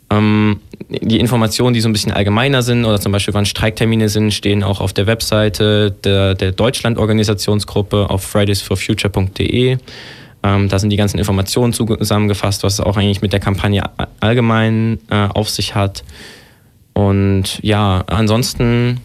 Ähm, 0.09 0.59
die 0.89 1.19
Informationen, 1.19 1.73
die 1.73 1.81
so 1.81 1.89
ein 1.89 1.93
bisschen 1.93 2.11
allgemeiner 2.11 2.61
sind 2.61 2.85
oder 2.85 2.99
zum 2.99 3.11
Beispiel 3.11 3.33
wann 3.33 3.45
Streiktermine 3.45 4.09
sind, 4.09 4.33
stehen 4.33 4.63
auch 4.63 4.79
auf 4.81 4.93
der 4.93 5.07
Webseite 5.07 5.91
der, 5.91 6.35
der 6.35 6.51
Deutschland-Organisationsgruppe 6.51 8.09
auf 8.09 8.23
fridaysforfuture.de. 8.23 9.77
Ähm, 10.43 10.69
da 10.69 10.79
sind 10.79 10.89
die 10.89 10.97
ganzen 10.97 11.17
Informationen 11.17 11.73
zusammengefasst, 11.73 12.63
was 12.63 12.73
es 12.73 12.79
auch 12.79 12.97
eigentlich 12.97 13.21
mit 13.21 13.33
der 13.33 13.39
Kampagne 13.39 13.83
allgemein 14.19 14.99
äh, 15.09 15.27
auf 15.27 15.49
sich 15.49 15.75
hat. 15.75 16.03
Und 16.93 17.59
ja, 17.61 18.03
ansonsten 18.07 19.01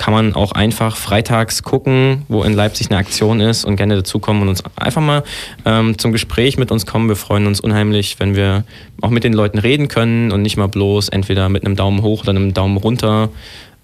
kann 0.00 0.14
man 0.14 0.34
auch 0.34 0.52
einfach 0.52 0.96
freitags 0.96 1.62
gucken, 1.62 2.22
wo 2.28 2.42
in 2.42 2.54
Leipzig 2.54 2.90
eine 2.90 2.98
Aktion 2.98 3.40
ist 3.40 3.66
und 3.66 3.76
gerne 3.76 3.96
dazukommen 3.96 4.40
und 4.40 4.48
uns 4.48 4.62
einfach 4.76 5.02
mal 5.02 5.22
ähm, 5.66 5.98
zum 5.98 6.12
Gespräch 6.12 6.56
mit 6.56 6.70
uns 6.70 6.86
kommen. 6.86 7.08
Wir 7.08 7.16
freuen 7.16 7.46
uns 7.46 7.60
unheimlich, 7.60 8.18
wenn 8.18 8.34
wir 8.34 8.64
auch 9.02 9.10
mit 9.10 9.24
den 9.24 9.34
Leuten 9.34 9.58
reden 9.58 9.88
können 9.88 10.32
und 10.32 10.40
nicht 10.40 10.56
mal 10.56 10.68
bloß 10.68 11.10
entweder 11.10 11.50
mit 11.50 11.66
einem 11.66 11.76
Daumen 11.76 12.00
hoch 12.00 12.22
oder 12.22 12.30
einem 12.30 12.54
Daumen 12.54 12.78
runter 12.78 13.28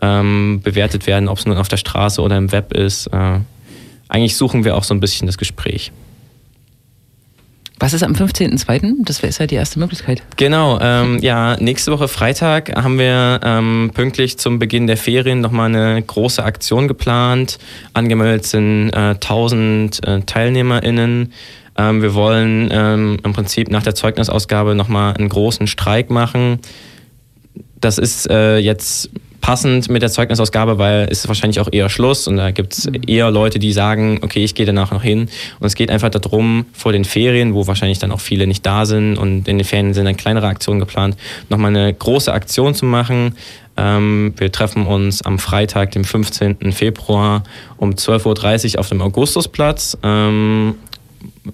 ähm, 0.00 0.60
bewertet 0.62 1.06
werden, 1.06 1.28
ob 1.28 1.36
es 1.36 1.44
nun 1.44 1.58
auf 1.58 1.68
der 1.68 1.76
Straße 1.76 2.22
oder 2.22 2.38
im 2.38 2.50
Web 2.50 2.72
ist. 2.72 3.08
Äh, 3.08 3.40
eigentlich 4.08 4.36
suchen 4.36 4.64
wir 4.64 4.74
auch 4.74 4.84
so 4.84 4.94
ein 4.94 5.00
bisschen 5.00 5.26
das 5.26 5.36
Gespräch. 5.36 5.92
Was 7.78 7.92
ist 7.92 8.02
am 8.02 8.12
15.02.? 8.12 9.04
Das 9.04 9.22
wäre 9.22 9.34
ja 9.38 9.46
die 9.46 9.54
erste 9.54 9.78
Möglichkeit. 9.78 10.22
Genau, 10.36 10.78
ähm, 10.80 11.18
ja, 11.20 11.56
nächste 11.60 11.92
Woche 11.92 12.08
Freitag 12.08 12.74
haben 12.74 12.98
wir 12.98 13.40
ähm, 13.42 13.90
pünktlich 13.92 14.38
zum 14.38 14.58
Beginn 14.58 14.86
der 14.86 14.96
Ferien 14.96 15.40
nochmal 15.40 15.74
eine 15.74 16.02
große 16.02 16.42
Aktion 16.42 16.88
geplant. 16.88 17.58
Angemeldet 17.92 18.46
sind 18.46 18.90
äh, 18.90 19.14
1000 19.14 20.06
äh, 20.06 20.20
TeilnehmerInnen. 20.22 21.32
Ähm, 21.76 22.02
wir 22.02 22.14
wollen 22.14 22.70
ähm, 22.72 23.18
im 23.22 23.32
Prinzip 23.34 23.70
nach 23.70 23.82
der 23.82 23.94
Zeugnisausgabe 23.94 24.74
nochmal 24.74 25.14
einen 25.14 25.28
großen 25.28 25.66
Streik 25.66 26.08
machen. 26.08 26.60
Das 27.78 27.98
ist 27.98 28.30
äh, 28.30 28.56
jetzt 28.56 29.10
passend 29.46 29.88
mit 29.88 30.02
der 30.02 30.10
Zeugnisausgabe, 30.10 30.76
weil 30.76 31.06
es 31.08 31.20
ist 31.20 31.28
wahrscheinlich 31.28 31.60
auch 31.60 31.68
eher 31.70 31.88
Schluss 31.88 32.26
und 32.26 32.36
da 32.36 32.50
gibt 32.50 32.72
es 32.72 32.86
eher 33.06 33.30
Leute, 33.30 33.60
die 33.60 33.72
sagen, 33.72 34.18
okay, 34.22 34.42
ich 34.42 34.56
gehe 34.56 34.66
danach 34.66 34.90
noch 34.90 35.04
hin. 35.04 35.28
Und 35.60 35.66
es 35.68 35.76
geht 35.76 35.88
einfach 35.88 36.08
darum, 36.08 36.66
vor 36.72 36.90
den 36.90 37.04
Ferien, 37.04 37.54
wo 37.54 37.64
wahrscheinlich 37.68 38.00
dann 38.00 38.10
auch 38.10 38.18
viele 38.18 38.48
nicht 38.48 38.66
da 38.66 38.86
sind 38.86 39.16
und 39.16 39.46
in 39.46 39.58
den 39.58 39.64
Ferien 39.64 39.94
sind 39.94 40.04
dann 40.04 40.16
kleinere 40.16 40.48
Aktionen 40.48 40.80
geplant, 40.80 41.16
nochmal 41.48 41.70
eine 41.70 41.94
große 41.94 42.32
Aktion 42.32 42.74
zu 42.74 42.86
machen. 42.86 43.36
Ähm, 43.76 44.34
wir 44.36 44.50
treffen 44.50 44.84
uns 44.84 45.22
am 45.22 45.38
Freitag, 45.38 45.92
dem 45.92 46.02
15. 46.02 46.72
Februar 46.72 47.44
um 47.76 47.92
12.30 47.92 48.74
Uhr 48.74 48.80
auf 48.80 48.88
dem 48.88 49.00
Augustusplatz. 49.00 49.96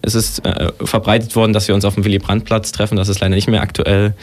Es 0.02 0.14
ist 0.14 0.44
äh, 0.44 0.72
verbreitet 0.84 1.36
worden, 1.36 1.52
dass 1.52 1.68
wir 1.68 1.74
uns 1.74 1.84
auf 1.84 1.94
dem 1.94 2.04
Willy-Brandt-Platz 2.04 2.72
treffen. 2.72 2.96
Das 2.96 3.08
ist 3.08 3.20
leider 3.20 3.34
nicht 3.34 3.48
mehr 3.48 3.62
aktuell. 3.62 4.14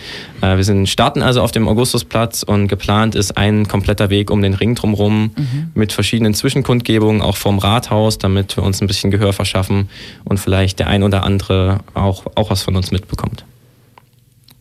Äh, 0.41 0.57
wir 0.57 0.63
sind, 0.63 0.87
starten 0.89 1.21
also 1.21 1.41
auf 1.41 1.51
dem 1.51 1.67
Augustusplatz 1.67 2.43
und 2.43 2.67
geplant 2.67 3.15
ist 3.15 3.37
ein 3.37 3.67
kompletter 3.67 4.09
Weg 4.09 4.31
um 4.31 4.41
den 4.41 4.53
Ring 4.53 4.75
drumherum 4.75 5.31
mhm. 5.35 5.71
mit 5.73 5.93
verschiedenen 5.93 6.33
Zwischenkundgebungen, 6.33 7.21
auch 7.21 7.37
vom 7.37 7.59
Rathaus, 7.59 8.17
damit 8.17 8.57
wir 8.57 8.63
uns 8.63 8.81
ein 8.81 8.87
bisschen 8.87 9.11
Gehör 9.11 9.33
verschaffen 9.33 9.89
und 10.25 10.39
vielleicht 10.39 10.79
der 10.79 10.87
ein 10.87 11.03
oder 11.03 11.23
andere 11.23 11.79
auch, 11.93 12.25
auch 12.35 12.49
was 12.49 12.63
von 12.63 12.75
uns 12.75 12.91
mitbekommt. 12.91 13.45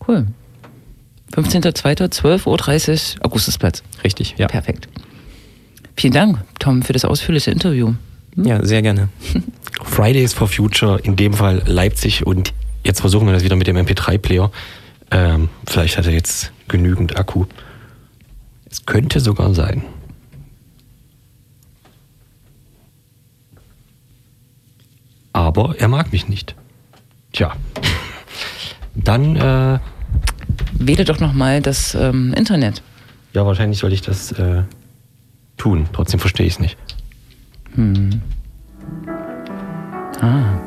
Cool. 0.07 0.26
15.02.12.30 1.35 3.16
Uhr, 3.18 3.24
Augustusplatz. 3.24 3.83
Richtig, 4.03 4.35
ja. 4.39 4.47
Perfekt. 4.47 4.89
Vielen 5.97 6.14
Dank, 6.14 6.39
Tom, 6.59 6.83
für 6.83 6.93
das 6.93 7.05
ausführliche 7.05 7.51
Interview. 7.51 7.95
Hm? 8.39 8.45
Ja, 8.45 8.64
sehr 8.64 8.82
gerne. 8.82 9.09
Fridays 9.82 10.32
for 10.32 10.49
Future, 10.49 10.99
in 11.03 11.16
dem 11.16 11.34
Fall 11.34 11.62
Leipzig 11.66 12.26
und 12.26 12.55
jetzt 12.84 13.01
versuchen 13.01 13.26
wir 13.26 13.34
das 13.34 13.45
wieder 13.45 13.57
mit 13.57 13.66
dem 13.66 13.76
MP3-Player. 13.76 14.51
Ähm, 15.11 15.49
vielleicht 15.66 15.99
hat 15.99 16.07
er 16.07 16.12
jetzt 16.12 16.53
genügend 16.68 17.16
Akku. 17.16 17.47
Es 18.70 18.86
könnte 18.86 19.20
sogar 19.20 19.55
sein. 19.55 19.82
Aber 25.32 25.76
er 25.78 25.89
mag 25.89 26.12
mich 26.12 26.28
nicht. 26.28 26.55
Tja. 27.32 27.57
Dann 28.95 29.36
äh, 29.36 29.78
wähle 30.72 31.05
doch 31.05 31.20
nochmal 31.20 31.62
das 31.62 31.95
ähm, 31.95 32.34
Internet. 32.34 32.82
Ja, 33.32 33.47
wahrscheinlich 33.47 33.78
soll 33.78 33.93
ich 33.93 34.03
das 34.03 34.32
äh, 34.32 34.62
tun. 35.57 35.89
Trotzdem 35.93 36.20
verstehe 36.20 36.47
ich 36.47 36.55
es 36.55 36.59
nicht. 36.59 36.76
Hm. 37.79 38.11
Ah. 40.20 40.58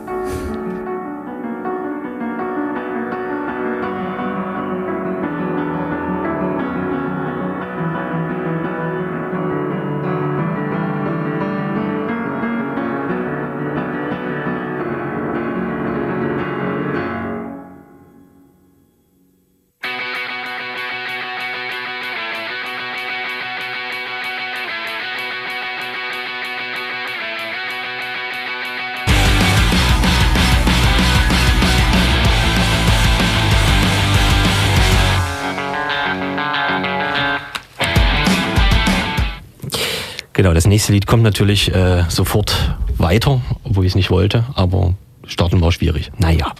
Genau, 40.52 40.58
das 40.58 40.68
nächste 40.68 40.91
Lied 40.91 41.08
kommt 41.08 41.24
natürlich 41.24 41.74
äh, 41.74 42.04
sofort 42.10 42.76
weiter, 42.97 43.39
obwohl 43.64 43.86
ich 43.86 43.91
es 43.91 43.95
nicht 43.95 44.12
wollte, 44.12 44.43
aber 44.54 44.95
starten 45.26 45.62
war 45.62 45.72
schwierig. 45.72 46.12
Naja. 46.18 46.54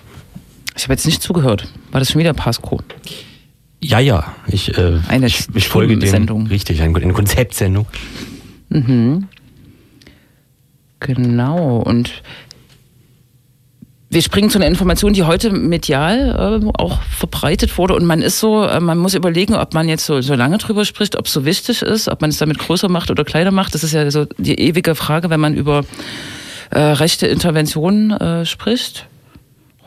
Ich 0.78 0.84
habe 0.84 0.94
jetzt 0.94 1.06
nicht 1.06 1.22
zugehört. 1.22 1.68
War 1.92 2.00
das 2.00 2.10
schon 2.10 2.20
wieder 2.20 2.34
Pasco? 2.34 2.80
Ja, 3.82 4.00
ja. 4.00 4.34
Ich, 4.48 4.78
äh, 4.78 4.98
eine 5.10 5.28
ich, 5.28 5.46
ich 5.54 5.68
folge 5.68 5.98
dem. 5.98 6.10
Sendung. 6.10 6.48
Richtig, 6.48 6.82
eine, 6.82 6.96
eine 6.98 7.12
Konzeptsendung. 7.12 7.86
Mhm. 8.70 9.28
Genau. 11.02 11.80
Und 11.80 12.24
wir 14.12 14.22
springen 14.22 14.50
zu 14.50 14.58
einer 14.58 14.68
Information, 14.68 15.14
die 15.14 15.24
heute 15.24 15.52
medial 15.52 16.62
äh, 16.62 16.72
auch 16.78 17.02
verbreitet 17.02 17.78
wurde. 17.78 17.96
Und 17.96 18.06
man 18.06 18.22
ist 18.22 18.42
so, 18.42 18.66
äh, 18.66 18.82
man 18.82 18.98
muss 18.98 19.14
überlegen, 19.14 19.56
ob 19.56 19.74
man 19.74 19.88
jetzt 19.88 20.06
so, 20.06 20.20
so 20.20 20.36
lange 20.36 20.58
drüber 20.58 20.84
spricht, 20.84 21.18
ob 21.18 21.28
es 21.28 21.34
so 21.34 21.46
wichtig 21.46 21.82
ist, 21.82 22.10
ob 22.10 22.20
man 22.20 22.30
es 22.30 22.38
damit 22.38 22.60
größer 22.60 22.90
macht 22.90 23.10
oder 23.10 23.24
kleiner 23.24 23.52
macht. 23.52 23.74
Das 23.74 23.86
ist 23.86 23.94
ja 23.94 24.12
so 24.12 24.26
die 24.38 24.60
ewige 24.60 24.96
Frage, 24.96 25.30
wenn 25.30 25.40
man 25.40 25.56
über 25.56 25.86
äh, 26.72 26.80
rechte 26.80 27.28
Interventionen 27.28 28.12
äh, 28.12 28.46
spricht. 28.46 29.08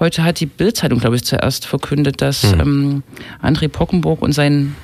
Heute 0.00 0.24
hat 0.24 0.40
die 0.40 0.46
Bildzeitung, 0.46 1.00
glaube 1.00 1.16
ich, 1.16 1.24
zuerst 1.24 1.66
verkündet, 1.66 2.22
dass 2.22 2.44
mhm. 2.44 2.60
ähm, 2.60 3.02
André 3.42 3.68
Pockenburg 3.68 4.22
und 4.22 4.32
sein 4.32 4.74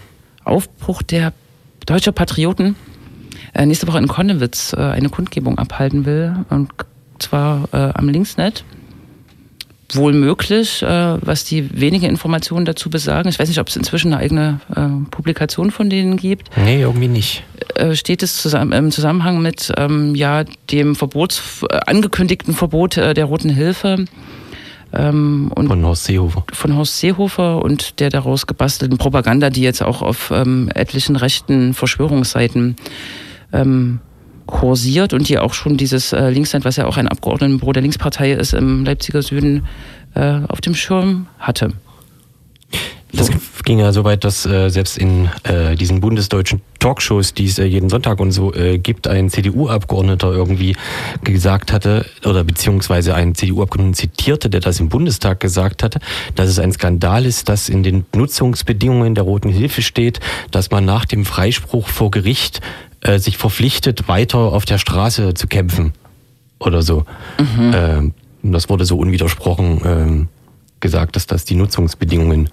Aufbruch 0.45 1.01
der 1.01 1.33
deutscher 1.87 2.13
Patrioten 2.13 2.77
äh, 3.55 3.65
nächste 3.65 3.89
Woche 3.89 3.99
in 3.99 4.07
Konnewitz 4.07 4.75
äh, 4.75 4.81
eine 4.81 5.09
Kundgebung 5.09 5.57
abhalten 5.57 6.05
will. 6.05 6.37
Und 6.51 6.71
zwar 7.19 7.71
äh, 7.73 7.93
am 7.95 8.11
Linksnet 8.11 8.65
wohl 9.97 10.13
möglich, 10.13 10.83
äh, 10.83 10.87
was 11.21 11.45
die 11.45 11.81
wenigen 11.81 12.07
Informationen 12.07 12.65
dazu 12.65 12.91
besagen. 12.91 13.29
Ich 13.29 13.39
weiß 13.39 13.49
nicht, 13.49 13.61
ob 13.61 13.69
es 13.69 13.77
inzwischen 13.77 14.13
eine 14.13 14.23
eigene 14.23 14.61
äh, 14.75 15.11
Publikation 15.11 15.71
von 15.71 15.91
denen 15.91 16.17
gibt. 16.17 16.51
Nee, 16.57 16.83
irgendwie 16.83 17.09
nicht. 17.09 17.45
Äh, 17.75 17.95
steht 17.95 18.23
es 18.23 18.37
zusammen, 18.37 18.73
im 18.73 18.91
Zusammenhang 18.91 19.43
mit 19.43 19.73
ähm, 19.77 20.15
ja, 20.15 20.45
dem 20.71 20.95
Verbots, 20.95 21.65
äh, 21.69 21.79
angekündigten 21.87 22.55
Verbot 22.55 22.97
äh, 22.97 23.15
der 23.15 23.27
Roten 23.27 23.51
Hilfe. 23.51 24.05
Ähm, 24.93 25.53
und 25.55 25.69
von 25.69 25.85
Horst 25.85 26.05
Seehofer. 26.05 26.45
Von 26.53 26.77
Horst 26.77 26.99
Seehofer 26.99 27.63
und 27.63 28.01
der 28.01 28.11
daraus 28.11 28.47
gebastelten 28.47 28.99
Propaganda, 28.99 29.51
die 29.51 29.63
jetzt 29.63 29.83
auch 29.83 30.03
auf 30.03 30.33
ähm, 30.35 30.69
etlichen 30.75 31.17
rechten 31.17 31.75
Verschwörungsseiten 31.75 32.77
ähm, 33.53 34.01
kursiert 34.51 35.13
und 35.13 35.29
die 35.29 35.39
auch 35.39 35.55
schon 35.55 35.77
dieses 35.77 36.13
äh, 36.13 36.29
Linksland, 36.31 36.65
was 36.65 36.77
ja 36.77 36.87
auch 36.87 36.97
ein 36.97 37.09
Abgeordnetenbüro 37.09 37.73
der 37.73 37.83
Linkspartei 37.83 38.33
ist, 38.33 38.53
im 38.53 38.85
Leipziger 38.85 39.23
Süden 39.23 39.67
äh, 40.15 40.41
auf 40.49 40.61
dem 40.61 40.75
Schirm 40.75 41.27
hatte. 41.39 41.73
Das 43.13 43.31
ging 43.65 43.79
ja 43.79 43.93
so 43.93 44.05
weit, 44.05 44.25
dass 44.25 44.47
äh, 44.47 44.69
selbst 44.69 44.99
in 44.99 45.29
äh, 45.45 45.75
diesen 45.75 46.01
bundesdeutschen 46.01 46.61
Talkshows, 46.79 47.35
die 47.35 47.47
es 47.47 47.59
äh, 47.59 47.65
jeden 47.65 47.89
Sonntag 47.89 48.21
und 48.21 48.33
so 48.33 48.55
äh, 48.55 48.79
gibt, 48.79 49.09
ein 49.09 49.31
CDU-Abgeordneter 49.31 50.33
irgendwie 50.33 50.77
gesagt 51.23 51.73
hatte, 51.73 52.07
oder 52.25 52.45
beziehungsweise 52.45 53.15
ein 53.15 53.35
CDU-Abgeordneter 53.35 53.99
zitierte, 53.99 54.51
der 54.51 54.61
das 54.61 54.81
im 54.81 54.89
Bundestag 54.89 55.41
gesagt 55.41 55.83
hatte, 55.83 56.01
dass 56.35 56.49
es 56.49 56.59
ein 56.59 56.73
Skandal 56.73 57.27
ist, 57.27 57.49
dass 57.49 57.69
in 57.69 57.83
den 57.83 58.07
Nutzungsbedingungen 58.15 59.15
der 59.15 59.25
Roten 59.25 59.51
Hilfe 59.51 59.83
steht, 59.83 60.21
dass 60.51 60.71
man 60.71 60.85
nach 60.85 61.05
dem 61.05 61.25
Freispruch 61.25 61.89
vor 61.89 62.11
Gericht 62.11 62.61
äh, 63.01 63.19
sich 63.19 63.39
verpflichtet, 63.39 64.09
weiter 64.09 64.39
auf 64.39 64.65
der 64.65 64.79
Straße 64.79 65.35
zu 65.35 65.47
kämpfen 65.47 65.93
oder 66.59 66.83
so. 66.83 67.05
Mhm. 67.39 67.73
Ähm, 67.75 68.15
das 68.43 68.69
wurde 68.69 68.85
so 68.85 68.97
unwidersprochen 68.97 69.81
ähm, 69.85 70.29
gesagt, 70.81 71.17
dass 71.17 71.27
das 71.27 71.45
die 71.45 71.55
Nutzungsbedingungen 71.55 72.49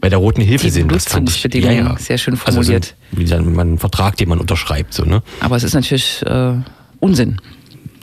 bei 0.00 0.08
der 0.08 0.18
Roten 0.18 0.40
Hilfe 0.40 0.66
die 0.66 0.70
sind. 0.70 0.90
Nutzungsbedingungen, 0.90 1.76
ja, 1.76 1.90
ja. 1.92 1.98
sehr 1.98 2.18
schön 2.18 2.36
formuliert. 2.36 2.94
Also 3.16 3.36
so, 3.36 3.46
wie 3.46 3.50
man 3.50 3.78
Vertrag, 3.78 4.16
den 4.16 4.28
man 4.28 4.38
unterschreibt. 4.38 4.94
So, 4.94 5.04
ne? 5.04 5.22
Aber 5.40 5.56
es 5.56 5.62
ist 5.62 5.74
natürlich 5.74 6.22
äh, 6.26 6.54
Unsinn. 7.00 7.40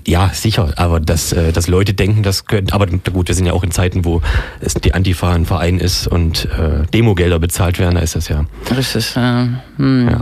Ja, 0.06 0.30
sicher, 0.34 0.74
aber 0.78 1.02
dass, 1.02 1.34
äh, 1.34 1.52
dass 1.52 1.68
Leute 1.68 1.94
denken, 1.94 2.24
das 2.24 2.46
könnte, 2.46 2.74
aber 2.74 2.88
gut, 2.88 3.28
wir 3.28 3.36
sind 3.36 3.46
ja 3.46 3.52
auch 3.52 3.64
in 3.64 3.72
Zeiten, 3.72 4.06
wo 4.06 4.22
es 4.62 4.74
die 4.76 4.94
Antifa 4.94 5.34
ein 5.34 5.46
Verein 5.46 5.80
ist 5.80 6.08
und 6.08 6.46
äh, 6.46 6.86
Demogelder 6.94 7.40
bezahlt 7.40 7.78
werden, 7.78 7.96
da 7.96 8.02
ist 8.02 8.16
das 8.16 8.30
ja. 8.30 8.46
Richtig, 8.74 9.18
äh, 9.18 9.48
hm. 9.76 10.08
ja. 10.10 10.22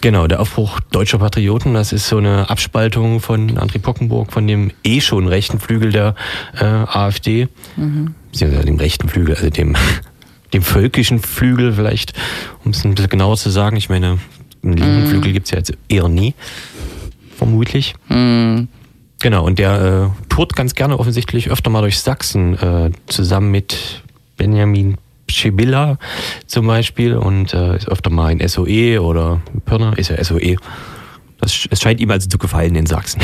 Genau, 0.00 0.26
der 0.26 0.40
Aufbruch 0.40 0.80
deutscher 0.90 1.18
Patrioten, 1.18 1.74
das 1.74 1.92
ist 1.92 2.08
so 2.08 2.16
eine 2.16 2.48
Abspaltung 2.48 3.20
von 3.20 3.58
André 3.58 3.78
Pockenburg, 3.78 4.32
von 4.32 4.46
dem 4.48 4.72
eh 4.82 5.00
schon 5.00 5.28
rechten 5.28 5.60
Flügel 5.60 5.92
der 5.92 6.14
äh, 6.58 6.64
AfD, 6.64 7.48
mhm. 7.76 8.14
beziehungsweise 8.32 8.64
dem 8.64 8.76
rechten 8.76 9.08
Flügel, 9.10 9.36
also 9.36 9.50
dem, 9.50 9.76
dem 10.52 10.62
völkischen 10.62 11.20
Flügel 11.20 11.72
vielleicht, 11.72 12.12
um 12.64 12.72
es 12.72 12.84
ein 12.84 12.94
bisschen 12.94 13.10
genauer 13.10 13.36
zu 13.36 13.50
sagen. 13.50 13.76
Ich 13.76 13.88
meine, 13.88 14.18
einen 14.62 14.76
linken 14.76 15.04
mhm. 15.04 15.06
Flügel 15.06 15.32
gibt's 15.32 15.50
ja 15.50 15.58
jetzt 15.58 15.72
eher 15.88 16.08
nie, 16.08 16.34
vermutlich. 17.36 17.94
Mhm. 18.08 18.68
Genau, 19.20 19.44
und 19.44 19.58
der 19.58 20.12
äh, 20.12 20.28
tourt 20.28 20.56
ganz 20.56 20.74
gerne 20.74 20.98
offensichtlich 20.98 21.50
öfter 21.50 21.68
mal 21.70 21.82
durch 21.82 21.98
Sachsen, 21.98 22.56
äh, 22.58 22.90
zusammen 23.06 23.50
mit 23.50 24.02
Benjamin 24.38 24.96
Schibilla 25.28 25.98
zum 26.46 26.66
Beispiel 26.66 27.16
und 27.16 27.54
äh, 27.54 27.76
ist 27.76 27.88
öfter 27.88 28.10
mal 28.10 28.32
in 28.32 28.46
SOE 28.46 29.00
oder 29.00 29.40
Pirna 29.64 29.92
ist 29.92 30.10
ja 30.10 30.22
SOE. 30.22 30.56
Das, 31.38 31.66
es 31.70 31.80
scheint 31.80 32.00
ihm 32.00 32.10
also 32.10 32.28
zu 32.28 32.38
gefallen 32.38 32.74
in 32.74 32.86
Sachsen. 32.86 33.22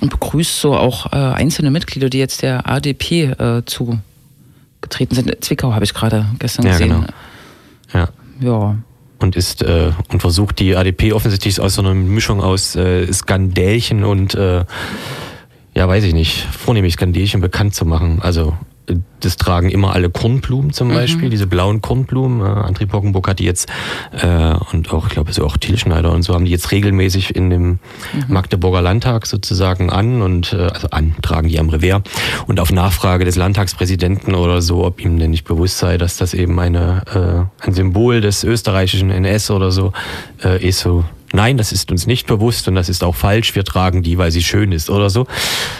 Und 0.00 0.10
begrüßt 0.10 0.60
so 0.60 0.76
auch 0.76 1.12
äh, 1.12 1.16
einzelne 1.16 1.70
Mitglieder, 1.70 2.08
die 2.08 2.18
jetzt 2.18 2.42
der 2.42 2.68
ADP 2.68 3.24
äh, 3.24 3.64
zugetreten 4.80 5.14
sind. 5.14 5.44
Zwickau 5.44 5.72
habe 5.72 5.84
ich 5.84 5.94
gerade 5.94 6.26
gestern 6.38 6.66
ja, 6.66 6.72
gesehen. 6.72 6.88
Genau. 6.88 7.06
Ja. 7.92 8.08
Ja. 8.40 8.76
und 9.18 9.34
ist 9.34 9.62
äh, 9.62 9.90
und 10.12 10.20
versucht 10.20 10.60
die 10.60 10.76
ADP 10.76 11.12
offensichtlich 11.12 11.60
aus 11.60 11.74
so 11.74 11.82
einer 11.82 11.94
Mischung 11.94 12.40
aus 12.40 12.76
äh, 12.76 13.12
Skandälchen 13.12 14.04
und 14.04 14.34
äh, 14.34 14.64
ja, 15.74 15.88
weiß 15.88 16.04
ich 16.04 16.14
nicht, 16.14 16.46
vornehmlich 16.52 16.94
Skandälchen 16.94 17.40
bekannt 17.40 17.74
zu 17.74 17.84
machen. 17.84 18.20
Also 18.22 18.56
das 19.20 19.36
tragen 19.36 19.70
immer 19.70 19.94
alle 19.94 20.10
Kornblumen 20.10 20.72
zum 20.72 20.88
Beispiel, 20.88 21.26
mhm. 21.26 21.30
diese 21.30 21.46
blauen 21.46 21.80
Kornblumen. 21.82 22.40
Äh, 22.40 22.44
André 22.44 22.86
Pockenburg 22.86 23.28
hat 23.28 23.38
die 23.38 23.44
jetzt 23.44 23.68
äh, 24.12 24.54
und 24.72 24.92
auch, 24.92 25.06
ich 25.06 25.12
glaube, 25.12 25.32
so 25.32 25.44
auch 25.44 25.56
Thiel 25.56 25.78
Schneider 25.78 26.12
und 26.12 26.22
so 26.22 26.34
haben 26.34 26.44
die 26.44 26.50
jetzt 26.50 26.70
regelmäßig 26.70 27.34
in 27.34 27.50
dem 27.50 27.62
mhm. 27.62 27.78
Magdeburger 28.28 28.82
Landtag 28.82 29.26
sozusagen 29.26 29.90
an 29.90 30.22
und 30.22 30.52
äh, 30.52 30.68
also 30.72 30.90
an, 30.90 31.14
tragen 31.22 31.48
die 31.48 31.58
am 31.58 31.68
Revers. 31.68 32.02
Und 32.46 32.60
auf 32.60 32.72
Nachfrage 32.72 33.24
des 33.24 33.36
Landtagspräsidenten 33.36 34.34
oder 34.34 34.62
so, 34.62 34.84
ob 34.84 35.00
ihm 35.00 35.18
denn 35.18 35.30
nicht 35.30 35.44
bewusst 35.44 35.78
sei, 35.78 35.98
dass 35.98 36.16
das 36.16 36.34
eben 36.34 36.58
eine, 36.60 37.48
äh, 37.62 37.66
ein 37.66 37.74
Symbol 37.74 38.20
des 38.20 38.44
österreichischen 38.44 39.10
NS 39.10 39.50
oder 39.50 39.70
so 39.70 39.92
äh, 40.44 40.64
ist, 40.66 40.80
so 40.80 41.04
nein, 41.32 41.56
das 41.56 41.72
ist 41.72 41.90
uns 41.90 42.06
nicht 42.06 42.26
bewusst 42.26 42.68
und 42.68 42.74
das 42.74 42.88
ist 42.88 43.04
auch 43.04 43.14
falsch, 43.14 43.54
wir 43.54 43.64
tragen 43.64 44.02
die, 44.02 44.18
weil 44.18 44.30
sie 44.30 44.42
schön 44.42 44.72
ist 44.72 44.90
oder 44.90 45.10
so. 45.10 45.26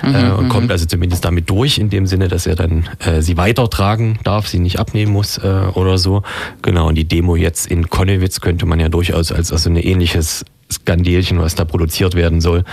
Mhm, 0.03 0.15
äh, 0.15 0.31
und 0.31 0.45
mhm. 0.45 0.49
kommt 0.49 0.71
also 0.71 0.87
zumindest 0.87 1.25
damit 1.25 1.49
durch, 1.51 1.79
in 1.79 1.91
dem 1.91 2.07
Sinne, 2.07 2.29
dass 2.29 2.47
er 2.47 2.57
dann 2.57 2.89
äh, 3.01 3.23
sie 3.23 3.37
weitertragen 3.37 4.19
darf, 4.25 4.49
sie 4.49 4.59
nicht 4.59 4.79
abnehmen 4.79 5.13
muss 5.13 5.39
äh, 5.39 5.67
oder 5.75 5.99
so. 5.99 6.23
Genau, 6.63 6.89
und 6.89 6.95
die 6.95 7.07
Demo 7.07 7.37
jetzt 7.37 7.67
in 7.67 7.89
Konnewitz 7.89 8.41
könnte 8.41 8.67
man 8.67 8.81
ja 8.81 8.89
durchaus 8.89 9.33
als 9.33 9.53
also 9.53 9.71
ein 9.71 9.77
ähnliches 9.77 10.45
Skandelchen, 10.71 11.39
was 11.39 11.55
da 11.55 11.65
produziert 11.65 12.15
werden 12.15 12.41
soll, 12.41 12.65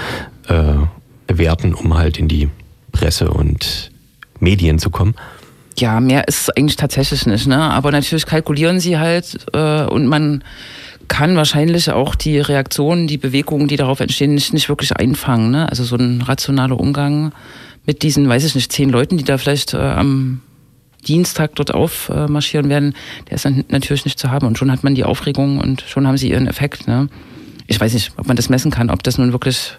äh, 0.47 0.73
bewerten, 1.28 1.73
um 1.73 1.95
halt 1.97 2.17
in 2.17 2.28
die 2.28 2.49
Presse 2.91 3.30
und 3.30 3.91
Medien 4.39 4.80
zu 4.80 4.89
kommen. 4.89 5.15
Ja, 5.78 5.99
mehr 5.99 6.28
ist 6.28 6.43
es 6.43 6.49
eigentlich 6.51 6.78
tatsächlich 6.78 7.26
nicht, 7.26 7.47
ne? 7.47 7.57
Aber 7.57 7.91
natürlich 7.91 8.26
kalkulieren 8.26 8.80
sie 8.80 8.97
halt 8.97 9.38
äh, 9.53 9.84
und 9.84 10.07
man 10.07 10.43
kann 11.08 11.36
wahrscheinlich 11.36 11.89
auch 11.91 12.16
die 12.16 12.39
Reaktionen, 12.39 13.08
die 13.08 13.18
Bewegungen, 13.18 13.68
die 13.68 13.78
darauf 13.78 13.99
entstehen, 13.99 14.34
nicht, 14.34 14.53
nicht 14.53 14.70
wirklich 14.70 14.95
einfangen. 14.95 15.51
Ne? 15.51 15.70
Also 15.70 15.84
so 15.84 15.95
ein 15.95 16.22
rationaler 16.22 16.80
Umgang 16.80 17.34
mit 17.86 18.03
diesen, 18.03 18.28
weiß 18.28 18.43
ich 18.45 18.56
nicht, 18.56 18.72
zehn 18.72 18.89
Leuten, 18.89 19.18
die 19.18 19.24
da 19.24 19.38
vielleicht 19.38 19.74
äh, 19.74 19.78
am 19.78 20.41
Dienstag 21.08 21.56
dort 21.56 21.74
aufmarschieren 21.74 22.70
werden, 22.70 22.95
der 23.30 23.36
ist 23.36 23.45
dann 23.45 23.64
natürlich 23.70 24.06
nicht 24.06 24.20
zu 24.20 24.32
haben. 24.32 24.47
Und 24.47 24.58
schon 24.58 24.72
hat 24.72 24.84
man 24.84 24.95
die 24.95 25.03
Aufregung 25.03 25.60
und 25.60 25.82
schon 25.82 26.08
haben 26.08 26.18
sie 26.18 26.32
ihren 26.32 26.47
Effekt. 26.47 26.88
Ne? 26.88 27.10
Ich 27.68 27.80
weiß 27.80 27.93
nicht, 27.93 28.14
ob 28.18 28.28
man 28.28 28.36
das 28.36 28.49
messen 28.49 28.72
kann, 28.72 28.89
ob 28.89 29.03
das 29.03 29.18
nun 29.18 29.32
wirklich 29.32 29.74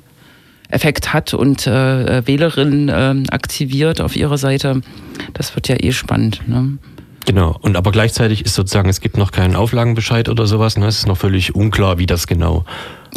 Effekt 0.69 1.13
hat 1.13 1.35
und 1.35 1.67
äh, 1.67 2.27
Wählerinnen 2.27 2.89
äh, 2.89 3.29
aktiviert 3.31 4.01
auf 4.01 4.17
ihrer 4.17 4.39
Seite. 4.39 4.81
Das 5.33 5.55
wird 5.55 5.69
ja 5.69 5.77
eh 5.79 5.93
spannend. 5.93 6.43
Ne? 6.47 6.79
Genau, 7.27 7.57
und 7.61 7.77
aber 7.77 7.91
gleichzeitig 7.91 8.45
ist 8.45 8.55
sozusagen, 8.55 8.89
es 8.89 9.01
gibt 9.01 9.17
noch 9.19 9.33
keinen 9.33 9.57
Auflagenbescheid 9.57 10.29
oder 10.29 10.47
sowas, 10.47 10.79
ne? 10.79 10.87
es 10.87 10.99
ist 10.99 11.07
noch 11.09 11.17
völlig 11.17 11.57
unklar, 11.57 11.99
wie 11.99 12.07
das 12.07 12.29
genau, 12.29 12.65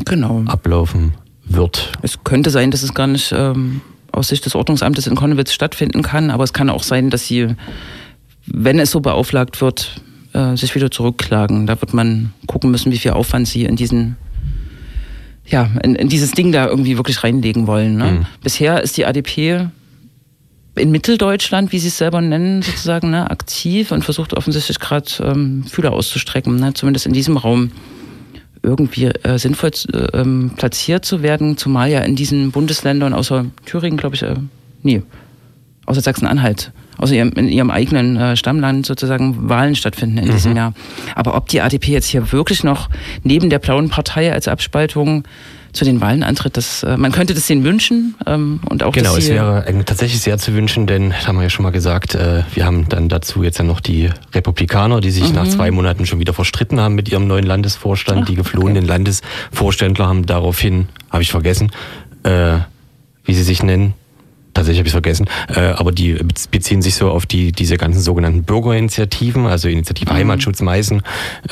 genau. 0.03 0.43
ablaufen 0.47 1.13
wird. 1.45 1.91
Es 2.01 2.23
könnte 2.23 2.49
sein, 2.49 2.71
dass 2.71 2.81
es 2.81 2.95
gar 2.95 3.05
nicht 3.05 3.31
ähm, 3.31 3.81
aus 4.11 4.29
Sicht 4.29 4.45
des 4.45 4.55
Ordnungsamtes 4.55 5.05
in 5.05 5.15
Konnewitz 5.15 5.53
stattfinden 5.53 6.01
kann, 6.01 6.31
aber 6.31 6.43
es 6.43 6.53
kann 6.53 6.71
auch 6.71 6.81
sein, 6.81 7.11
dass 7.11 7.27
sie, 7.27 7.55
wenn 8.47 8.79
es 8.79 8.89
so 8.89 8.99
beauflagt 8.99 9.61
wird, 9.61 10.01
äh, 10.33 10.55
sich 10.57 10.73
wieder 10.73 10.89
zurückklagen. 10.89 11.67
Da 11.67 11.79
wird 11.79 11.93
man 11.93 12.33
gucken 12.47 12.71
müssen, 12.71 12.91
wie 12.91 12.97
viel 12.97 13.11
Aufwand 13.11 13.47
sie 13.47 13.65
in 13.65 13.75
diesen 13.75 14.17
ja, 15.45 15.69
in, 15.83 15.95
in 15.95 16.09
dieses 16.09 16.31
Ding 16.31 16.51
da 16.51 16.67
irgendwie 16.67 16.97
wirklich 16.97 17.23
reinlegen 17.23 17.67
wollen. 17.67 17.97
Ne? 17.97 18.11
Mhm. 18.11 18.25
Bisher 18.43 18.83
ist 18.83 18.97
die 18.97 19.05
ADP 19.05 19.69
in 20.75 20.91
Mitteldeutschland, 20.91 21.71
wie 21.71 21.79
sie 21.79 21.87
es 21.87 21.97
selber 21.97 22.21
nennen, 22.21 22.61
sozusagen 22.61 23.09
ne, 23.09 23.29
aktiv 23.29 23.91
und 23.91 24.03
versucht 24.03 24.33
offensichtlich 24.33 24.79
gerade 24.79 25.07
ähm, 25.21 25.63
Fühler 25.65 25.93
auszustrecken, 25.93 26.55
ne, 26.57 26.73
zumindest 26.73 27.05
in 27.05 27.13
diesem 27.13 27.37
Raum 27.37 27.71
irgendwie 28.61 29.05
äh, 29.05 29.37
sinnvoll 29.37 29.71
äh, 29.93 30.17
ähm, 30.17 30.51
platziert 30.55 31.05
zu 31.05 31.21
werden, 31.21 31.57
zumal 31.57 31.89
ja 31.89 32.01
in 32.01 32.15
diesen 32.15 32.51
Bundesländern 32.51 33.13
außer 33.13 33.45
Thüringen, 33.65 33.97
glaube 33.97 34.15
ich, 34.15 34.23
äh, 34.23 34.35
nee, 34.83 35.01
außer 35.85 36.01
Sachsen-Anhalt, 36.01 36.71
außer 36.97 37.15
ihrem, 37.15 37.31
in 37.31 37.47
ihrem 37.47 37.71
eigenen 37.71 38.17
äh, 38.17 38.35
Stammland 38.35 38.85
sozusagen 38.85 39.49
Wahlen 39.49 39.75
stattfinden 39.75 40.17
in 40.17 40.27
mhm. 40.27 40.31
diesem 40.31 40.55
Jahr. 40.55 40.73
Aber 41.15 41.35
ob 41.35 41.47
die 41.49 41.61
ADP 41.61 41.91
jetzt 41.91 42.07
hier 42.07 42.31
wirklich 42.31 42.63
noch 42.63 42.89
neben 43.23 43.49
der 43.49 43.59
blauen 43.59 43.89
Partei 43.89 44.31
als 44.31 44.47
Abspaltung 44.47 45.23
zu 45.73 45.85
den 45.85 46.01
Wahlen 46.01 46.23
antritt. 46.23 46.57
Das, 46.57 46.83
äh, 46.83 46.97
man 46.97 47.11
könnte 47.11 47.33
das 47.33 47.47
denen 47.47 47.63
wünschen 47.63 48.15
ähm, 48.25 48.59
und 48.69 48.83
auch 48.83 48.93
Genau, 48.93 49.15
es 49.15 49.29
wäre 49.29 49.65
äh, 49.65 49.83
tatsächlich 49.83 50.21
sehr 50.21 50.37
zu 50.37 50.53
wünschen, 50.53 50.87
denn, 50.87 51.11
das 51.11 51.27
haben 51.27 51.37
wir 51.37 51.43
ja 51.43 51.49
schon 51.49 51.63
mal 51.63 51.71
gesagt, 51.71 52.15
äh, 52.15 52.43
wir 52.53 52.65
haben 52.65 52.87
dann 52.89 53.09
dazu 53.09 53.43
jetzt 53.43 53.59
ja 53.59 53.63
noch 53.63 53.79
die 53.79 54.09
Republikaner, 54.33 55.01
die 55.01 55.11
sich 55.11 55.29
mhm. 55.29 55.35
nach 55.35 55.47
zwei 55.47 55.71
Monaten 55.71 56.05
schon 56.05 56.19
wieder 56.19 56.33
verstritten 56.33 56.79
haben 56.79 56.95
mit 56.95 57.09
ihrem 57.09 57.27
neuen 57.27 57.45
Landesvorstand. 57.45 58.21
Ach, 58.23 58.25
die 58.25 58.35
geflohenen 58.35 58.83
okay. 58.83 58.87
Landesvorständler 58.87 60.07
haben 60.07 60.25
daraufhin, 60.25 60.87
habe 61.09 61.23
ich 61.23 61.31
vergessen, 61.31 61.71
äh, 62.23 62.57
wie 63.25 63.33
sie 63.33 63.43
sich 63.43 63.63
nennen, 63.63 63.93
Tatsächlich 64.51 64.79
habe 64.79 64.87
ich 64.87 64.93
vergessen. 64.93 65.27
Äh, 65.55 65.59
aber 65.59 65.91
die 65.91 66.17
beziehen 66.49 66.81
sich 66.81 66.95
so 66.95 67.11
auf 67.11 67.27
die 67.27 67.51
diese 67.51 67.77
ganzen 67.77 68.01
sogenannten 68.01 68.43
Bürgerinitiativen, 68.43 69.45
also 69.45 69.69
Initiative 69.69 70.11
mhm. 70.11 70.17
Heimatschutz 70.17 70.61
Meißen, 70.61 71.03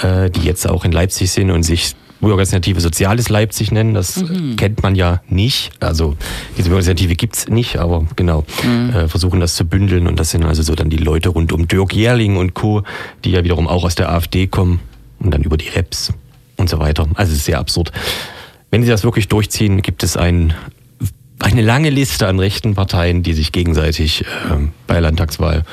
die 0.04 0.42
jetzt 0.42 0.68
auch 0.68 0.84
in 0.84 0.92
Leipzig 0.92 1.32
sind 1.32 1.52
und 1.52 1.62
sich 1.62 1.94
Bürgerinitiative 2.22 2.82
Soziales 2.82 3.30
Leipzig 3.30 3.72
nennen. 3.72 3.94
Das 3.94 4.18
mhm. 4.18 4.56
kennt 4.56 4.84
man 4.84 4.96
ja 4.96 5.22
nicht. 5.30 5.72
Also 5.80 6.16
diese 6.58 6.70
Bürgerinitiative 6.70 7.16
gibt's 7.16 7.48
nicht, 7.48 7.78
aber 7.78 8.06
genau, 8.16 8.46
mhm. 8.64 8.90
äh, 8.92 9.08
versuchen 9.08 9.40
das 9.40 9.56
zu 9.56 9.66
bündeln. 9.66 10.08
Und 10.08 10.20
das 10.20 10.32
sind 10.32 10.44
also 10.44 10.64
so 10.64 10.76
dann 10.76 10.90
die 10.90 10.98
Leute 10.98 11.30
rund 11.30 11.52
um 11.54 11.68
Dirk 11.68 11.94
Jährling 11.94 12.38
und 12.38 12.54
Co., 12.54 12.84
die 13.24 13.32
ja 13.32 13.44
wiederum 13.44 13.68
auch 13.68 13.84
aus 13.84 13.96
der 13.96 14.12
AfD 14.12 14.48
kommen 14.48 14.80
und 15.20 15.34
dann 15.34 15.44
über 15.44 15.58
die 15.58 15.70
Reps 15.70 16.14
und 16.58 16.70
so 16.70 16.80
weiter. 16.80 17.08
Also 17.16 17.32
es 17.32 17.40
ist 17.40 17.46
sehr 17.46 17.60
absurd. 17.60 17.92
Wenn 18.72 18.84
sie 18.84 18.90
das 18.90 19.04
wirklich 19.04 19.28
durchziehen, 19.28 19.82
gibt 19.82 20.04
es 20.04 20.18
ein, 20.18 20.54
eine 21.40 21.62
lange 21.62 21.90
Liste 21.90 22.28
an 22.28 22.40
rechten 22.40 22.76
Parteien, 22.76 23.24
die 23.24 23.34
sich 23.34 23.52
gegenseitig 23.52 24.22
äh, 24.22 24.26
bei 24.88 25.00
Landtagswahl 25.00 25.64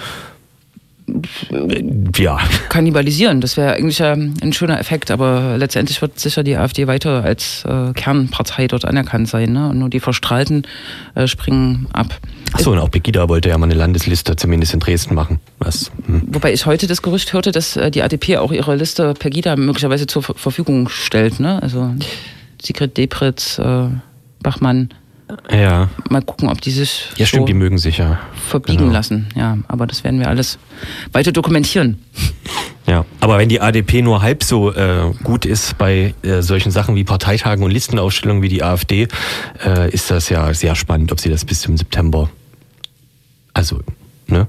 ja. 2.16 2.38
kannibalisieren. 2.68 3.40
Das 3.40 3.56
wäre 3.56 3.74
eigentlich 3.74 4.02
ein 4.02 4.52
schöner 4.52 4.78
Effekt, 4.80 5.10
aber 5.10 5.56
letztendlich 5.58 6.00
wird 6.00 6.18
sicher 6.18 6.42
die 6.42 6.56
AfD 6.56 6.86
weiter 6.86 7.22
als 7.22 7.64
äh, 7.66 7.92
Kernpartei 7.92 8.68
dort 8.68 8.84
anerkannt 8.84 9.28
sein. 9.28 9.52
Ne? 9.52 9.68
Und 9.68 9.78
nur 9.78 9.90
die 9.90 10.00
Verstrahlten 10.00 10.66
äh, 11.14 11.26
springen 11.26 11.86
ab. 11.92 12.18
Achso, 12.52 12.72
und 12.72 12.78
auch 12.78 12.90
Pegida 12.90 13.28
wollte 13.28 13.48
ja 13.50 13.58
mal 13.58 13.66
eine 13.66 13.74
Landesliste 13.74 14.36
zumindest 14.36 14.74
in 14.74 14.80
Dresden 14.80 15.14
machen. 15.14 15.40
Was, 15.58 15.90
hm. 16.06 16.22
Wobei 16.28 16.52
ich 16.52 16.66
heute 16.66 16.86
das 16.86 17.02
Gerücht 17.02 17.32
hörte, 17.32 17.52
dass 17.52 17.76
äh, 17.76 17.90
die 17.90 18.02
ADP 18.02 18.38
auch 18.38 18.52
ihre 18.52 18.74
Liste 18.76 19.14
Pegida 19.14 19.56
möglicherweise 19.56 20.06
zur 20.06 20.22
Verfügung 20.22 20.88
stellt. 20.88 21.40
Ne? 21.40 21.62
Also 21.62 21.94
Sigrid 22.62 22.96
Depritz, 22.96 23.58
äh, 23.58 23.88
Bachmann, 24.42 24.90
ja. 25.50 25.88
Mal 26.10 26.22
gucken, 26.22 26.48
ob 26.48 26.60
die 26.60 26.70
sich. 26.70 27.08
Ja, 27.16 27.26
stimmt, 27.26 27.48
die 27.48 27.54
mögen 27.54 27.78
sich 27.78 27.98
ja. 27.98 28.20
Verbiegen 28.34 28.78
genau. 28.78 28.92
lassen, 28.92 29.28
ja. 29.34 29.58
Aber 29.68 29.86
das 29.86 30.04
werden 30.04 30.20
wir 30.20 30.28
alles 30.28 30.58
weiter 31.12 31.32
dokumentieren. 31.32 31.98
Ja, 32.86 33.06
aber 33.20 33.38
wenn 33.38 33.48
die 33.48 33.62
ADP 33.62 34.02
nur 34.02 34.20
halb 34.20 34.44
so 34.44 34.70
äh, 34.70 35.10
gut 35.22 35.46
ist 35.46 35.78
bei 35.78 36.12
äh, 36.20 36.42
solchen 36.42 36.70
Sachen 36.70 36.96
wie 36.96 37.04
Parteitagen 37.04 37.64
und 37.64 37.70
Listenausstellungen 37.70 38.42
wie 38.42 38.50
die 38.50 38.62
AfD, 38.62 39.08
äh, 39.64 39.90
ist 39.90 40.10
das 40.10 40.28
ja 40.28 40.52
sehr 40.52 40.74
spannend, 40.74 41.10
ob 41.10 41.18
sie 41.18 41.30
das 41.30 41.46
bis 41.46 41.62
zum 41.62 41.78
September. 41.78 42.28
Also, 43.54 43.80
ne? 44.26 44.48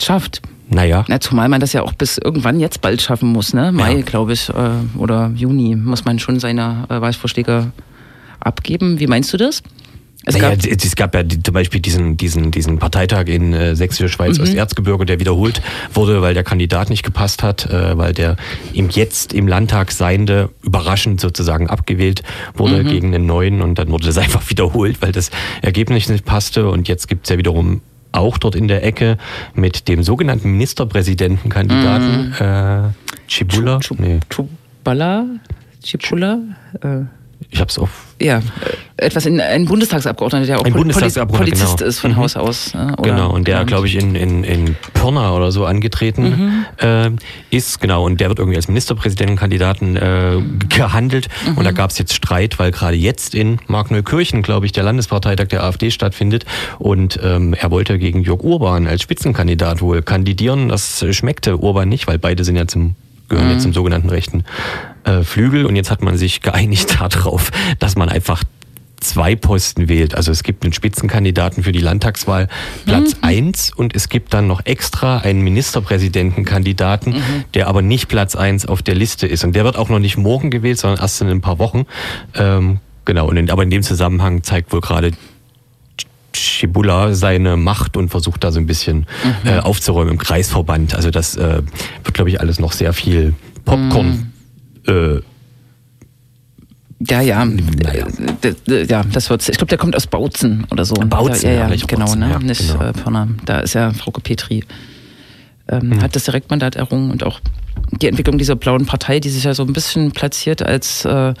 Schafft. 0.00 0.40
Naja. 0.70 1.04
Na, 1.08 1.18
zumal 1.18 1.48
man 1.48 1.60
das 1.60 1.72
ja 1.72 1.82
auch 1.82 1.94
bis 1.94 2.18
irgendwann 2.18 2.60
jetzt 2.60 2.80
bald 2.80 3.02
schaffen 3.02 3.32
muss, 3.32 3.54
ne? 3.54 3.72
Mai, 3.72 3.96
ja. 3.96 4.02
glaube 4.02 4.34
ich, 4.34 4.48
äh, 4.50 4.98
oder 4.98 5.32
Juni 5.34 5.74
muss 5.74 6.04
man 6.04 6.20
schon 6.20 6.38
seine 6.38 6.84
äh, 6.90 7.00
Wahlvorschläge 7.00 7.72
abgeben. 8.48 8.98
Wie 8.98 9.06
meinst 9.06 9.32
du 9.32 9.36
das? 9.36 9.62
Es, 10.24 10.36
naja, 10.36 10.56
gab, 10.56 10.66
es 10.66 10.96
gab 10.96 11.14
ja 11.14 11.22
zum 11.26 11.54
Beispiel 11.54 11.80
diesen, 11.80 12.16
diesen, 12.16 12.50
diesen 12.50 12.78
Parteitag 12.78 13.28
in 13.28 13.52
äh, 13.52 13.74
Sächsische 13.76 14.08
Schweiz 14.08 14.36
mhm. 14.36 14.44
Osterzgebirge, 14.44 15.06
der 15.06 15.20
wiederholt 15.20 15.62
wurde, 15.94 16.20
weil 16.20 16.34
der 16.34 16.42
Kandidat 16.42 16.90
nicht 16.90 17.02
gepasst 17.02 17.42
hat, 17.42 17.66
äh, 17.70 17.96
weil 17.96 18.12
der 18.12 18.36
im 18.74 18.90
jetzt 18.90 19.32
im 19.32 19.48
Landtag 19.48 19.90
Seiende 19.90 20.50
überraschend 20.62 21.20
sozusagen 21.20 21.70
abgewählt 21.70 22.22
wurde 22.54 22.82
mhm. 22.82 22.88
gegen 22.88 23.12
den 23.12 23.26
neuen 23.26 23.62
und 23.62 23.78
dann 23.78 23.90
wurde 23.90 24.06
das 24.06 24.18
einfach 24.18 24.50
wiederholt, 24.50 25.00
weil 25.00 25.12
das 25.12 25.30
Ergebnis 25.62 26.08
nicht 26.08 26.24
passte 26.24 26.68
und 26.68 26.88
jetzt 26.88 27.08
gibt 27.08 27.24
es 27.24 27.30
ja 27.30 27.38
wiederum 27.38 27.80
auch 28.12 28.38
dort 28.38 28.54
in 28.54 28.68
der 28.68 28.84
Ecke 28.84 29.18
mit 29.54 29.88
dem 29.88 30.02
sogenannten 30.02 30.50
Ministerpräsidentenkandidaten 30.50 32.28
mhm. 32.28 32.34
äh, 32.38 33.28
Chibula. 33.28 33.78
Nee. 33.96 34.20
Chubala? 34.28 35.26
Chibula? 35.82 36.38
Äh. 36.82 37.17
Ich 37.50 37.60
habe 37.60 37.70
es 37.70 37.78
auf. 37.78 37.90
Ja, 38.20 38.42
etwas 38.96 39.24
in 39.24 39.40
ein 39.40 39.64
Bundestagsabgeordneter, 39.64 40.46
der 40.46 40.60
auch 40.60 40.64
ein 40.64 40.72
Bundestagsabgeordneter, 40.72 41.56
Polizist 41.56 41.78
genau. 41.78 41.88
ist 41.88 41.98
von 42.00 42.10
mhm. 42.10 42.16
Haus 42.16 42.36
aus. 42.36 42.74
Oder 42.74 42.96
genau, 42.96 43.30
und 43.32 43.48
der, 43.48 43.64
glaube 43.64 43.86
ich, 43.86 43.96
in, 43.96 44.14
in, 44.16 44.44
in 44.44 44.76
Pirna 44.92 45.34
oder 45.34 45.50
so 45.50 45.64
angetreten 45.64 46.64
mhm. 46.80 46.86
äh, 46.86 47.10
ist. 47.50 47.80
Genau, 47.80 48.04
und 48.04 48.20
der 48.20 48.28
wird 48.28 48.38
irgendwie 48.38 48.56
als 48.56 48.68
Ministerpräsidentenkandidaten 48.68 49.96
äh, 49.96 50.42
gehandelt. 50.68 51.28
Mhm. 51.46 51.58
Und 51.58 51.64
da 51.64 51.72
gab 51.72 51.90
es 51.90 51.98
jetzt 51.98 52.12
Streit, 52.12 52.58
weil 52.58 52.70
gerade 52.70 52.96
jetzt 52.96 53.34
in 53.34 53.60
Markneukirchen, 53.66 54.42
glaube 54.42 54.66
ich, 54.66 54.72
der 54.72 54.82
Landesparteitag 54.82 55.46
der 55.46 55.62
AfD 55.62 55.90
stattfindet. 55.90 56.44
Und 56.78 57.18
ähm, 57.22 57.54
er 57.54 57.70
wollte 57.70 57.98
gegen 57.98 58.24
Jörg 58.24 58.42
Urban 58.42 58.86
als 58.86 59.02
Spitzenkandidat 59.02 59.80
wohl 59.80 60.02
kandidieren. 60.02 60.68
Das 60.68 61.04
schmeckte 61.12 61.56
Urban 61.56 61.88
nicht, 61.88 62.08
weil 62.08 62.18
beide 62.18 62.44
sind 62.44 62.56
ja 62.56 62.66
zum 62.66 62.96
gehören 63.28 63.50
jetzt 63.50 63.62
zum 63.62 63.72
sogenannten 63.72 64.08
rechten 64.08 64.44
äh, 65.08 65.22
Flügel. 65.24 65.66
Und 65.66 65.76
jetzt 65.76 65.90
hat 65.90 66.02
man 66.02 66.16
sich 66.16 66.40
geeinigt 66.42 67.00
darauf, 67.00 67.50
dass 67.78 67.96
man 67.96 68.08
einfach 68.08 68.44
zwei 69.00 69.36
Posten 69.36 69.88
wählt. 69.88 70.14
Also 70.14 70.32
es 70.32 70.42
gibt 70.42 70.64
einen 70.64 70.72
Spitzenkandidaten 70.72 71.62
für 71.62 71.72
die 71.72 71.78
Landtagswahl 71.78 72.48
Platz 72.84 73.14
mhm. 73.14 73.22
eins 73.22 73.72
und 73.72 73.94
es 73.94 74.08
gibt 74.08 74.34
dann 74.34 74.46
noch 74.46 74.66
extra 74.66 75.18
einen 75.18 75.40
Ministerpräsidentenkandidaten, 75.42 77.14
mhm. 77.14 77.44
der 77.54 77.68
aber 77.68 77.80
nicht 77.80 78.08
Platz 78.08 78.34
eins 78.34 78.66
auf 78.66 78.82
der 78.82 78.96
Liste 78.96 79.26
ist. 79.26 79.44
Und 79.44 79.54
der 79.54 79.64
wird 79.64 79.76
auch 79.76 79.88
noch 79.88 80.00
nicht 80.00 80.16
morgen 80.16 80.50
gewählt, 80.50 80.78
sondern 80.78 81.00
erst 81.00 81.20
in 81.20 81.28
ein 81.28 81.40
paar 81.40 81.60
Wochen. 81.60 81.86
Ähm, 82.34 82.80
genau, 83.04 83.28
und 83.28 83.36
in, 83.36 83.50
aber 83.50 83.62
in 83.62 83.70
dem 83.70 83.82
Zusammenhang 83.82 84.42
zeigt 84.42 84.72
wohl 84.72 84.80
gerade 84.80 85.12
Schibula 86.34 87.14
seine 87.14 87.56
Macht 87.56 87.96
und 87.96 88.08
versucht 88.10 88.44
da 88.44 88.50
so 88.50 88.58
ein 88.58 88.66
bisschen 88.66 89.06
mhm. 89.44 89.48
äh, 89.48 89.58
aufzuräumen 89.60 90.14
im 90.14 90.18
Kreisverband. 90.18 90.94
Also 90.94 91.10
das 91.10 91.36
äh, 91.36 91.62
wird, 92.02 92.14
glaube 92.14 92.30
ich, 92.30 92.40
alles 92.40 92.58
noch 92.58 92.72
sehr 92.72 92.92
viel 92.92 93.34
Popcorn. 93.64 94.32
Äh, 94.88 95.20
ja, 97.00 97.20
ja. 97.20 97.44
Naja. 97.44 98.06
Ja, 98.66 99.04
das 99.04 99.30
wird's. 99.30 99.48
Ich 99.48 99.56
glaube, 99.56 99.68
der 99.68 99.78
kommt 99.78 99.94
aus 99.94 100.06
Bautzen 100.06 100.66
oder 100.70 100.84
so. 100.84 100.94
Bautzen, 100.94 101.48
ja, 101.48 101.68
ja, 101.68 101.68
ja 101.68 101.86
genau, 101.86 102.06
Bautzen, 102.06 102.20
ne? 102.20 102.30
Ja, 102.30 102.38
Nicht 102.38 102.72
genau. 102.72 103.22
Äh. 103.22 103.26
Da 103.44 103.60
ist 103.60 103.74
ja 103.74 103.92
Frau 103.92 104.10
Petri. 104.10 104.64
Ähm, 105.68 105.90
mhm. 105.90 106.02
Hat 106.02 106.16
das 106.16 106.24
Direktmandat 106.24 106.76
errungen 106.76 107.10
und 107.10 107.22
auch 107.22 107.40
die 107.92 108.08
Entwicklung 108.08 108.38
dieser 108.38 108.56
blauen 108.56 108.86
Partei, 108.86 109.20
die 109.20 109.28
sich 109.28 109.44
ja 109.44 109.54
so 109.54 109.62
ein 109.62 109.72
bisschen 109.72 110.10
platziert 110.10 110.62
als 110.62 111.04
äh, 111.04 111.34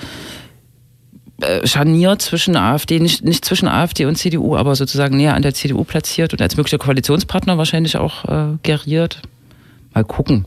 äh 1.40 1.66
Scharnier 1.66 2.18
zwischen 2.18 2.54
AfD, 2.54 3.00
nicht, 3.00 3.24
nicht 3.24 3.44
zwischen 3.44 3.66
AfD 3.66 4.04
und 4.04 4.16
CDU, 4.16 4.54
aber 4.54 4.76
sozusagen 4.76 5.16
näher 5.16 5.34
an 5.34 5.42
der 5.42 5.54
CDU 5.54 5.82
platziert 5.82 6.32
und 6.32 6.42
als 6.42 6.56
möglicher 6.56 6.78
Koalitionspartner 6.78 7.58
wahrscheinlich 7.58 7.96
auch 7.96 8.24
äh, 8.26 8.58
geriert. 8.62 9.22
Mal 9.94 10.04
gucken, 10.04 10.44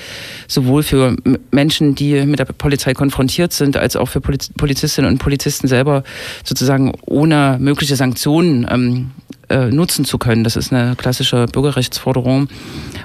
sowohl 0.47 0.83
für 0.83 1.15
Menschen, 1.51 1.95
die 1.95 2.25
mit 2.25 2.39
der 2.39 2.45
Polizei 2.45 2.93
konfrontiert 2.93 3.53
sind, 3.53 3.77
als 3.77 3.95
auch 3.95 4.07
für 4.07 4.21
Poliz 4.21 4.49
Polizistinnen 4.57 5.11
und 5.11 5.17
Polizisten 5.19 5.67
selber 5.67 6.03
sozusagen 6.43 6.93
ohne 7.05 7.57
mögliche 7.59 7.95
Sanktionen 7.95 8.67
ähm, 8.69 9.11
äh, 9.53 9.69
nutzen 9.69 10.03
zu 10.03 10.17
können. 10.17 10.43
Das 10.43 10.55
ist 10.55 10.73
eine 10.73 10.95
klassische 10.95 11.45
Bürgerrechtsforderung. 11.45 12.47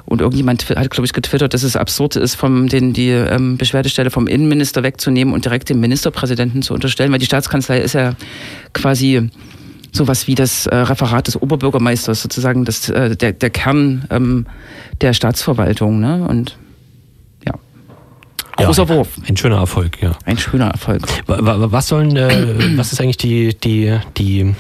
Und 0.07 0.21
irgendjemand 0.23 0.69
hat, 0.71 0.91
glaube 0.91 1.05
ich, 1.05 1.13
getwittert, 1.13 1.53
dass 1.53 1.63
es 1.63 1.77
absurd 1.77 2.17
ist, 2.17 2.35
vom, 2.35 2.69
den, 2.69 2.95
die 2.95 3.11
ähm, 3.11 3.59
Beschwerdestelle 3.59 4.11
vom 4.11 4.27
Innenminister 4.27 4.83
wegzunehmen 4.83 5.35
und 5.35 5.45
direkt 5.45 5.69
dem 5.69 5.81
Ministerpräsidenten 5.81 6.63
zu 6.63 6.73
unterstellen, 6.73 7.13
weil 7.13 7.19
die 7.19 7.27
Staatskanzlei 7.27 7.81
ist 7.81 7.93
ja 7.93 8.15
quasi 8.73 9.29
sowas 9.93 10.27
wie 10.27 10.35
das 10.35 10.67
äh, 10.67 10.77
Referat 10.77 11.27
des 11.27 11.41
Oberbürgermeisters, 11.41 12.23
sozusagen 12.23 12.65
das, 12.65 12.89
äh, 12.89 13.17
der, 13.17 13.33
der 13.33 13.51
Kern 13.51 14.07
ähm, 14.11 14.47
der 15.01 15.13
Staatsverwaltung. 15.13 16.01
Ne? 16.01 16.27
Und 16.27 16.57
ja. 17.45 17.55
Großer 18.57 18.85
ja, 18.85 18.89
Wurf. 18.89 19.09
Ein 19.29 19.37
schöner 19.37 19.57
Erfolg, 19.57 20.01
ja. 20.01 20.13
Ein 20.25 20.39
schöner 20.39 20.69
Erfolg. 20.69 21.03
Was 21.27 21.89
sollen, 21.89 22.17
äh, 22.17 22.77
was 22.77 22.93
ist 22.93 23.01
eigentlich 23.01 23.19
die, 23.19 23.55
die, 23.59 23.99
die, 24.17 24.55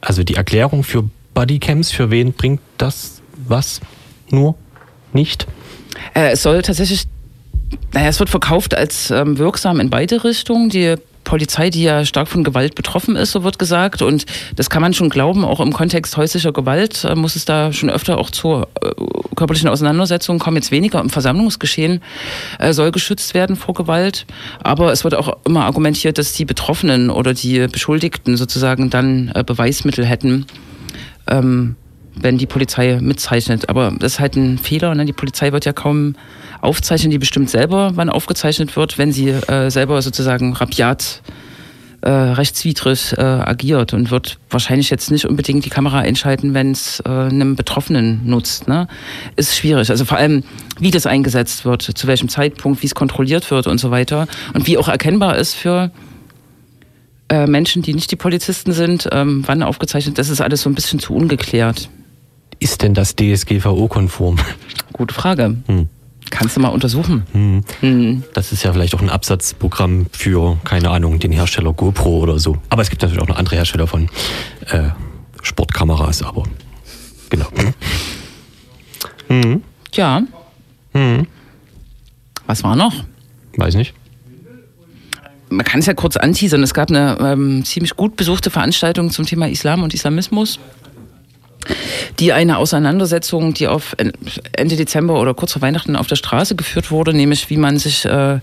also 0.00 0.24
die 0.24 0.34
Erklärung 0.34 0.84
für 0.84 1.04
Bodycams? 1.36 1.92
Für 1.92 2.10
wen 2.10 2.32
bringt 2.32 2.62
das 2.78 3.20
was? 3.46 3.82
Nur? 4.30 4.54
Nicht? 5.12 5.46
Äh, 6.14 6.30
es 6.30 6.42
soll 6.42 6.62
tatsächlich, 6.62 7.04
naja, 7.92 8.08
es 8.08 8.18
wird 8.18 8.30
verkauft 8.30 8.74
als 8.74 9.10
ähm, 9.10 9.36
wirksam 9.36 9.78
in 9.78 9.90
beide 9.90 10.24
Richtungen. 10.24 10.70
Die 10.70 10.94
Polizei, 11.24 11.68
die 11.68 11.82
ja 11.82 12.06
stark 12.06 12.28
von 12.28 12.42
Gewalt 12.42 12.74
betroffen 12.74 13.16
ist, 13.16 13.32
so 13.32 13.44
wird 13.44 13.58
gesagt. 13.58 14.00
Und 14.00 14.24
das 14.54 14.70
kann 14.70 14.80
man 14.80 14.94
schon 14.94 15.10
glauben, 15.10 15.44
auch 15.44 15.60
im 15.60 15.74
Kontext 15.74 16.16
häuslicher 16.16 16.52
Gewalt 16.52 17.04
äh, 17.04 17.14
muss 17.14 17.36
es 17.36 17.44
da 17.44 17.70
schon 17.70 17.90
öfter 17.90 18.16
auch 18.16 18.30
zu 18.30 18.64
äh, 18.80 18.92
körperlichen 19.34 19.68
Auseinandersetzungen 19.68 20.38
kommen. 20.38 20.56
Jetzt 20.56 20.70
weniger 20.70 21.00
im 21.00 21.10
Versammlungsgeschehen 21.10 22.00
äh, 22.58 22.72
soll 22.72 22.92
geschützt 22.92 23.34
werden 23.34 23.56
vor 23.56 23.74
Gewalt. 23.74 24.24
Aber 24.62 24.90
es 24.90 25.04
wird 25.04 25.14
auch 25.14 25.36
immer 25.44 25.66
argumentiert, 25.66 26.16
dass 26.16 26.32
die 26.32 26.46
Betroffenen 26.46 27.10
oder 27.10 27.34
die 27.34 27.66
Beschuldigten 27.68 28.38
sozusagen 28.38 28.88
dann 28.88 29.30
äh, 29.34 29.44
Beweismittel 29.44 30.06
hätten. 30.06 30.46
Ähm, 31.28 31.76
wenn 32.18 32.38
die 32.38 32.46
Polizei 32.46 32.98
mitzeichnet. 33.00 33.68
Aber 33.68 33.92
das 33.98 34.14
ist 34.14 34.20
halt 34.20 34.36
ein 34.36 34.58
Fehler. 34.58 34.94
Ne? 34.94 35.04
Die 35.04 35.12
Polizei 35.12 35.52
wird 35.52 35.64
ja 35.64 35.72
kaum 35.72 36.14
aufzeichnen, 36.60 37.10
die 37.10 37.18
bestimmt 37.18 37.50
selber, 37.50 37.92
wann 37.94 38.08
aufgezeichnet 38.08 38.74
wird, 38.76 38.98
wenn 38.98 39.12
sie 39.12 39.28
äh, 39.28 39.70
selber 39.70 40.00
sozusagen 40.00 40.54
rabiat 40.54 41.22
äh, 42.02 42.10
rechtswidrig 42.10 43.14
äh, 43.16 43.20
agiert 43.20 43.92
und 43.92 44.10
wird 44.10 44.38
wahrscheinlich 44.50 44.90
jetzt 44.90 45.10
nicht 45.10 45.26
unbedingt 45.26 45.64
die 45.64 45.70
Kamera 45.70 46.00
einschalten, 46.00 46.54
wenn 46.54 46.70
es 46.70 47.00
äh, 47.00 47.08
einem 47.08 47.56
Betroffenen 47.56 48.20
nutzt. 48.24 48.68
Ne? 48.68 48.86
Ist 49.36 49.56
schwierig. 49.56 49.90
Also 49.90 50.04
vor 50.04 50.18
allem, 50.18 50.44
wie 50.78 50.90
das 50.90 51.06
eingesetzt 51.06 51.64
wird, 51.64 51.82
zu 51.82 52.06
welchem 52.06 52.28
Zeitpunkt, 52.28 52.82
wie 52.82 52.86
es 52.86 52.94
kontrolliert 52.94 53.50
wird 53.50 53.66
und 53.66 53.78
so 53.78 53.90
weiter. 53.90 54.26
Und 54.54 54.66
wie 54.66 54.78
auch 54.78 54.88
erkennbar 54.88 55.36
ist 55.36 55.54
für 55.54 55.90
äh, 57.28 57.46
Menschen, 57.46 57.82
die 57.82 57.94
nicht 57.94 58.10
die 58.10 58.16
Polizisten 58.16 58.72
sind, 58.72 59.08
ähm, 59.12 59.42
wann 59.46 59.62
aufgezeichnet, 59.62 60.18
das 60.18 60.28
ist 60.28 60.40
alles 60.40 60.62
so 60.62 60.70
ein 60.70 60.74
bisschen 60.74 60.98
zu 60.98 61.14
ungeklärt. 61.14 61.88
Ist 62.58 62.82
denn 62.82 62.94
das 62.94 63.16
DSGVO-konform? 63.16 64.36
Gute 64.92 65.14
Frage. 65.14 65.56
Hm. 65.66 65.88
Kannst 66.30 66.56
du 66.56 66.60
mal 66.60 66.68
untersuchen. 66.68 67.24
Hm. 67.32 67.64
Hm. 67.80 68.24
Das 68.34 68.52
ist 68.52 68.62
ja 68.62 68.72
vielleicht 68.72 68.94
auch 68.94 69.02
ein 69.02 69.10
Absatzprogramm 69.10 70.06
für, 70.10 70.58
keine 70.64 70.90
Ahnung, 70.90 71.18
den 71.18 71.32
Hersteller 71.32 71.72
GoPro 71.72 72.18
oder 72.18 72.38
so. 72.38 72.58
Aber 72.68 72.82
es 72.82 72.90
gibt 72.90 73.02
natürlich 73.02 73.22
auch 73.22 73.28
noch 73.28 73.36
andere 73.36 73.56
Hersteller 73.56 73.86
von 73.86 74.08
äh, 74.70 74.88
Sportkameras, 75.42 76.22
aber 76.22 76.44
genau. 77.30 77.46
Hm. 79.28 79.62
Ja. 79.92 80.22
Hm. 80.92 81.26
Was 82.46 82.62
war 82.62 82.76
noch? 82.76 83.04
Weiß 83.56 83.74
nicht. 83.74 83.94
Man 85.48 85.64
kann 85.64 85.80
es 85.80 85.86
ja 85.86 85.94
kurz 85.94 86.16
anteasern. 86.16 86.62
Es 86.62 86.74
gab 86.74 86.90
eine 86.90 87.18
ähm, 87.20 87.64
ziemlich 87.64 87.96
gut 87.96 88.16
besuchte 88.16 88.50
Veranstaltung 88.50 89.10
zum 89.10 89.26
Thema 89.26 89.48
Islam 89.48 89.82
und 89.82 89.94
Islamismus 89.94 90.58
die 92.18 92.32
eine 92.32 92.58
Auseinandersetzung, 92.58 93.54
die 93.54 93.66
auf 93.66 93.96
Ende 94.52 94.76
Dezember 94.76 95.20
oder 95.20 95.34
kurz 95.34 95.52
vor 95.52 95.62
Weihnachten 95.62 95.96
auf 95.96 96.06
der 96.06 96.16
Straße 96.16 96.56
geführt 96.56 96.90
wurde, 96.90 97.12
nämlich 97.12 97.50
wie 97.50 97.56
man 97.56 97.78
sich 97.78 98.04
äh, 98.04 98.40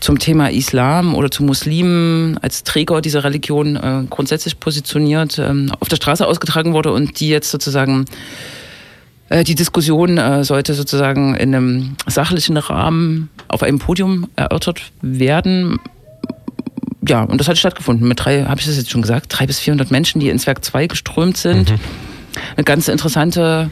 zum 0.00 0.18
Thema 0.18 0.50
Islam 0.50 1.14
oder 1.14 1.30
zu 1.30 1.42
Muslimen 1.42 2.38
als 2.38 2.64
Träger 2.64 3.00
dieser 3.00 3.24
Religion 3.24 3.76
äh, 3.76 4.04
grundsätzlich 4.08 4.58
positioniert, 4.58 5.38
ähm, 5.38 5.72
auf 5.80 5.88
der 5.88 5.96
Straße 5.96 6.26
ausgetragen 6.26 6.72
wurde 6.72 6.92
und 6.92 7.20
die 7.20 7.28
jetzt 7.28 7.50
sozusagen 7.50 8.06
äh, 9.28 9.44
die 9.44 9.54
Diskussion 9.54 10.18
äh, 10.18 10.44
sollte 10.44 10.74
sozusagen 10.74 11.34
in 11.34 11.54
einem 11.54 11.96
sachlichen 12.06 12.56
Rahmen 12.56 13.30
auf 13.48 13.62
einem 13.62 13.78
Podium 13.78 14.28
erörtert 14.36 14.82
werden. 15.02 15.78
Ja, 17.06 17.22
und 17.22 17.38
das 17.38 17.48
hat 17.48 17.58
stattgefunden 17.58 18.06
mit 18.06 18.24
drei, 18.24 18.44
habe 18.44 18.60
ich 18.60 18.66
das 18.66 18.76
jetzt 18.76 18.90
schon 18.90 19.02
gesagt, 19.02 19.26
drei 19.28 19.46
bis 19.46 19.58
400 19.58 19.90
Menschen, 19.90 20.20
die 20.20 20.28
ins 20.28 20.46
Werk 20.46 20.64
2 20.64 20.86
geströmt 20.86 21.36
sind. 21.36 21.70
Mhm. 21.70 21.80
Eine 22.56 22.64
ganz 22.64 22.88
interessante 22.88 23.70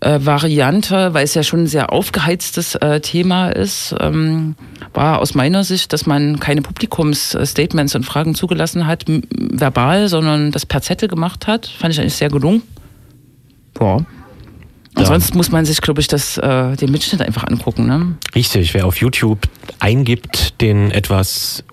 äh, 0.00 0.18
Variante, 0.20 1.14
weil 1.14 1.24
es 1.24 1.34
ja 1.34 1.42
schon 1.42 1.60
ein 1.60 1.66
sehr 1.66 1.92
aufgeheiztes 1.92 2.74
äh, 2.74 3.00
Thema 3.00 3.48
ist, 3.48 3.94
ähm, 4.00 4.56
war 4.92 5.20
aus 5.20 5.34
meiner 5.34 5.64
Sicht, 5.64 5.92
dass 5.92 6.06
man 6.06 6.40
keine 6.40 6.60
Publikumsstatements 6.60 7.94
und 7.94 8.04
Fragen 8.04 8.34
zugelassen 8.34 8.86
hat, 8.86 9.04
verbal, 9.06 10.08
sondern 10.08 10.50
das 10.50 10.66
per 10.66 10.82
Zettel 10.82 11.08
gemacht 11.08 11.46
hat. 11.46 11.66
Fand 11.66 11.94
ich 11.94 12.00
eigentlich 12.00 12.14
sehr 12.14 12.28
gelungen. 12.28 12.62
Ja. 13.80 14.04
Ansonsten 14.94 15.36
muss 15.38 15.50
man 15.50 15.64
sich, 15.64 15.80
glaube 15.80 16.00
ich, 16.00 16.08
das, 16.08 16.36
äh, 16.36 16.76
den 16.76 16.90
Mitschnitt 16.90 17.22
einfach 17.22 17.44
angucken. 17.44 17.86
Ne? 17.86 18.16
Richtig, 18.34 18.74
wer 18.74 18.86
auf 18.86 18.98
YouTube 18.98 19.48
eingibt, 19.78 20.60
den 20.60 20.90
etwas, 20.90 21.64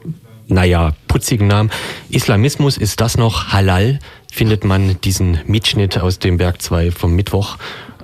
naja, 0.50 0.94
putzigen 1.08 1.48
Namen, 1.48 1.72
Islamismus, 2.10 2.78
ist 2.78 3.00
das 3.02 3.18
noch 3.18 3.50
halal, 3.54 4.00
findet 4.32 4.66
man 4.66 5.00
diesen 5.02 5.40
Mitschnitt 5.46 6.00
aus 6.00 6.20
dem 6.20 6.38
Berg 6.38 6.62
2 6.62 6.92
vom 6.92 7.16
Mittwoch 7.16 7.58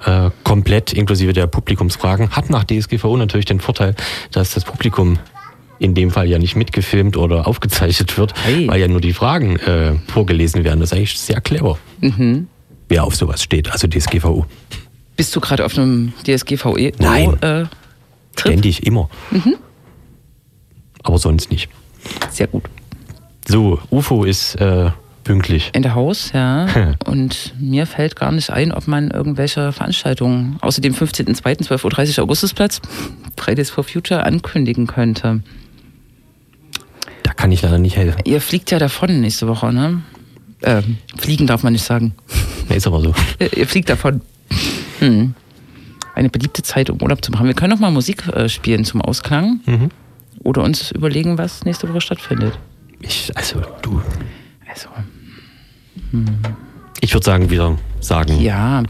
äh, 0.05 0.29
komplett 0.43 0.93
inklusive 0.93 1.33
der 1.33 1.47
Publikumsfragen. 1.47 2.31
Hat 2.31 2.49
nach 2.49 2.63
DSGVO 2.63 3.17
natürlich 3.17 3.45
den 3.45 3.59
Vorteil, 3.59 3.95
dass 4.31 4.53
das 4.53 4.63
Publikum 4.63 5.19
in 5.79 5.93
dem 5.93 6.11
Fall 6.11 6.29
ja 6.29 6.37
nicht 6.37 6.55
mitgefilmt 6.55 7.17
oder 7.17 7.47
aufgezeichnet 7.47 8.17
wird, 8.17 8.33
hey. 8.45 8.67
weil 8.67 8.79
ja 8.79 8.87
nur 8.87 9.01
die 9.01 9.13
Fragen 9.13 9.57
äh, 9.57 9.95
vorgelesen 10.07 10.63
werden. 10.63 10.79
Das 10.79 10.91
ist 10.91 10.97
eigentlich 10.97 11.19
sehr 11.19 11.41
clever. 11.41 11.77
Mhm. 11.99 12.47
Wer 12.87 13.03
auf 13.03 13.15
sowas 13.15 13.43
steht, 13.43 13.71
also 13.71 13.87
DSGVO. 13.87 14.45
Bist 15.17 15.35
du 15.35 15.41
gerade 15.41 15.65
auf 15.65 15.77
einem 15.77 16.13
DSGVE? 16.23 16.93
Nein. 16.99 17.41
Äh, 17.41 17.65
Ständig, 18.37 18.85
immer. 18.85 19.09
Mhm. 19.31 19.55
Aber 21.03 21.17
sonst 21.17 21.51
nicht. 21.51 21.69
Sehr 22.29 22.47
gut. 22.47 22.63
So, 23.47 23.79
UFO 23.91 24.23
ist 24.23 24.55
äh, 24.55 24.89
pünktlich. 25.23 25.69
In 25.73 25.83
der 25.83 25.95
Haus, 25.95 26.31
ja. 26.33 26.67
Und 27.05 27.53
mir 27.59 27.85
fällt 27.85 28.15
gar 28.15 28.31
nicht 28.31 28.49
ein, 28.49 28.71
ob 28.71 28.87
man 28.87 29.11
irgendwelche 29.11 29.71
Veranstaltungen 29.71 30.57
außer 30.61 30.81
dem 30.81 30.93
15.02. 30.93 31.67
12.30 31.67 32.17
Uhr 32.17 32.23
Augustusplatz, 32.23 32.81
Fridays 33.37 33.69
for 33.69 33.83
Future, 33.83 34.23
ankündigen 34.23 34.87
könnte. 34.87 35.41
Da 37.23 37.33
kann 37.33 37.51
ich 37.51 37.61
leider 37.61 37.77
nicht 37.77 37.97
helfen. 37.97 38.21
Ihr 38.25 38.41
fliegt 38.41 38.71
ja 38.71 38.79
davon 38.79 39.21
nächste 39.21 39.47
Woche, 39.47 39.73
ne? 39.73 40.01
Äh, 40.61 40.81
fliegen 41.17 41.47
darf 41.47 41.63
man 41.63 41.73
nicht 41.73 41.85
sagen. 41.85 42.13
Ja, 42.67 42.75
ist 42.75 42.87
aber 42.87 42.99
so. 42.99 43.13
Ihr 43.55 43.67
fliegt 43.67 43.89
davon. 43.89 44.21
Hm. 44.97 45.35
Eine 46.15 46.29
beliebte 46.29 46.63
Zeit, 46.63 46.89
um 46.89 46.99
Urlaub 46.99 47.23
zu 47.23 47.31
machen. 47.31 47.45
Wir 47.45 47.53
können 47.53 47.69
noch 47.69 47.79
mal 47.79 47.91
Musik 47.91 48.27
äh, 48.29 48.49
spielen 48.49 48.85
zum 48.85 49.03
Ausklang. 49.03 49.59
Mhm. 49.67 49.91
Oder 50.43 50.63
uns 50.63 50.91
überlegen, 50.91 51.37
was 51.37 51.65
nächste 51.65 51.89
Woche 51.89 52.01
stattfindet. 52.01 52.57
Ich, 53.01 53.31
also, 53.35 53.61
du. 53.81 54.01
Also. 54.69 54.89
Hm. 56.11 56.25
Ich 57.01 57.13
würde 57.13 57.25
sagen, 57.25 57.49
wieder 57.49 57.77
sagen. 57.99 58.39
Ja, 58.39 58.83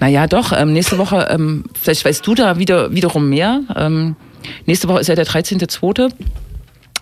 naja, 0.00 0.26
doch. 0.26 0.52
Ähm, 0.52 0.72
nächste 0.72 0.98
Woche, 0.98 1.28
ähm, 1.30 1.64
vielleicht 1.74 2.04
weißt 2.04 2.26
du 2.26 2.34
da 2.34 2.58
wieder, 2.58 2.92
wiederum 2.92 3.28
mehr. 3.28 3.62
Ähm, 3.74 4.16
nächste 4.66 4.88
Woche 4.88 5.00
ist 5.00 5.08
ja 5.08 5.14
der 5.14 5.26
13.2. 5.26 6.12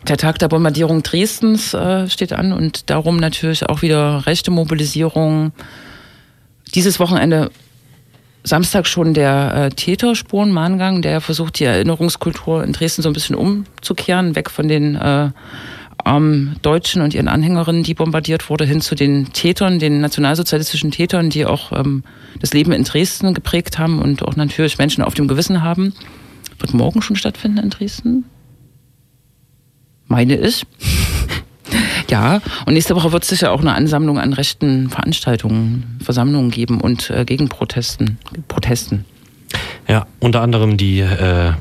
Der 0.09 0.17
Tag 0.17 0.39
der 0.39 0.49
Bombardierung 0.49 1.03
Dresdens 1.03 1.73
äh, 1.75 2.09
steht 2.09 2.33
an 2.33 2.53
und 2.53 2.91
darum 2.91 3.17
natürlich 3.17 3.69
auch 3.69 3.83
wieder 3.83 4.27
rechte 4.27 4.51
Mobilisierung. 4.51 5.53
Dieses 6.75 7.01
Wochenende 7.01 7.51
Samstag 8.47 8.87
schon 8.87 9.15
der 9.15 9.55
äh, 9.55 9.71
Täterspurenmahngang, 9.71 11.01
der 11.01 11.23
versucht, 11.23 11.59
die 11.59 11.65
Erinnerungskultur 11.65 12.63
in 12.63 12.73
Dresden 12.73 13.01
so 13.01 13.09
ein 13.09 13.15
bisschen 13.15 13.37
umzukehren, 13.37 14.37
weg 14.37 14.51
von 14.51 14.69
den 14.69 14.97
äh, 14.97 15.31
armen 16.05 16.57
Deutschen 16.61 17.01
und 17.01 17.15
ihren 17.15 17.29
Anhängerinnen, 17.29 17.83
die 17.83 17.95
bombardiert 17.95 18.51
wurde, 18.51 18.67
hin 18.67 18.83
zu 18.83 18.95
den 18.95 19.33
Tätern, 19.33 19.79
den 19.79 20.03
nationalsozialistischen 20.03 20.91
Tätern, 20.91 21.31
die 21.31 21.47
auch 21.47 21.73
ähm, 21.73 22.05
das 22.41 22.53
Leben 22.53 22.73
in 22.73 22.85
Dresden 22.85 23.33
geprägt 23.33 23.79
haben 23.79 24.01
und 24.01 24.23
auch 24.23 24.37
natürlich 24.37 24.77
Menschen 24.77 25.03
auf 25.03 25.15
dem 25.15 25.27
Gewissen 25.27 25.63
haben. 25.63 25.95
Wird 26.59 26.75
morgen 26.75 27.01
schon 27.01 27.17
stattfinden 27.17 27.59
in 27.59 27.71
Dresden? 27.71 28.25
Meine 30.07 30.37
ich. 30.37 30.67
Ja, 32.15 32.41
und 32.65 32.75
nächste 32.75 32.95
Woche 32.95 33.11
wird 33.11 33.25
es 33.25 33.29
sicher 33.29 33.51
auch 33.51 33.61
eine 33.61 33.75
Ansammlung 33.75 34.21
an 34.21 34.35
rechten 34.35 34.89
Veranstaltungen, 34.89 35.99
Versammlungen 36.01 36.53
geben 36.53 36.81
und 36.81 37.11
äh, 37.11 37.25
Gegenprotesten. 37.25 38.19
Protesten. 38.47 39.05
Ja, 39.89 40.07
unter 40.21 40.41
anderem 40.41 40.77
die 40.77 41.01
äh, 41.01 41.55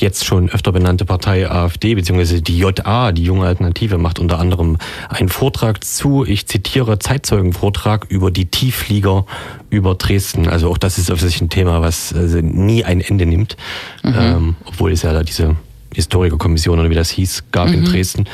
jetzt 0.00 0.24
schon 0.24 0.48
öfter 0.48 0.72
benannte 0.72 1.04
Partei 1.04 1.50
AfD 1.50 1.94
bzw. 1.96 2.40
die 2.40 2.56
JA, 2.56 3.12
die 3.12 3.24
junge 3.24 3.44
Alternative, 3.44 3.98
macht 3.98 4.18
unter 4.18 4.38
anderem 4.38 4.78
einen 5.10 5.28
Vortrag 5.28 5.84
zu, 5.84 6.24
ich 6.24 6.46
zitiere, 6.46 6.98
Zeitzeugenvortrag 6.98 8.06
über 8.08 8.30
die 8.30 8.46
Tiefflieger 8.46 9.26
über 9.68 9.96
Dresden. 9.96 10.48
Also 10.48 10.70
auch 10.70 10.78
das 10.78 10.96
ist 10.96 11.10
offensichtlich 11.10 11.42
ein 11.42 11.50
Thema, 11.50 11.82
was 11.82 12.14
also 12.14 12.38
nie 12.38 12.84
ein 12.84 13.02
Ende 13.02 13.26
nimmt, 13.26 13.58
mhm. 14.02 14.14
ähm, 14.18 14.56
obwohl 14.64 14.92
es 14.92 15.02
ja 15.02 15.12
da 15.12 15.22
diese 15.22 15.56
Historikerkommission 15.92 16.78
oder 16.78 16.88
wie 16.88 16.94
das 16.94 17.10
hieß, 17.10 17.44
gab 17.52 17.68
mhm. 17.68 17.74
in 17.74 17.84
Dresden 17.84 18.24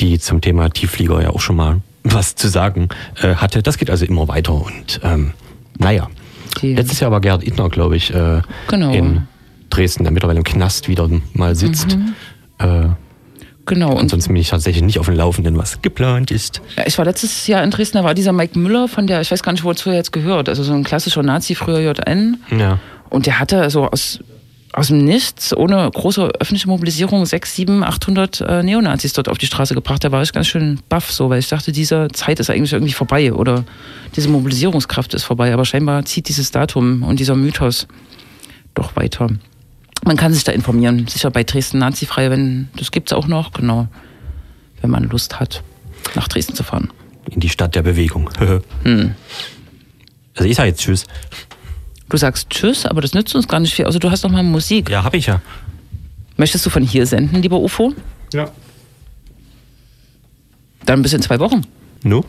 die 0.00 0.18
zum 0.18 0.40
Thema 0.40 0.68
Tiefflieger 0.70 1.22
ja 1.22 1.30
auch 1.30 1.40
schon 1.40 1.56
mal 1.56 1.80
was 2.04 2.34
zu 2.34 2.48
sagen 2.48 2.88
äh, 3.20 3.34
hatte. 3.34 3.62
Das 3.62 3.78
geht 3.78 3.90
also 3.90 4.04
immer 4.04 4.28
weiter 4.28 4.54
und 4.54 5.00
ähm, 5.02 5.32
naja. 5.78 6.08
Die. 6.62 6.74
Letztes 6.74 7.00
Jahr 7.00 7.10
war 7.10 7.20
Gerhard 7.20 7.46
Ittner, 7.46 7.68
glaube 7.68 7.96
ich, 7.96 8.14
äh, 8.14 8.40
genau. 8.68 8.92
in 8.92 9.28
Dresden, 9.68 10.04
der 10.04 10.12
mittlerweile 10.12 10.38
im 10.38 10.44
Knast 10.44 10.88
wieder 10.88 11.10
mal 11.34 11.54
sitzt. 11.54 11.96
Mhm. 11.96 12.14
Äh, 12.58 12.88
Genau. 13.66 13.90
Und 13.90 14.02
ansonsten 14.02 14.32
bin 14.32 14.40
ich 14.40 14.50
tatsächlich 14.50 14.84
nicht 14.84 14.98
auf 15.00 15.06
dem 15.06 15.16
Laufenden, 15.16 15.58
was 15.58 15.82
geplant 15.82 16.30
ist. 16.30 16.62
Ja, 16.76 16.84
ich 16.86 16.96
war 16.98 17.04
letztes 17.04 17.48
Jahr 17.48 17.64
in 17.64 17.72
Dresden, 17.72 17.98
da 17.98 18.04
war 18.04 18.14
dieser 18.14 18.32
Mike 18.32 18.56
Müller 18.58 18.86
von 18.86 19.08
der, 19.08 19.20
ich 19.20 19.30
weiß 19.30 19.42
gar 19.42 19.52
nicht, 19.52 19.64
wozu 19.64 19.90
er 19.90 19.96
jetzt 19.96 20.12
gehört, 20.12 20.48
also 20.48 20.62
so 20.62 20.72
ein 20.72 20.84
klassischer 20.84 21.24
Nazi, 21.24 21.56
früher 21.56 21.80
JN. 21.80 22.38
Ja. 22.56 22.78
Und 23.10 23.26
der 23.26 23.40
hatte 23.40 23.68
so 23.70 23.88
aus 23.88 24.20
aus 24.76 24.88
dem 24.88 24.98
Nichts, 24.98 25.56
ohne 25.56 25.90
große 25.90 26.32
öffentliche 26.38 26.68
Mobilisierung, 26.68 27.24
6, 27.24 27.54
7, 27.56 27.82
800 27.82 28.40
äh, 28.42 28.62
Neonazis 28.62 29.14
dort 29.14 29.30
auf 29.30 29.38
die 29.38 29.46
Straße 29.46 29.74
gebracht. 29.74 30.04
Da 30.04 30.12
war 30.12 30.22
ich 30.22 30.34
ganz 30.34 30.48
schön 30.48 30.80
baff 30.90 31.10
so, 31.10 31.30
weil 31.30 31.38
ich 31.38 31.48
dachte, 31.48 31.72
diese 31.72 32.08
Zeit 32.12 32.40
ist 32.40 32.50
eigentlich 32.50 32.74
irgendwie 32.74 32.92
vorbei 32.92 33.32
oder 33.32 33.64
diese 34.16 34.28
Mobilisierungskraft 34.28 35.14
ist 35.14 35.24
vorbei. 35.24 35.54
Aber 35.54 35.64
scheinbar 35.64 36.04
zieht 36.04 36.28
dieses 36.28 36.50
Datum 36.50 37.02
und 37.04 37.18
dieser 37.18 37.36
Mythos 37.36 37.88
doch 38.74 38.94
weiter. 38.96 39.30
Man 40.04 40.18
kann 40.18 40.34
sich 40.34 40.44
da 40.44 40.52
informieren. 40.52 41.08
Sicher 41.08 41.30
bei 41.30 41.42
Dresden 41.42 41.78
Nazifrei, 41.78 42.30
wenn 42.30 42.68
das 42.76 42.90
gibt 42.90 43.10
es 43.10 43.16
auch 43.16 43.26
noch, 43.26 43.54
genau. 43.54 43.88
Wenn 44.82 44.90
man 44.90 45.04
Lust 45.04 45.40
hat, 45.40 45.62
nach 46.14 46.28
Dresden 46.28 46.54
zu 46.54 46.64
fahren. 46.64 46.92
In 47.30 47.40
die 47.40 47.48
Stadt 47.48 47.74
der 47.74 47.82
Bewegung. 47.82 48.28
hm. 48.82 49.14
Also 50.34 50.50
ich 50.50 50.56
sage 50.56 50.68
jetzt 50.68 50.82
Tschüss. 50.82 51.06
Du 52.08 52.16
sagst 52.16 52.50
Tschüss, 52.50 52.86
aber 52.86 53.00
das 53.00 53.14
nützt 53.14 53.34
uns 53.34 53.48
gar 53.48 53.60
nicht 53.60 53.74
viel. 53.74 53.84
Also 53.84 53.98
du 53.98 54.10
hast 54.10 54.22
doch 54.22 54.30
mal 54.30 54.42
Musik. 54.42 54.90
Ja, 54.90 55.02
habe 55.02 55.16
ich 55.16 55.26
ja. 55.26 55.40
Möchtest 56.36 56.64
du 56.66 56.70
von 56.70 56.82
hier 56.82 57.06
senden, 57.06 57.42
lieber 57.42 57.58
UFO? 57.58 57.92
Ja. 58.32 58.50
Dann 60.84 61.02
bis 61.02 61.12
in 61.12 61.22
zwei 61.22 61.40
Wochen. 61.40 61.62
No? 62.04 62.24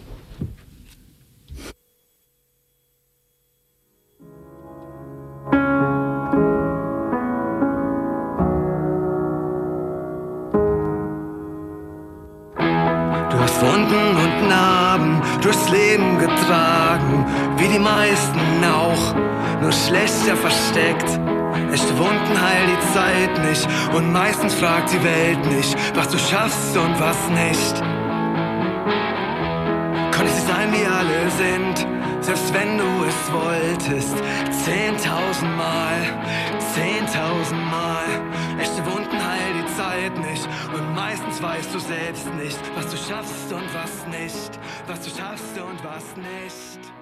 Du 13.29 13.39
hast 13.39 13.61
Wunden 13.61 14.17
und 14.17 14.49
Narben 14.49 14.76
durchs 15.47 15.69
Leben 15.69 16.19
getragen, 16.19 17.25
wie 17.55 17.69
die 17.69 17.79
meisten 17.79 18.65
auch 18.65 19.15
nur 19.61 19.71
schlechter 19.71 20.35
versteckt. 20.35 21.09
Echte 21.71 21.97
Wunden 21.97 22.35
heilt 22.41 22.69
die 22.69 22.93
Zeit 22.93 23.47
nicht 23.47 23.65
und 23.95 24.11
meistens 24.11 24.53
fragt 24.55 24.91
die 24.91 25.01
Welt 25.01 25.45
nicht, 25.45 25.73
was 25.95 26.09
du 26.09 26.17
schaffst 26.17 26.75
und 26.75 26.99
was 26.99 27.29
nicht. 27.29 27.75
Konntest 30.13 30.43
du 30.43 30.51
sein, 30.51 30.69
wie 30.73 30.85
alle 30.85 31.31
sind, 31.31 31.87
selbst 32.19 32.53
wenn 32.53 32.77
du 32.77 32.89
es 33.07 33.31
wolltest. 33.31 34.17
Zehntausendmal, 34.65 35.97
zehntausendmal. 36.75 38.03
Echte 38.59 38.85
Wunden 38.85 39.16
Zeit 39.77 40.17
nicht 40.17 40.49
und 40.73 40.95
meistens 40.95 41.39
weißt 41.39 41.71
du 41.71 41.77
selbst 41.77 42.33
nicht, 42.33 42.59
was 42.75 42.89
du 42.89 42.97
schaffst 42.97 43.53
und 43.53 43.73
was 43.75 44.07
nicht, 44.07 44.59
was 44.87 45.01
du 45.01 45.09
schaffst 45.09 45.59
und 45.59 45.83
was 45.83 46.17
nicht. 46.17 46.96